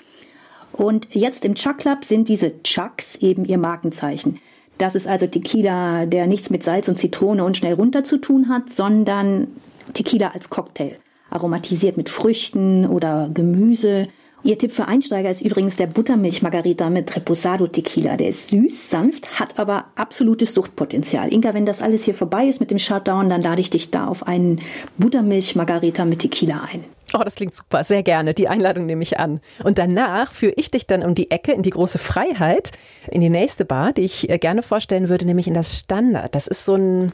Und 0.72 1.08
jetzt 1.11 1.44
im 1.44 1.54
Chuck 1.54 1.78
Club 1.78 2.04
sind 2.04 2.28
diese 2.28 2.62
Chucks 2.62 3.16
eben 3.16 3.44
ihr 3.44 3.58
Markenzeichen. 3.58 4.40
Das 4.78 4.94
ist 4.94 5.06
also 5.06 5.26
Tequila, 5.26 6.06
der 6.06 6.26
nichts 6.26 6.50
mit 6.50 6.64
Salz 6.64 6.88
und 6.88 6.98
Zitrone 6.98 7.44
und 7.44 7.56
schnell 7.56 7.74
runter 7.74 8.04
zu 8.04 8.18
tun 8.18 8.48
hat, 8.48 8.72
sondern 8.72 9.48
Tequila 9.92 10.28
als 10.28 10.50
Cocktail. 10.50 10.96
Aromatisiert 11.30 11.96
mit 11.96 12.11
Früchten 12.11 12.87
oder 12.87 13.30
Gemüse 13.32 14.08
Ihr 14.44 14.59
Tipp 14.59 14.72
für 14.72 14.88
Einsteiger 14.88 15.31
ist 15.31 15.40
übrigens 15.40 15.76
der 15.76 15.87
Buttermilch-Margarita 15.87 16.90
mit 16.90 17.14
Reposado 17.14 17.68
Tequila. 17.68 18.16
Der 18.16 18.28
ist 18.28 18.48
süß, 18.48 18.90
sanft, 18.90 19.38
hat 19.38 19.57
aber 19.57 19.85
absolutes 19.94 20.52
Suchtpotenzial. 20.52 21.33
Inga, 21.33 21.55
wenn 21.55 21.64
das 21.64 21.81
alles 21.81 22.02
hier 22.02 22.14
vorbei 22.14 22.46
ist 22.46 22.59
mit 22.59 22.72
dem 22.72 22.81
Shutdown, 22.81 23.31
dann 23.31 23.40
lade 23.40 23.61
ich 23.61 23.70
dich 23.70 23.92
da 23.92 24.09
auf 24.09 24.26
einen 24.26 24.61
Buttermilch-Margarita 24.98 26.05
mit 26.05 26.18
Tequila 26.18 26.66
ein. 26.72 26.85
Oh, 27.14 27.22
das 27.22 27.37
klingt 27.37 27.55
super, 27.55 27.85
sehr 27.85 28.02
gerne. 28.02 28.35
Die 28.35 28.48
Einladung 28.48 28.87
nehme 28.87 29.02
ich 29.02 29.20
an. 29.20 29.40
Und 29.62 29.78
danach 29.78 30.33
führe 30.33 30.55
ich 30.57 30.72
dich 30.72 30.88
dann 30.88 31.05
um 31.05 31.14
die 31.14 31.31
Ecke 31.31 31.52
in 31.52 31.62
die 31.62 31.70
große 31.70 31.98
Freiheit, 31.98 32.72
in 33.11 33.20
die 33.20 33.31
nächste 33.31 33.64
Bar, 33.64 33.92
die 33.92 34.02
ich 34.02 34.28
äh, 34.28 34.38
gerne 34.38 34.62
vorstellen 34.62 35.09
würde, 35.09 35.26
nämlich 35.26 35.46
in 35.46 35.55
das 35.55 35.78
Standard. 35.78 36.35
Das 36.35 36.48
ist 36.48 36.64
so 36.64 36.74
ein 36.74 37.12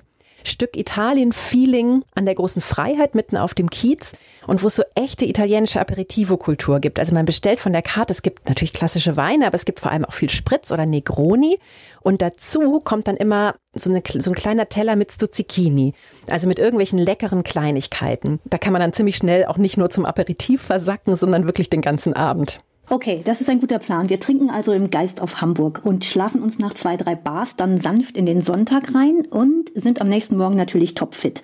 Stück 0.48 0.76
Italien-Feeling 0.76 2.04
an 2.14 2.26
der 2.26 2.34
großen 2.34 2.60
Freiheit 2.62 3.14
mitten 3.14 3.36
auf 3.36 3.54
dem 3.54 3.70
Kiez 3.70 4.14
und 4.46 4.62
wo 4.62 4.66
es 4.66 4.76
so 4.76 4.82
echte 4.94 5.24
italienische 5.24 5.80
Aperitivo-Kultur 5.80 6.80
gibt. 6.80 6.98
Also 6.98 7.14
man 7.14 7.26
bestellt 7.26 7.60
von 7.60 7.72
der 7.72 7.82
Karte, 7.82 8.12
es 8.12 8.22
gibt 8.22 8.48
natürlich 8.48 8.72
klassische 8.72 9.16
Weine, 9.16 9.46
aber 9.46 9.54
es 9.54 9.64
gibt 9.64 9.80
vor 9.80 9.92
allem 9.92 10.04
auch 10.04 10.12
viel 10.12 10.30
Spritz 10.30 10.72
oder 10.72 10.86
Negroni 10.86 11.58
und 12.00 12.22
dazu 12.22 12.80
kommt 12.80 13.08
dann 13.08 13.16
immer 13.16 13.54
so, 13.74 13.90
eine, 13.90 14.02
so 14.06 14.30
ein 14.30 14.34
kleiner 14.34 14.68
Teller 14.68 14.96
mit 14.96 15.12
Stuzzicchini, 15.12 15.94
also 16.28 16.48
mit 16.48 16.58
irgendwelchen 16.58 16.98
leckeren 16.98 17.42
Kleinigkeiten. 17.44 18.40
Da 18.44 18.58
kann 18.58 18.72
man 18.72 18.80
dann 18.80 18.92
ziemlich 18.92 19.16
schnell 19.16 19.44
auch 19.44 19.58
nicht 19.58 19.76
nur 19.76 19.90
zum 19.90 20.04
Aperitif 20.04 20.62
versacken, 20.62 21.16
sondern 21.16 21.46
wirklich 21.46 21.70
den 21.70 21.82
ganzen 21.82 22.14
Abend. 22.14 22.60
Okay, 22.90 23.20
das 23.22 23.42
ist 23.42 23.50
ein 23.50 23.60
guter 23.60 23.78
Plan. 23.78 24.08
Wir 24.08 24.18
trinken 24.18 24.48
also 24.48 24.72
im 24.72 24.90
Geist 24.90 25.20
auf 25.20 25.42
Hamburg 25.42 25.82
und 25.84 26.06
schlafen 26.06 26.42
uns 26.42 26.58
nach 26.58 26.72
zwei, 26.72 26.96
drei 26.96 27.14
Bars 27.14 27.54
dann 27.54 27.78
sanft 27.78 28.16
in 28.16 28.24
den 28.24 28.40
Sonntag 28.40 28.94
rein 28.94 29.26
und 29.28 29.70
sind 29.74 30.00
am 30.00 30.08
nächsten 30.08 30.38
Morgen 30.38 30.56
natürlich 30.56 30.94
topfit. 30.94 31.42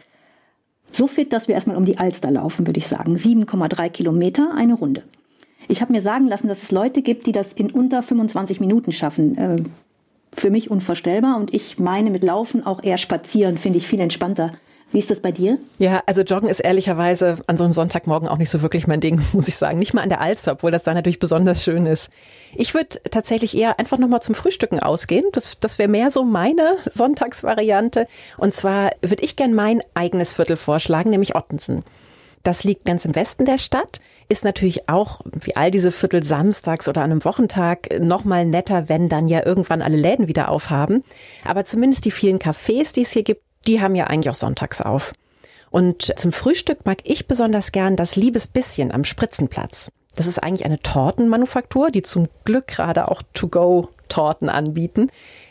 So 0.91 1.07
fit, 1.07 1.35
dass 1.35 1.47
wir 1.47 1.55
erstmal 1.55 1.77
um 1.77 1.85
die 1.85 1.99
Alster 1.99 2.31
laufen, 2.31 2.67
würde 2.67 2.79
ich 2.79 2.87
sagen. 2.87 3.17
7,3 3.17 3.91
Kilometer, 3.91 4.55
eine 4.55 4.73
Runde. 4.73 5.03
Ich 5.69 5.83
habe 5.83 5.93
mir 5.93 6.01
sagen 6.01 6.29
lassen, 6.29 6.49
dass 6.49 6.63
es 6.63 6.71
Leute 6.71 7.03
gibt, 7.03 7.27
die 7.27 7.33
das 7.33 7.53
in 7.53 7.71
unter 7.71 8.03
25 8.03 8.61
Minuten 8.61 8.93
schaffen. 8.93 9.37
Äh, 9.37 9.57
für 10.35 10.51
mich 10.51 10.71
unvorstellbar 10.71 11.37
und 11.37 11.53
ich 11.53 11.79
meine 11.79 12.11
mit 12.11 12.25
Laufen 12.25 12.65
auch 12.65 12.83
eher 12.83 12.99
spazieren, 12.99 13.59
finde 13.59 13.79
ich 13.79 13.87
viel 13.87 14.01
entspannter. 14.01 14.53
Wie 14.95 15.01
ist 15.01 15.11
das 15.11 15.19
bei 15.19 15.33
dir? 15.33 15.59
Ja, 15.79 16.05
also 16.07 16.23
Joggen 16.23 16.49
ist 16.49 16.61
ehrlicherweise 16.61 17.39
an 17.49 17.57
so 17.57 17.65
einem 17.65 17.73
Sonntagmorgen 17.73 18.29
auch 18.29 18.39
nicht 18.39 18.49
so 18.49 18.63
wirklich 18.63 18.87
mein 18.87 19.01
Ding, 19.01 19.21
muss 19.33 19.49
ich 19.49 19.57
sagen. 19.57 19.81
Nicht 19.81 19.93
mal 19.93 20.03
an 20.03 20.09
der 20.09 20.21
Alster, 20.21 20.53
obwohl 20.53 20.71
das 20.71 20.85
da 20.85 20.95
natürlich 20.95 21.19
besonders 21.19 21.65
schön 21.65 21.85
ist. 21.87 22.11
Ich 22.55 22.75
würde 22.75 23.01
tatsächlich 23.11 23.57
eher 23.57 23.81
einfach 23.81 23.99
nochmal 23.99 24.23
zum 24.23 24.37
Frühstücken 24.37 24.79
ausgehen. 24.79 25.25
Das, 25.33 25.59
das 25.59 25.81
wäre 25.81 25.89
mehr 25.89 26.13
so 26.13 26.23
meine 26.23 26.77
Sonntagsvariante. 26.89 28.07
Und 28.39 28.55
zwar 28.55 28.93
würde 29.03 29.25
ich 29.25 29.35
gern 29.35 29.53
mein 29.53 29.83
eigenes 29.95 30.33
Viertel 30.33 30.57
vorschlagen, 30.57 31.11
nämlich 31.11 31.35
Ottensen. 31.35 31.83
Das 32.45 32.63
liegt 32.63 32.85
ganz 32.85 33.05
im 33.05 33.17
Westen 33.17 33.47
der 33.47 33.59
Stadt, 33.59 34.01
ist 34.29 34.45
natürlich 34.45 34.89
auch, 34.89 35.23
wie 35.33 35.57
all 35.57 35.71
diese 35.71 35.91
Viertel 35.91 36.23
samstags 36.23 36.89
oder 36.89 37.03
an 37.03 37.11
einem 37.11 37.25
Wochentag, 37.25 37.89
nochmal 38.01 38.47
netter, 38.47 38.89
wenn 38.89 39.09
dann 39.09 39.29
ja 39.29 39.45
irgendwann 39.45 39.83
alle 39.83 39.97
Läden 39.97 40.29
wieder 40.29 40.51
aufhaben. 40.51 41.03
Aber 41.45 41.65
zumindest 41.65 42.05
die 42.05 42.11
vielen 42.11 42.39
Cafés, 42.39 42.95
die 42.95 43.03
es 43.03 43.13
hier 43.13 43.25
gibt, 43.25 43.44
die 43.67 43.81
haben 43.81 43.95
ja 43.95 44.07
eigentlich 44.07 44.31
auch 44.31 44.35
sonntags 44.35 44.81
auf. 44.81 45.13
Und 45.71 46.19
zum 46.19 46.33
Frühstück 46.33 46.87
mag 46.87 46.99
ich 47.05 47.27
besonders 47.27 47.73
gern 47.73 47.97
das 47.97 48.15
Liebesbisschen 48.15 48.93
am 48.93 49.05
Spritzenplatz. 49.05 49.91
Das 50.15 50.27
ist 50.27 50.39
eigentlich 50.39 50.65
eine 50.65 50.79
Tortenmanufaktur, 50.79 51.91
die 51.91 52.03
zum 52.03 52.29
Glück 52.45 52.69
gerade 52.69 53.09
auch 53.09 53.23
To-Go-Torten 53.35 54.49
anbieten. 54.49 55.09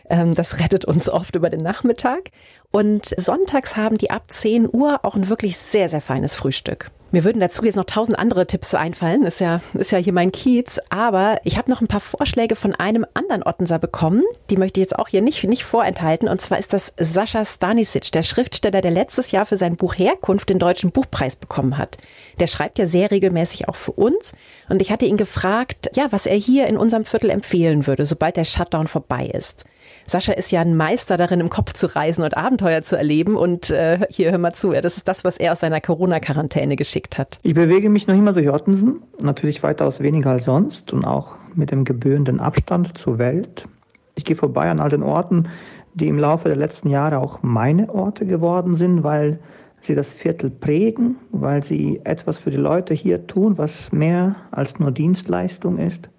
Ähm, 0.10 0.34
das 0.34 0.60
rettet 0.60 0.86
uns 0.86 1.10
oft 1.10 1.36
über 1.36 1.50
den 1.50 1.62
Nachmittag. 1.62 2.32
Und 2.72 3.06
sonntags 3.06 3.76
haben 3.76 3.98
die 3.98 4.12
ab 4.12 4.24
10 4.28 4.70
Uhr 4.72 5.04
auch 5.04 5.16
ein 5.16 5.30
wirklich 5.30 5.58
sehr, 5.58 5.90
sehr 5.90 6.02
feines 6.02 6.36
Frühstück. 6.36 6.90
Mir 7.14 7.26
würden 7.26 7.40
dazu 7.40 7.64
jetzt 7.64 7.76
noch 7.76 7.86
tausend 7.86 8.18
andere 8.18 8.48
Tipps 8.48 8.74
einfallen. 8.74 9.22
Ist 9.22 9.40
ja, 9.40 9.62
ist 9.76 9.92
ja 9.92 10.00
hier 10.00 10.14
mein 10.14 10.32
Kiez. 10.32 10.80
Aber 10.90 11.40
ich 11.44 11.60
habe 11.60 11.70
noch 11.70 11.80
ein 11.80 11.88
paar 11.88 12.00
Vorschläge 12.00 12.56
von 12.56 12.74
einem 12.74 13.06
anderen 13.14 13.44
Ottenser 13.44 13.78
bekommen. 13.78 14.24
Die 14.50 14.58
möchte 14.58 14.80
ich 14.80 14.86
jetzt 14.86 14.98
auch 14.98 15.10
hier 15.10 15.22
nicht, 15.22 15.44
nicht 15.44 15.64
vorenthalten. 15.64 16.28
Und 16.28 16.42
zwar 16.42 16.58
ist 16.58 16.74
das 16.74 16.92
Sascha 16.98 17.46
Stanisic, 17.46 18.12
der 18.12 18.24
Schriftsteller, 18.24 18.82
der 18.82 18.90
letztes 18.90 19.30
Jahr 19.30 19.46
für 19.46 19.58
sein 19.58 19.76
Buch 19.76 19.94
Herkunft 19.94 20.50
den 20.50 20.58
Deutschen 20.58 20.90
Buchpreis 20.90 21.36
bekommen 21.36 21.78
hat. 21.78 22.00
Der 22.40 22.48
schreibt 22.48 22.80
ja 22.80 22.88
sehr 22.88 23.12
regelmäßig 23.12 23.70
auch 23.70 23.76
für 23.76 23.92
uns. 23.92 24.34
Und 24.68 24.82
ich 24.82 24.92
hatte 24.92 25.06
ihn 25.06 25.18
gefragt, 25.18 25.92
ja, 25.94 26.12
was 26.12 26.26
er 26.26 26.36
hier 26.36 26.66
in 26.66 26.78
unserem 26.78 27.06
Viertel 27.06 27.30
empfehlen 27.30 27.86
würde, 27.86 28.08
sobald 28.08 28.38
der 28.38 28.44
Shutdown 28.44 28.88
vorbei 28.88 29.28
ist. 29.28 29.66
Sascha 30.06 30.34
ist 30.34 30.52
ja 30.52 30.62
ein 30.62 30.76
Meister 30.76 31.18
darin, 31.18 31.40
im 31.40 31.50
Kopf 31.50 31.74
zu 31.74 31.94
reisen 31.96 32.24
und 32.24 32.38
Abenteuer 32.38 32.82
zu 32.82 32.98
erleben. 32.98 33.36
Und 33.36 33.70
äh, 33.70 34.00
hier, 34.10 34.32
hör 34.32 34.38
mal 34.38 34.54
zu, 34.54 34.72
das 34.72 34.98
ist 34.98 35.08
das, 35.08 35.24
was 35.24 35.38
er 35.38 35.54
aus 35.54 35.62
seiner 35.62 35.82
Corona-Quarantäne 35.82 36.76
geschickt 36.76 37.18
hat. 37.18 37.40
Ich 37.44 37.54
bewege 37.54 37.90
mich 37.90 38.08
noch 38.08 38.16
immer 38.16 38.34
durch 38.34 38.50
Ottensen, 38.50 39.02
natürlich 39.20 39.64
weitaus 39.64 40.00
weniger 40.00 40.32
als 40.32 40.46
sonst 40.46 40.92
und 40.94 41.06
auch 41.06 41.36
mit 41.56 41.72
dem 41.72 41.86
gebührenden 41.86 42.40
Abstand 42.40 42.98
zur 42.98 43.18
Welt. 43.18 43.68
Ich 44.16 44.26
gehe 44.26 44.36
vorbei 44.36 44.70
an 44.70 44.80
all 44.80 44.90
den 44.90 45.04
Orten, 45.04 45.48
die 45.94 46.08
im 46.08 46.20
Laufe 46.20 46.48
der 46.48 46.58
letzten 46.58 46.90
Jahre 46.90 47.20
auch 47.20 47.40
meine 47.42 47.94
Orte 47.94 48.26
geworden 48.26 48.76
sind, 48.76 49.04
weil 49.04 49.40
sie 49.82 49.96
das 49.96 50.10
Viertel 50.12 50.50
prägen, 50.50 51.18
weil 51.32 51.64
sie 51.64 52.02
etwas 52.04 52.38
für 52.38 52.52
die 52.52 52.58
Leute 52.58 52.94
hier 52.94 53.28
tun, 53.28 53.58
was 53.58 53.92
mehr 53.92 54.36
als 54.52 54.80
nur 54.80 54.92
Dienstleistung 54.92 55.78
ist. 55.78 56.10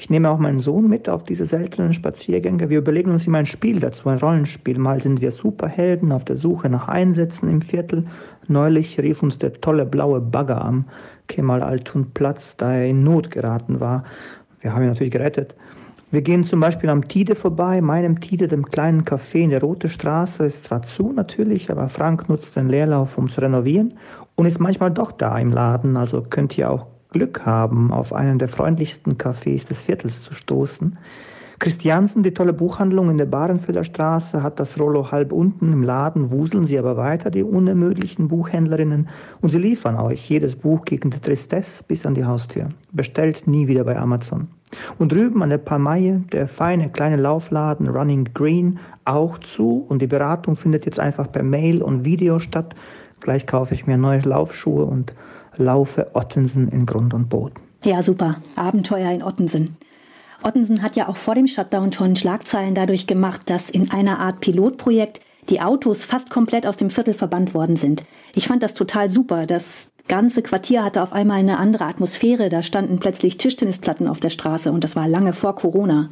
Ich 0.00 0.08
nehme 0.08 0.30
auch 0.30 0.38
meinen 0.38 0.60
Sohn 0.60 0.88
mit 0.88 1.10
auf 1.10 1.24
diese 1.24 1.44
seltenen 1.44 1.92
Spaziergänge. 1.92 2.70
Wir 2.70 2.78
überlegen 2.78 3.10
uns 3.10 3.26
immer 3.26 3.36
ein 3.36 3.44
Spiel 3.44 3.80
dazu, 3.80 4.08
ein 4.08 4.16
Rollenspiel. 4.16 4.78
Mal 4.78 5.02
sind 5.02 5.20
wir 5.20 5.30
Superhelden 5.30 6.10
auf 6.10 6.24
der 6.24 6.36
Suche 6.36 6.70
nach 6.70 6.88
Einsätzen 6.88 7.50
im 7.50 7.60
Viertel. 7.60 8.06
Neulich 8.48 8.98
rief 8.98 9.22
uns 9.22 9.36
der 9.36 9.60
tolle 9.60 9.84
blaue 9.84 10.22
Bagger 10.22 10.64
am 10.64 10.86
Kemal 11.28 11.62
Altun 11.62 12.12
Platz, 12.14 12.56
da 12.56 12.72
er 12.72 12.86
in 12.86 13.04
Not 13.04 13.30
geraten 13.30 13.78
war. 13.78 14.04
Wir 14.62 14.72
haben 14.72 14.84
ihn 14.84 14.88
natürlich 14.88 15.12
gerettet. 15.12 15.54
Wir 16.10 16.22
gehen 16.22 16.44
zum 16.44 16.60
Beispiel 16.60 16.88
am 16.88 17.06
Tide 17.06 17.34
vorbei, 17.34 17.82
meinem 17.82 18.20
Tide, 18.20 18.48
dem 18.48 18.64
kleinen 18.64 19.04
Café 19.04 19.40
in 19.40 19.50
der 19.50 19.60
Rote 19.60 19.90
Straße. 19.90 20.46
Ist 20.46 20.64
zwar 20.64 20.80
zu 20.80 21.12
natürlich, 21.12 21.70
aber 21.70 21.90
Frank 21.90 22.26
nutzt 22.30 22.56
den 22.56 22.70
Leerlauf, 22.70 23.18
um 23.18 23.28
zu 23.28 23.42
renovieren 23.42 23.98
und 24.34 24.46
ist 24.46 24.60
manchmal 24.60 24.92
doch 24.92 25.12
da 25.12 25.38
im 25.38 25.52
Laden. 25.52 25.98
Also 25.98 26.22
könnt 26.22 26.56
ihr 26.56 26.70
auch 26.70 26.86
Glück 27.10 27.44
haben, 27.44 27.92
auf 27.92 28.12
einen 28.12 28.38
der 28.38 28.48
freundlichsten 28.48 29.16
Cafés 29.18 29.66
des 29.66 29.78
Viertels 29.80 30.22
zu 30.22 30.34
stoßen. 30.34 30.96
Christiansen, 31.60 32.22
die 32.22 32.32
tolle 32.32 32.54
Buchhandlung 32.54 33.10
in 33.10 33.18
der 33.18 33.26
Barenfelder 33.26 33.84
Straße, 33.84 34.42
hat 34.42 34.58
das 34.58 34.80
Rollo 34.80 35.10
halb 35.10 35.30
unten 35.30 35.74
im 35.74 35.82
Laden, 35.82 36.30
wuseln 36.30 36.64
sie 36.66 36.78
aber 36.78 36.96
weiter, 36.96 37.30
die 37.30 37.42
unermüdlichen 37.42 38.28
Buchhändlerinnen, 38.28 39.10
und 39.42 39.50
sie 39.50 39.58
liefern 39.58 39.96
euch 39.96 40.26
jedes 40.30 40.56
Buch 40.56 40.86
gegen 40.86 41.10
die 41.10 41.20
Tristesse 41.20 41.84
bis 41.86 42.06
an 42.06 42.14
die 42.14 42.24
Haustür. 42.24 42.70
Bestellt 42.92 43.46
nie 43.46 43.68
wieder 43.68 43.84
bei 43.84 43.98
Amazon. 43.98 44.48
Und 44.98 45.12
drüben 45.12 45.42
an 45.42 45.50
der 45.50 45.58
Palmaie, 45.58 46.22
der 46.32 46.48
feine 46.48 46.88
kleine 46.88 47.16
Laufladen 47.16 47.88
Running 47.88 48.30
Green, 48.32 48.78
auch 49.04 49.36
zu, 49.36 49.84
und 49.86 50.00
die 50.00 50.06
Beratung 50.06 50.56
findet 50.56 50.86
jetzt 50.86 50.98
einfach 50.98 51.30
per 51.30 51.42
Mail 51.42 51.82
und 51.82 52.06
Video 52.06 52.38
statt. 52.38 52.74
Gleich 53.20 53.46
kaufe 53.46 53.74
ich 53.74 53.86
mir 53.86 53.98
neue 53.98 54.20
Laufschuhe 54.20 54.86
und 54.86 55.12
laufe 55.56 56.10
Ottensen 56.14 56.68
in 56.68 56.86
Grund 56.86 57.14
und 57.14 57.28
Boden. 57.28 57.54
Ja, 57.84 58.02
super. 58.02 58.42
Abenteuer 58.56 59.10
in 59.10 59.22
Ottensen. 59.22 59.76
Ottensen 60.42 60.82
hat 60.82 60.96
ja 60.96 61.08
auch 61.08 61.16
vor 61.16 61.34
dem 61.34 61.46
Shutdown 61.46 61.92
schon 61.92 62.16
Schlagzeilen 62.16 62.74
dadurch 62.74 63.06
gemacht, 63.06 63.48
dass 63.50 63.70
in 63.70 63.90
einer 63.90 64.18
Art 64.18 64.40
Pilotprojekt 64.40 65.20
die 65.48 65.60
Autos 65.60 66.04
fast 66.04 66.30
komplett 66.30 66.66
aus 66.66 66.76
dem 66.76 66.90
Viertel 66.90 67.14
verbannt 67.14 67.54
worden 67.54 67.76
sind. 67.76 68.04
Ich 68.34 68.46
fand 68.46 68.62
das 68.62 68.74
total 68.74 69.10
super. 69.10 69.46
Das 69.46 69.90
ganze 70.08 70.42
Quartier 70.42 70.84
hatte 70.84 71.02
auf 71.02 71.12
einmal 71.12 71.38
eine 71.38 71.58
andere 71.58 71.84
Atmosphäre. 71.84 72.48
Da 72.48 72.62
standen 72.62 72.98
plötzlich 72.98 73.38
Tischtennisplatten 73.38 74.06
auf 74.06 74.20
der 74.20 74.30
Straße 74.30 74.70
und 74.72 74.84
das 74.84 74.96
war 74.96 75.08
lange 75.08 75.32
vor 75.32 75.54
Corona. 75.54 76.10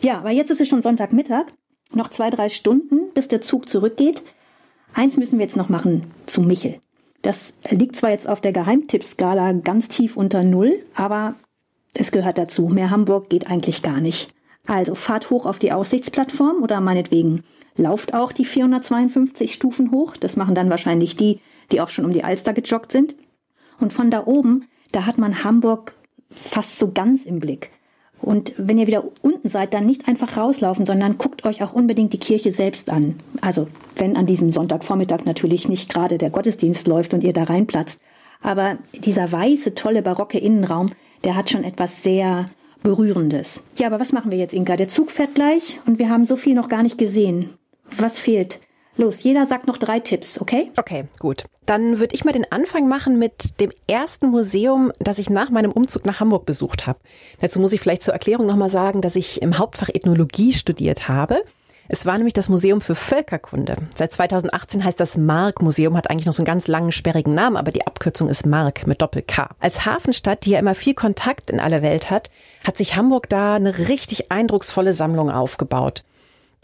Ja, 0.00 0.18
aber 0.18 0.30
jetzt 0.30 0.50
ist 0.50 0.60
es 0.60 0.68
schon 0.68 0.82
Sonntagmittag. 0.82 1.46
Noch 1.92 2.10
zwei, 2.10 2.30
drei 2.30 2.48
Stunden, 2.48 3.12
bis 3.14 3.28
der 3.28 3.40
Zug 3.40 3.68
zurückgeht. 3.68 4.22
Eins 4.94 5.16
müssen 5.16 5.38
wir 5.38 5.46
jetzt 5.46 5.56
noch 5.56 5.68
machen 5.68 6.02
zu 6.26 6.40
Michel. 6.40 6.80
Das 7.24 7.54
liegt 7.70 7.96
zwar 7.96 8.10
jetzt 8.10 8.28
auf 8.28 8.42
der 8.42 8.52
Geheimtippskala 8.52 9.52
ganz 9.52 9.88
tief 9.88 10.14
unter 10.18 10.44
Null, 10.44 10.84
aber 10.94 11.36
es 11.94 12.12
gehört 12.12 12.36
dazu. 12.36 12.68
Mehr 12.68 12.90
Hamburg 12.90 13.30
geht 13.30 13.46
eigentlich 13.46 13.80
gar 13.80 14.02
nicht. 14.02 14.34
Also 14.66 14.94
fahrt 14.94 15.30
hoch 15.30 15.46
auf 15.46 15.58
die 15.58 15.72
Aussichtsplattform 15.72 16.62
oder 16.62 16.82
meinetwegen 16.82 17.42
lauft 17.76 18.12
auch 18.12 18.30
die 18.30 18.44
452 18.44 19.54
Stufen 19.54 19.90
hoch. 19.90 20.18
Das 20.18 20.36
machen 20.36 20.54
dann 20.54 20.68
wahrscheinlich 20.68 21.16
die, 21.16 21.40
die 21.72 21.80
auch 21.80 21.88
schon 21.88 22.04
um 22.04 22.12
die 22.12 22.24
Alster 22.24 22.52
gejoggt 22.52 22.92
sind. 22.92 23.14
Und 23.80 23.94
von 23.94 24.10
da 24.10 24.26
oben, 24.26 24.68
da 24.92 25.06
hat 25.06 25.16
man 25.16 25.44
Hamburg 25.44 25.94
fast 26.30 26.78
so 26.78 26.92
ganz 26.92 27.24
im 27.24 27.38
Blick. 27.38 27.70
Und 28.24 28.54
wenn 28.56 28.78
ihr 28.78 28.86
wieder 28.86 29.04
unten 29.20 29.48
seid, 29.48 29.74
dann 29.74 29.86
nicht 29.86 30.08
einfach 30.08 30.36
rauslaufen, 30.36 30.86
sondern 30.86 31.18
guckt 31.18 31.44
euch 31.44 31.62
auch 31.62 31.74
unbedingt 31.74 32.12
die 32.12 32.18
Kirche 32.18 32.52
selbst 32.52 32.88
an. 32.88 33.20
Also 33.40 33.68
wenn 33.96 34.16
an 34.16 34.26
diesem 34.26 34.50
Sonntagvormittag 34.50 35.26
natürlich 35.26 35.68
nicht 35.68 35.92
gerade 35.92 36.16
der 36.16 36.30
Gottesdienst 36.30 36.86
läuft 36.88 37.12
und 37.12 37.22
ihr 37.22 37.34
da 37.34 37.44
reinplatzt. 37.44 38.00
Aber 38.40 38.78
dieser 38.94 39.30
weiße, 39.30 39.74
tolle, 39.74 40.02
barocke 40.02 40.38
Innenraum, 40.38 40.90
der 41.22 41.36
hat 41.36 41.50
schon 41.50 41.64
etwas 41.64 42.02
sehr 42.02 42.50
Berührendes. 42.82 43.60
Ja, 43.78 43.86
aber 43.86 43.98
was 43.98 44.12
machen 44.12 44.30
wir 44.30 44.36
jetzt, 44.36 44.52
Inka? 44.52 44.76
Der 44.76 44.90
Zug 44.90 45.10
fährt 45.10 45.34
gleich 45.34 45.80
und 45.86 45.98
wir 45.98 46.10
haben 46.10 46.26
so 46.26 46.36
viel 46.36 46.54
noch 46.54 46.68
gar 46.68 46.82
nicht 46.82 46.98
gesehen. 46.98 47.54
Was 47.96 48.18
fehlt? 48.18 48.60
Los, 48.96 49.22
jeder 49.22 49.46
sagt 49.46 49.66
noch 49.66 49.78
drei 49.78 49.98
Tipps, 49.98 50.40
okay? 50.40 50.70
Okay, 50.76 51.06
gut. 51.18 51.44
Dann 51.66 51.98
würde 51.98 52.14
ich 52.14 52.24
mal 52.24 52.32
den 52.32 52.50
Anfang 52.52 52.86
machen 52.86 53.18
mit 53.18 53.60
dem 53.60 53.70
ersten 53.88 54.28
Museum, 54.28 54.92
das 55.00 55.18
ich 55.18 55.30
nach 55.30 55.50
meinem 55.50 55.72
Umzug 55.72 56.04
nach 56.06 56.20
Hamburg 56.20 56.46
besucht 56.46 56.86
habe. 56.86 56.98
Dazu 57.40 57.58
muss 57.58 57.72
ich 57.72 57.80
vielleicht 57.80 58.02
zur 58.02 58.14
Erklärung 58.14 58.46
nochmal 58.46 58.70
sagen, 58.70 59.00
dass 59.00 59.16
ich 59.16 59.42
im 59.42 59.58
Hauptfach 59.58 59.88
Ethnologie 59.88 60.52
studiert 60.52 61.08
habe. 61.08 61.42
Es 61.88 62.06
war 62.06 62.16
nämlich 62.16 62.32
das 62.32 62.48
Museum 62.48 62.80
für 62.80 62.94
Völkerkunde. 62.94 63.76
Seit 63.94 64.12
2018 64.12 64.84
heißt 64.84 64.98
das 64.98 65.18
Mark-Museum, 65.18 65.96
hat 65.96 66.08
eigentlich 66.08 66.24
noch 66.24 66.32
so 66.32 66.42
einen 66.42 66.46
ganz 66.46 66.66
langen, 66.66 66.92
sperrigen 66.92 67.34
Namen, 67.34 67.56
aber 67.56 67.72
die 67.72 67.86
Abkürzung 67.86 68.28
ist 68.28 68.46
Mark 68.46 68.86
mit 68.86 69.02
Doppel-K. 69.02 69.50
Als 69.60 69.84
Hafenstadt, 69.84 70.46
die 70.46 70.50
ja 70.50 70.58
immer 70.58 70.74
viel 70.74 70.94
Kontakt 70.94 71.50
in 71.50 71.60
aller 71.60 71.82
Welt 71.82 72.10
hat, 72.10 72.30
hat 72.64 72.78
sich 72.78 72.96
Hamburg 72.96 73.28
da 73.28 73.56
eine 73.56 73.76
richtig 73.88 74.30
eindrucksvolle 74.32 74.94
Sammlung 74.94 75.30
aufgebaut. 75.30 76.04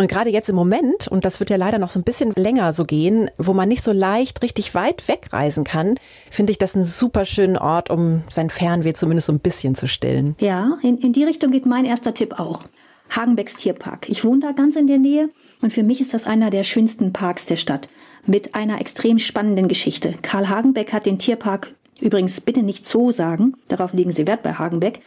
Und 0.01 0.09
gerade 0.09 0.31
jetzt 0.31 0.49
im 0.49 0.57
Moment, 0.57 1.09
und 1.09 1.27
das 1.27 1.41
wird 1.41 1.51
ja 1.51 1.57
leider 1.57 1.77
noch 1.77 1.91
so 1.91 2.01
ein 2.01 2.05
bisschen 2.05 2.33
länger 2.35 2.73
so 2.73 2.87
gehen, 2.87 3.31
wo 3.37 3.53
man 3.53 3.69
nicht 3.69 3.83
so 3.83 3.93
leicht 3.93 4.43
richtig 4.43 4.75
weit 4.75 5.07
wegreisen 5.09 5.63
kann, 5.63 5.97
finde 6.31 6.53
ich 6.53 6.59
das 6.59 6.75
einen 6.75 6.87
super 6.87 7.27
schönen 7.27 7.59
Ort, 7.59 7.91
um 7.91 8.23
sein 8.31 8.49
Fernweh 8.49 8.95
zumindest 8.95 9.27
so 9.27 9.35
ein 9.35 9.41
bisschen 9.41 9.75
zu 9.75 9.87
stillen. 9.87 10.37
Ja, 10.39 10.79
in, 10.81 10.97
in 10.97 11.13
die 11.13 11.25
Richtung 11.25 11.51
geht 11.51 11.67
mein 11.67 11.85
erster 11.85 12.15
Tipp 12.15 12.41
auch. 12.41 12.65
Hagenbecks 13.11 13.57
Tierpark. 13.57 14.09
Ich 14.09 14.25
wohne 14.25 14.41
da 14.41 14.53
ganz 14.53 14.75
in 14.75 14.87
der 14.87 14.97
Nähe 14.97 15.29
und 15.61 15.71
für 15.71 15.83
mich 15.83 16.01
ist 16.01 16.15
das 16.15 16.25
einer 16.27 16.49
der 16.49 16.65
schönsten 16.65 17.13
Parks 17.13 17.45
der 17.45 17.57
Stadt 17.57 17.91
mit 18.25 18.55
einer 18.55 18.81
extrem 18.81 19.19
spannenden 19.19 19.69
Geschichte. 19.69 20.15
Karl 20.23 20.49
Hagenbeck 20.49 20.95
hat 20.95 21.05
den 21.05 21.19
Tierpark 21.19 21.75
übrigens 22.01 22.41
bitte 22.41 22.63
nicht 22.63 22.87
so 22.87 23.13
sagen, 23.13 23.53
darauf 23.69 23.93
legen 23.93 24.13
Sie 24.13 24.27
Wert 24.27 24.43
bei 24.43 24.55
Hagenbeck, 24.55 25.03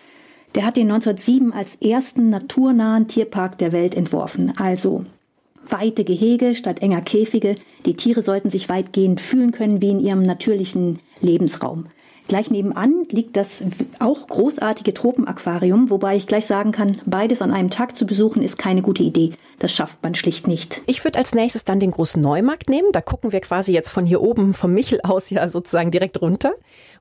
der 0.55 0.65
hat 0.65 0.77
den 0.77 0.91
1907 0.91 1.53
als 1.53 1.75
ersten 1.75 2.29
naturnahen 2.29 3.07
Tierpark 3.07 3.57
der 3.57 3.71
Welt 3.71 3.95
entworfen. 3.95 4.53
Also 4.57 5.05
weite 5.69 6.03
Gehege 6.03 6.55
statt 6.55 6.81
enger 6.81 7.01
Käfige. 7.01 7.55
Die 7.85 7.95
Tiere 7.95 8.21
sollten 8.21 8.49
sich 8.49 8.69
weitgehend 8.69 9.21
fühlen 9.21 9.51
können 9.51 9.81
wie 9.81 9.89
in 9.89 9.99
ihrem 9.99 10.21
natürlichen 10.21 10.99
Lebensraum. 11.21 11.85
Gleich 12.27 12.49
nebenan 12.49 13.05
liegt 13.09 13.35
das 13.35 13.61
auch 13.99 14.27
großartige 14.27 14.93
Tropenaquarium, 14.93 15.89
wobei 15.89 16.15
ich 16.15 16.25
gleich 16.25 16.45
sagen 16.45 16.71
kann, 16.71 17.01
beides 17.05 17.41
an 17.41 17.51
einem 17.51 17.69
Tag 17.69 17.97
zu 17.97 18.05
besuchen 18.05 18.41
ist 18.41 18.57
keine 18.57 18.81
gute 18.81 19.03
Idee. 19.03 19.33
Das 19.59 19.73
schafft 19.73 20.01
man 20.03 20.15
schlicht 20.15 20.47
nicht. 20.47 20.81
Ich 20.85 21.03
würde 21.03 21.19
als 21.19 21.35
nächstes 21.35 21.65
dann 21.65 21.81
den 21.81 21.91
großen 21.91 22.21
Neumarkt 22.21 22.69
nehmen. 22.69 22.93
Da 22.93 23.01
gucken 23.01 23.33
wir 23.33 23.41
quasi 23.41 23.73
jetzt 23.73 23.89
von 23.89 24.05
hier 24.05 24.21
oben 24.21 24.53
vom 24.53 24.73
Michel 24.73 25.01
aus 25.03 25.29
ja 25.29 25.45
sozusagen 25.49 25.91
direkt 25.91 26.21
runter 26.21 26.53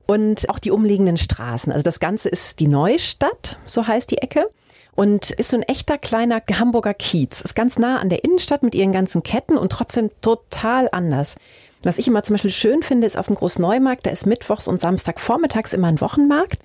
und 0.05 0.49
auch 0.49 0.59
die 0.59 0.71
umliegenden 0.71 1.15
Straßen. 1.17 1.71
Also 1.71 1.83
das 1.83 2.01
Ganze 2.01 2.27
ist 2.27 2.59
die 2.59 2.67
Neustadt, 2.67 3.57
so 3.65 3.87
heißt 3.87 4.11
die 4.11 4.17
Ecke. 4.17 4.49
Und 4.95 5.31
ist 5.31 5.49
so 5.49 5.57
ein 5.57 5.63
echter 5.63 5.97
kleiner 5.97 6.41
Hamburger 6.59 6.93
Kiez. 6.93 7.41
Ist 7.41 7.55
ganz 7.55 7.79
nah 7.79 7.99
an 7.99 8.09
der 8.09 8.23
Innenstadt 8.23 8.61
mit 8.61 8.75
ihren 8.75 8.91
ganzen 8.91 9.23
Ketten 9.23 9.57
und 9.57 9.71
trotzdem 9.71 10.11
total 10.21 10.87
anders. 10.91 11.35
Was 11.83 11.97
ich 11.97 12.07
immer 12.07 12.23
zum 12.23 12.35
Beispiel 12.35 12.51
schön 12.51 12.81
finde, 12.81 13.05
ist 13.07 13.17
auf 13.17 13.27
dem 13.27 13.35
Großneumarkt, 13.35 14.05
da 14.05 14.11
ist 14.11 14.25
mittwochs 14.25 14.67
und 14.67 14.79
Samstagvormittags 14.79 15.73
immer 15.73 15.87
ein 15.87 15.99
Wochenmarkt. 15.99 16.59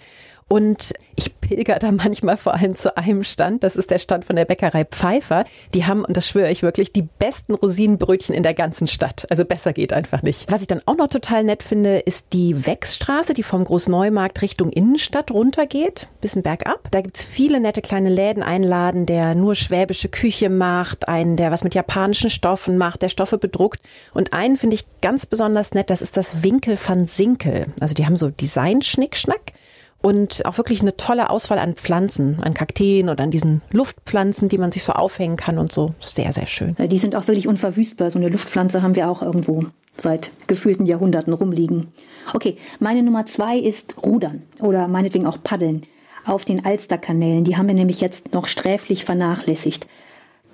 Und 0.49 0.95
ich 1.15 1.39
pilger 1.41 1.79
da 1.79 1.93
manchmal 1.93 2.39
vor 2.39 2.55
allem 2.55 2.75
zu 2.75 2.97
einem 2.97 3.23
Stand. 3.23 3.63
Das 3.63 3.77
ist 3.77 3.91
der 3.91 3.99
Stand 3.99 4.25
von 4.25 4.35
der 4.35 4.47
Bäckerei 4.47 4.85
Pfeiffer. 4.85 5.45
Die 5.75 5.85
haben, 5.85 6.05
und 6.05 6.17
das 6.17 6.27
schwöre 6.27 6.51
ich 6.51 6.63
wirklich, 6.63 6.91
die 6.93 7.03
besten 7.03 7.55
Rosinenbrötchen 7.55 8.35
in 8.35 8.43
der 8.43 8.55
ganzen 8.55 8.87
Stadt. 8.87 9.27
Also 9.29 9.45
besser 9.45 9.75
geht 9.75 9.93
einfach 9.93 10.23
nicht. 10.23 10.51
Was 10.51 10.63
ich 10.63 10.67
dann 10.67 10.81
auch 10.87 10.97
noch 10.97 11.09
total 11.09 11.45
nett 11.45 11.63
finde, 11.63 11.99
ist 11.99 12.33
die 12.33 12.67
Wechsstraße, 12.67 13.35
die 13.35 13.43
vom 13.43 13.65
Großneumarkt 13.65 14.41
Richtung 14.41 14.71
Innenstadt 14.71 15.31
runtergeht. 15.31 16.09
Bisschen 16.23 16.43
bergab. 16.43 16.91
Da 16.91 17.03
gibt's 17.03 17.25
viele 17.25 17.61
nette 17.61 17.83
kleine 17.83 18.09
Läden 18.09 18.43
einladen, 18.43 19.05
der 19.05 19.35
nur 19.35 19.55
schwäbische 19.55 20.09
Küche 20.09 20.49
macht, 20.49 21.09
einen, 21.09 21.37
der 21.37 21.51
was 21.51 21.63
mit 21.63 21.75
japanischen 21.75 22.31
Stoffen 22.31 22.79
macht, 22.79 23.03
der 23.03 23.11
Stoffe 23.11 23.37
bedruckt. 23.37 23.81
Und 24.15 24.33
einen 24.33 24.57
finde 24.57 24.77
ich 24.77 24.87
ganz 25.03 25.27
besonders 25.27 25.75
nett, 25.75 25.91
das 25.91 26.01
ist 26.01 26.17
das 26.17 26.43
Winkel 26.43 26.79
van 26.83 27.07
Sinkel. 27.07 27.67
Also 27.81 27.95
die 27.95 28.07
haben 28.07 28.17
so 28.17 28.31
Design-Schnickschnack 28.31 29.53
und 30.01 30.45
auch 30.47 30.59
wirklich 30.59 30.81
eine 30.81 30.97
tolle 30.97 31.31
Auswahl 31.31 31.59
an 31.59 31.75
Pflanzen, 31.75 32.39
an 32.43 32.55
Kakteen 32.55 33.09
oder 33.09 33.25
an 33.25 33.31
diesen 33.31 33.63
Luftpflanzen, 33.73 34.49
die 34.49 34.59
man 34.59 34.73
sich 34.73 34.85
so 34.85 34.93
aufhängen 34.93 35.37
kann 35.37 35.59
und 35.59 35.73
so. 35.73 35.95
Sehr, 36.01 36.33
sehr 36.33 36.47
schön. 36.47 36.77
Die 36.79 36.99
sind 36.99 37.17
auch 37.17 37.27
wirklich 37.27 37.49
unverwüstbar. 37.49 38.11
So 38.11 38.19
eine 38.19 38.29
Luftpflanze 38.29 38.83
haben 38.83 38.95
wir 38.95 39.11
auch 39.11 39.23
irgendwo 39.23 39.65
seit 39.97 40.31
gefühlten 40.47 40.87
Jahrhunderten 40.87 41.33
rumliegen. 41.33 41.89
Okay, 42.33 42.57
meine 42.79 43.03
Nummer 43.03 43.27
zwei 43.27 43.59
ist 43.59 43.97
Rudern 44.05 44.43
oder 44.61 44.87
meinetwegen 44.87 45.27
auch 45.27 45.43
Paddeln 45.43 45.83
auf 46.25 46.45
den 46.45 46.65
Alsterkanälen. 46.65 47.45
Die 47.45 47.57
haben 47.57 47.69
wir 47.69 47.75
nämlich 47.75 48.01
jetzt 48.01 48.33
noch 48.33 48.47
sträflich 48.47 49.05
vernachlässigt. 49.05 49.87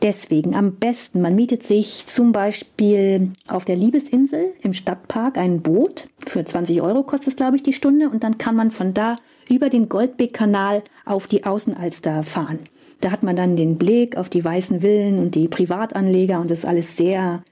Deswegen 0.02 0.54
am 0.54 0.76
besten, 0.76 1.20
man 1.20 1.34
mietet 1.34 1.62
sich 1.62 2.06
zum 2.06 2.32
Beispiel 2.32 3.32
auf 3.48 3.64
der 3.64 3.76
Liebesinsel 3.76 4.52
im 4.60 4.74
Stadtpark 4.74 5.38
ein 5.38 5.62
Boot. 5.62 6.08
Für 6.26 6.44
20 6.44 6.82
Euro 6.82 7.02
kostet 7.02 7.28
es, 7.28 7.36
glaube 7.36 7.56
ich, 7.56 7.62
die 7.62 7.72
Stunde. 7.72 8.10
Und 8.10 8.22
dann 8.22 8.38
kann 8.38 8.56
man 8.56 8.70
von 8.70 8.92
da 8.92 9.16
über 9.48 9.70
den 9.70 9.88
Goldbeck-Kanal 9.88 10.82
auf 11.04 11.26
die 11.26 11.44
Außenalster 11.44 12.22
fahren. 12.22 12.60
Da 13.00 13.10
hat 13.10 13.22
man 13.22 13.36
dann 13.36 13.56
den 13.56 13.76
Blick 13.76 14.16
auf 14.16 14.28
die 14.28 14.44
weißen 14.44 14.80
Villen 14.80 15.18
und 15.18 15.34
die 15.34 15.48
Privatanleger 15.48 16.40
und 16.40 16.50
das 16.50 16.60
ist 16.60 16.64
alles 16.64 16.96
sehr 16.96 17.42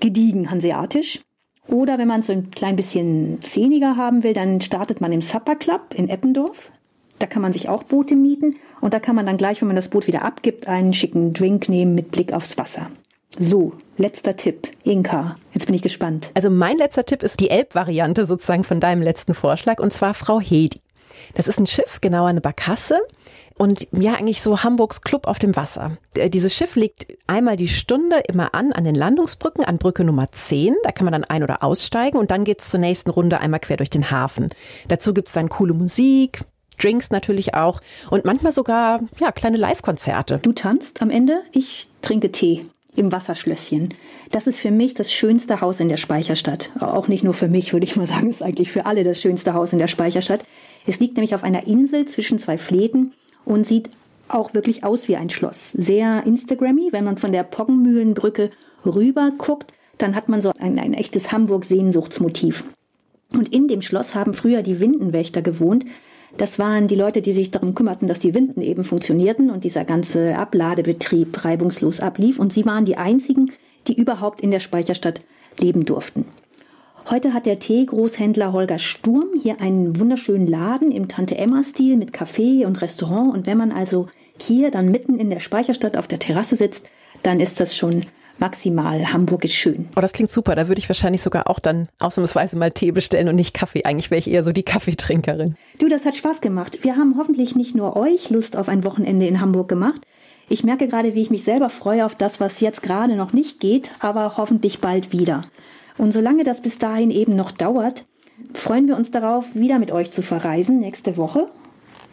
gediegen 0.00 0.50
hanseatisch. 0.50 1.20
Oder 1.68 1.98
wenn 1.98 2.08
man 2.08 2.22
so 2.22 2.32
ein 2.32 2.50
klein 2.50 2.76
bisschen 2.76 3.40
szeniger 3.42 3.96
haben 3.96 4.22
will, 4.22 4.34
dann 4.34 4.60
startet 4.60 5.00
man 5.00 5.12
im 5.12 5.20
Supper 5.20 5.56
Club 5.56 5.94
in 5.94 6.08
Eppendorf. 6.08 6.70
Da 7.18 7.26
kann 7.26 7.42
man 7.42 7.52
sich 7.52 7.68
auch 7.68 7.82
Boote 7.82 8.14
mieten 8.14 8.56
und 8.80 8.94
da 8.94 9.00
kann 9.00 9.16
man 9.16 9.26
dann 9.26 9.38
gleich, 9.38 9.60
wenn 9.60 9.68
man 9.68 9.76
das 9.76 9.88
Boot 9.88 10.06
wieder 10.06 10.22
abgibt, 10.22 10.68
einen 10.68 10.92
schicken 10.92 11.32
Drink 11.32 11.68
nehmen 11.68 11.94
mit 11.94 12.10
Blick 12.10 12.32
aufs 12.32 12.58
Wasser. 12.58 12.90
So, 13.38 13.72
letzter 13.96 14.36
Tipp. 14.36 14.68
Inka, 14.84 15.36
jetzt 15.52 15.66
bin 15.66 15.74
ich 15.74 15.82
gespannt. 15.82 16.30
Also 16.34 16.50
mein 16.50 16.76
letzter 16.76 17.04
Tipp 17.04 17.22
ist 17.22 17.40
die 17.40 17.50
Elb-Variante 17.50 18.24
sozusagen 18.26 18.64
von 18.64 18.80
deinem 18.80 19.02
letzten 19.02 19.34
Vorschlag 19.34 19.80
und 19.80 19.92
zwar 19.92 20.14
Frau 20.14 20.40
Hedi. 20.40 20.80
Das 21.34 21.48
ist 21.48 21.58
ein 21.58 21.66
Schiff, 21.66 22.00
genauer 22.00 22.28
eine 22.28 22.40
Barkasse. 22.40 23.00
Und 23.58 23.88
ja, 23.90 24.14
eigentlich 24.14 24.42
so 24.42 24.62
Hamburgs 24.62 25.00
Club 25.00 25.26
auf 25.26 25.38
dem 25.38 25.56
Wasser. 25.56 25.96
Äh, 26.14 26.28
dieses 26.28 26.54
Schiff 26.54 26.76
liegt 26.76 27.06
einmal 27.26 27.56
die 27.56 27.68
Stunde 27.68 28.18
immer 28.28 28.54
an 28.54 28.72
an 28.72 28.84
den 28.84 28.94
Landungsbrücken, 28.94 29.64
an 29.64 29.78
Brücke 29.78 30.04
Nummer 30.04 30.30
10. 30.30 30.74
Da 30.82 30.92
kann 30.92 31.06
man 31.06 31.12
dann 31.12 31.24
ein- 31.24 31.42
oder 31.42 31.62
aussteigen 31.62 32.18
und 32.18 32.30
dann 32.30 32.44
geht's 32.44 32.70
zur 32.70 32.80
nächsten 32.80 33.10
Runde 33.10 33.40
einmal 33.40 33.60
quer 33.60 33.78
durch 33.78 33.90
den 33.90 34.10
Hafen. 34.10 34.50
Dazu 34.88 35.14
gibt's 35.14 35.32
dann 35.32 35.48
coole 35.48 35.72
Musik, 35.72 36.40
Drinks 36.78 37.10
natürlich 37.10 37.54
auch 37.54 37.80
und 38.10 38.26
manchmal 38.26 38.52
sogar 38.52 39.00
ja 39.18 39.32
kleine 39.32 39.56
Live-Konzerte. 39.56 40.38
Du 40.42 40.52
tanzt 40.52 41.00
am 41.00 41.08
Ende, 41.08 41.42
ich 41.52 41.88
trinke 42.02 42.30
Tee 42.32 42.66
im 42.96 43.12
Wasserschlösschen. 43.12 43.90
Das 44.30 44.46
ist 44.46 44.58
für 44.58 44.70
mich 44.70 44.94
das 44.94 45.12
schönste 45.12 45.60
Haus 45.60 45.80
in 45.80 45.88
der 45.88 45.96
Speicherstadt. 45.96 46.70
Auch 46.80 47.08
nicht 47.08 47.24
nur 47.24 47.34
für 47.34 47.48
mich, 47.48 47.72
würde 47.72 47.84
ich 47.84 47.96
mal 47.96 48.06
sagen, 48.06 48.28
ist 48.28 48.42
eigentlich 48.42 48.70
für 48.70 48.86
alle 48.86 49.04
das 49.04 49.20
schönste 49.20 49.54
Haus 49.54 49.72
in 49.72 49.78
der 49.78 49.88
Speicherstadt. 49.88 50.44
Es 50.86 51.00
liegt 51.00 51.16
nämlich 51.16 51.34
auf 51.34 51.44
einer 51.44 51.66
Insel 51.66 52.06
zwischen 52.06 52.38
zwei 52.38 52.58
Fläten 52.58 53.12
und 53.44 53.66
sieht 53.66 53.90
auch 54.28 54.54
wirklich 54.54 54.84
aus 54.84 55.08
wie 55.08 55.16
ein 55.16 55.30
Schloss. 55.30 55.72
Sehr 55.72 56.24
Instagrammy, 56.26 56.88
wenn 56.92 57.04
man 57.04 57.18
von 57.18 57.32
der 57.32 57.44
Poggenmühlenbrücke 57.44 58.50
rüber 58.84 59.32
guckt, 59.36 59.72
dann 59.98 60.14
hat 60.14 60.28
man 60.28 60.42
so 60.42 60.52
ein, 60.58 60.78
ein 60.78 60.94
echtes 60.94 61.32
Hamburg-Sehnsuchtsmotiv. 61.32 62.64
Und 63.32 63.52
in 63.52 63.68
dem 63.68 63.82
Schloss 63.82 64.14
haben 64.14 64.34
früher 64.34 64.62
die 64.62 64.80
Windenwächter 64.80 65.42
gewohnt. 65.42 65.84
Das 66.38 66.58
waren 66.58 66.86
die 66.86 66.94
Leute, 66.94 67.22
die 67.22 67.32
sich 67.32 67.50
darum 67.50 67.74
kümmerten, 67.74 68.08
dass 68.08 68.18
die 68.18 68.34
Winden 68.34 68.60
eben 68.60 68.84
funktionierten 68.84 69.50
und 69.50 69.64
dieser 69.64 69.84
ganze 69.84 70.36
Abladebetrieb 70.36 71.44
reibungslos 71.44 72.00
ablief. 72.00 72.38
Und 72.38 72.52
sie 72.52 72.66
waren 72.66 72.84
die 72.84 72.96
einzigen, 72.96 73.52
die 73.86 73.94
überhaupt 73.94 74.42
in 74.42 74.50
der 74.50 74.60
Speicherstadt 74.60 75.20
leben 75.58 75.86
durften. 75.86 76.26
Heute 77.08 77.32
hat 77.32 77.46
der 77.46 77.58
Teegroßhändler 77.58 78.52
Holger 78.52 78.78
Sturm 78.78 79.28
hier 79.40 79.60
einen 79.60 79.98
wunderschönen 79.98 80.46
Laden 80.46 80.90
im 80.90 81.08
Tante-Emma-Stil 81.08 81.96
mit 81.96 82.10
Café 82.10 82.66
und 82.66 82.82
Restaurant. 82.82 83.32
Und 83.32 83.46
wenn 83.46 83.56
man 83.56 83.72
also 83.72 84.08
hier 84.38 84.70
dann 84.70 84.90
mitten 84.90 85.18
in 85.18 85.30
der 85.30 85.40
Speicherstadt 85.40 85.96
auf 85.96 86.08
der 86.08 86.18
Terrasse 86.18 86.56
sitzt, 86.56 86.86
dann 87.22 87.40
ist 87.40 87.60
das 87.60 87.74
schon 87.74 88.06
maximal. 88.38 89.12
Hamburg 89.12 89.44
ist 89.44 89.54
schön. 89.54 89.88
Oh, 89.96 90.00
das 90.00 90.12
klingt 90.12 90.30
super. 90.30 90.54
Da 90.54 90.68
würde 90.68 90.78
ich 90.78 90.88
wahrscheinlich 90.88 91.22
sogar 91.22 91.48
auch 91.48 91.58
dann 91.58 91.88
ausnahmsweise 91.98 92.56
mal 92.56 92.70
Tee 92.70 92.92
bestellen 92.92 93.28
und 93.28 93.36
nicht 93.36 93.54
Kaffee. 93.54 93.84
Eigentlich 93.84 94.10
wäre 94.10 94.18
ich 94.18 94.30
eher 94.30 94.42
so 94.42 94.52
die 94.52 94.62
Kaffeetrinkerin. 94.62 95.56
Du, 95.78 95.88
das 95.88 96.04
hat 96.04 96.16
Spaß 96.16 96.40
gemacht. 96.40 96.78
Wir 96.82 96.96
haben 96.96 97.16
hoffentlich 97.18 97.56
nicht 97.56 97.74
nur 97.74 97.96
euch 97.96 98.30
Lust 98.30 98.56
auf 98.56 98.68
ein 98.68 98.84
Wochenende 98.84 99.26
in 99.26 99.40
Hamburg 99.40 99.68
gemacht. 99.68 100.02
Ich 100.48 100.62
merke 100.62 100.86
gerade, 100.86 101.14
wie 101.14 101.22
ich 101.22 101.30
mich 101.30 101.42
selber 101.42 101.70
freue 101.70 102.06
auf 102.06 102.14
das, 102.14 102.38
was 102.38 102.60
jetzt 102.60 102.82
gerade 102.82 103.16
noch 103.16 103.32
nicht 103.32 103.58
geht, 103.58 103.90
aber 103.98 104.36
hoffentlich 104.36 104.80
bald 104.80 105.12
wieder. 105.12 105.42
Und 105.98 106.12
solange 106.12 106.44
das 106.44 106.60
bis 106.60 106.78
dahin 106.78 107.10
eben 107.10 107.34
noch 107.34 107.50
dauert, 107.50 108.04
freuen 108.54 108.86
wir 108.86 108.96
uns 108.96 109.10
darauf, 109.10 109.54
wieder 109.54 109.78
mit 109.78 109.90
euch 109.90 110.12
zu 110.12 110.22
verreisen 110.22 110.78
nächste 110.78 111.16
Woche. 111.16 111.48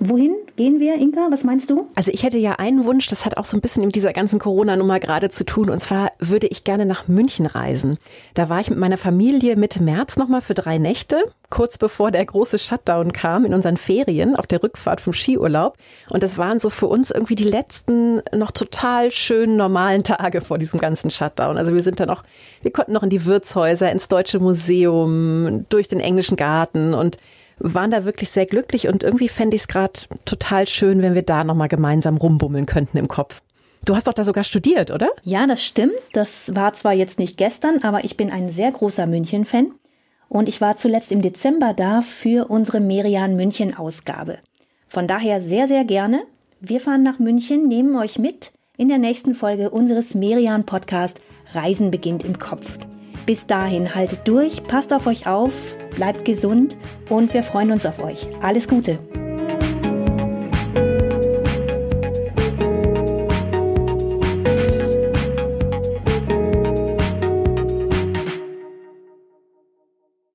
Wohin 0.05 0.35
gehen 0.57 0.81
wir, 0.81 0.95
Inka? 0.95 1.27
Was 1.29 1.45
meinst 1.45 1.69
du? 1.69 1.87
Also 1.95 2.11
ich 2.11 2.23
hätte 2.23 2.37
ja 2.37 2.53
einen 2.53 2.83
Wunsch, 2.83 3.07
das 3.07 3.25
hat 3.25 3.37
auch 3.37 3.45
so 3.45 3.55
ein 3.55 3.61
bisschen 3.61 3.85
mit 3.85 3.95
dieser 3.95 4.11
ganzen 4.11 4.37
Corona-Nummer 4.37 4.99
gerade 4.99 5.29
zu 5.29 5.45
tun. 5.45 5.69
Und 5.69 5.79
zwar 5.79 6.11
würde 6.19 6.47
ich 6.47 6.65
gerne 6.65 6.85
nach 6.85 7.07
München 7.07 7.45
reisen. 7.45 7.97
Da 8.33 8.49
war 8.49 8.59
ich 8.59 8.69
mit 8.69 8.77
meiner 8.77 8.97
Familie 8.97 9.55
Mitte 9.55 9.81
März 9.81 10.17
nochmal 10.17 10.41
für 10.41 10.55
drei 10.55 10.77
Nächte, 10.77 11.23
kurz 11.49 11.77
bevor 11.77 12.11
der 12.11 12.25
große 12.25 12.59
Shutdown 12.59 13.13
kam 13.13 13.45
in 13.45 13.53
unseren 13.53 13.77
Ferien 13.77 14.35
auf 14.35 14.45
der 14.45 14.61
Rückfahrt 14.61 14.99
vom 14.99 15.13
Skiurlaub. 15.13 15.77
Und 16.09 16.21
das 16.21 16.37
waren 16.37 16.59
so 16.59 16.69
für 16.69 16.87
uns 16.87 17.09
irgendwie 17.09 17.35
die 17.35 17.45
letzten 17.45 18.21
noch 18.35 18.51
total 18.51 19.09
schönen 19.09 19.55
normalen 19.55 20.03
Tage 20.03 20.41
vor 20.41 20.57
diesem 20.57 20.81
ganzen 20.81 21.11
Shutdown. 21.11 21.57
Also 21.57 21.73
wir 21.73 21.81
sind 21.81 22.01
dann 22.01 22.09
auch, 22.09 22.23
wir 22.61 22.71
konnten 22.71 22.91
noch 22.91 23.03
in 23.03 23.09
die 23.09 23.23
Wirtshäuser, 23.23 23.89
ins 23.89 24.09
Deutsche 24.09 24.39
Museum, 24.39 25.65
durch 25.69 25.87
den 25.87 26.01
englischen 26.01 26.35
Garten 26.35 26.93
und 26.93 27.17
waren 27.59 27.91
da 27.91 28.05
wirklich 28.05 28.29
sehr 28.29 28.45
glücklich 28.45 28.87
und 28.87 29.03
irgendwie 29.03 29.29
fände 29.29 29.55
ich 29.55 29.63
es 29.63 29.67
gerade 29.67 29.93
total 30.25 30.67
schön, 30.67 31.01
wenn 31.01 31.15
wir 31.15 31.21
da 31.21 31.43
nochmal 31.43 31.67
gemeinsam 31.67 32.17
rumbummeln 32.17 32.65
könnten 32.65 32.97
im 32.97 33.07
Kopf. 33.07 33.41
Du 33.85 33.95
hast 33.95 34.07
doch 34.07 34.13
da 34.13 34.23
sogar 34.23 34.43
studiert, 34.43 34.91
oder? 34.91 35.09
Ja, 35.23 35.45
das 35.45 35.63
stimmt. 35.63 35.93
Das 36.13 36.55
war 36.55 36.73
zwar 36.73 36.93
jetzt 36.93 37.19
nicht 37.19 37.37
gestern, 37.37 37.83
aber 37.83 38.05
ich 38.05 38.15
bin 38.15 38.31
ein 38.31 38.49
sehr 38.49 38.71
großer 38.71 39.07
München-Fan. 39.07 39.73
Und 40.29 40.47
ich 40.49 40.61
war 40.61 40.77
zuletzt 40.77 41.11
im 41.11 41.21
Dezember 41.21 41.73
da 41.73 42.01
für 42.01 42.49
unsere 42.49 42.79
Merian 42.79 43.35
München 43.35 43.77
Ausgabe. 43.77 44.39
Von 44.87 45.07
daher 45.07 45.41
sehr, 45.41 45.67
sehr 45.67 45.83
gerne. 45.83 46.23
Wir 46.59 46.79
fahren 46.79 47.03
nach 47.03 47.19
München, 47.19 47.67
nehmen 47.67 47.95
euch 47.97 48.17
mit 48.17 48.51
in 48.77 48.87
der 48.87 48.97
nächsten 48.97 49.35
Folge 49.35 49.69
unseres 49.69 50.15
Merian 50.15 50.65
Podcast 50.65 51.19
Reisen 51.53 51.91
beginnt 51.91 52.23
im 52.23 52.39
Kopf. 52.39 52.79
Bis 53.25 53.47
dahin 53.47 53.95
haltet 53.95 54.27
durch, 54.27 54.63
passt 54.63 54.91
auf 54.91 55.07
euch 55.07 55.27
auf, 55.27 55.53
bleibt 55.95 56.25
gesund 56.25 56.75
und 57.09 57.33
wir 57.33 57.43
freuen 57.43 57.71
uns 57.71 57.85
auf 57.85 58.03
euch. 58.03 58.27
Alles 58.41 58.67
Gute! 58.67 58.99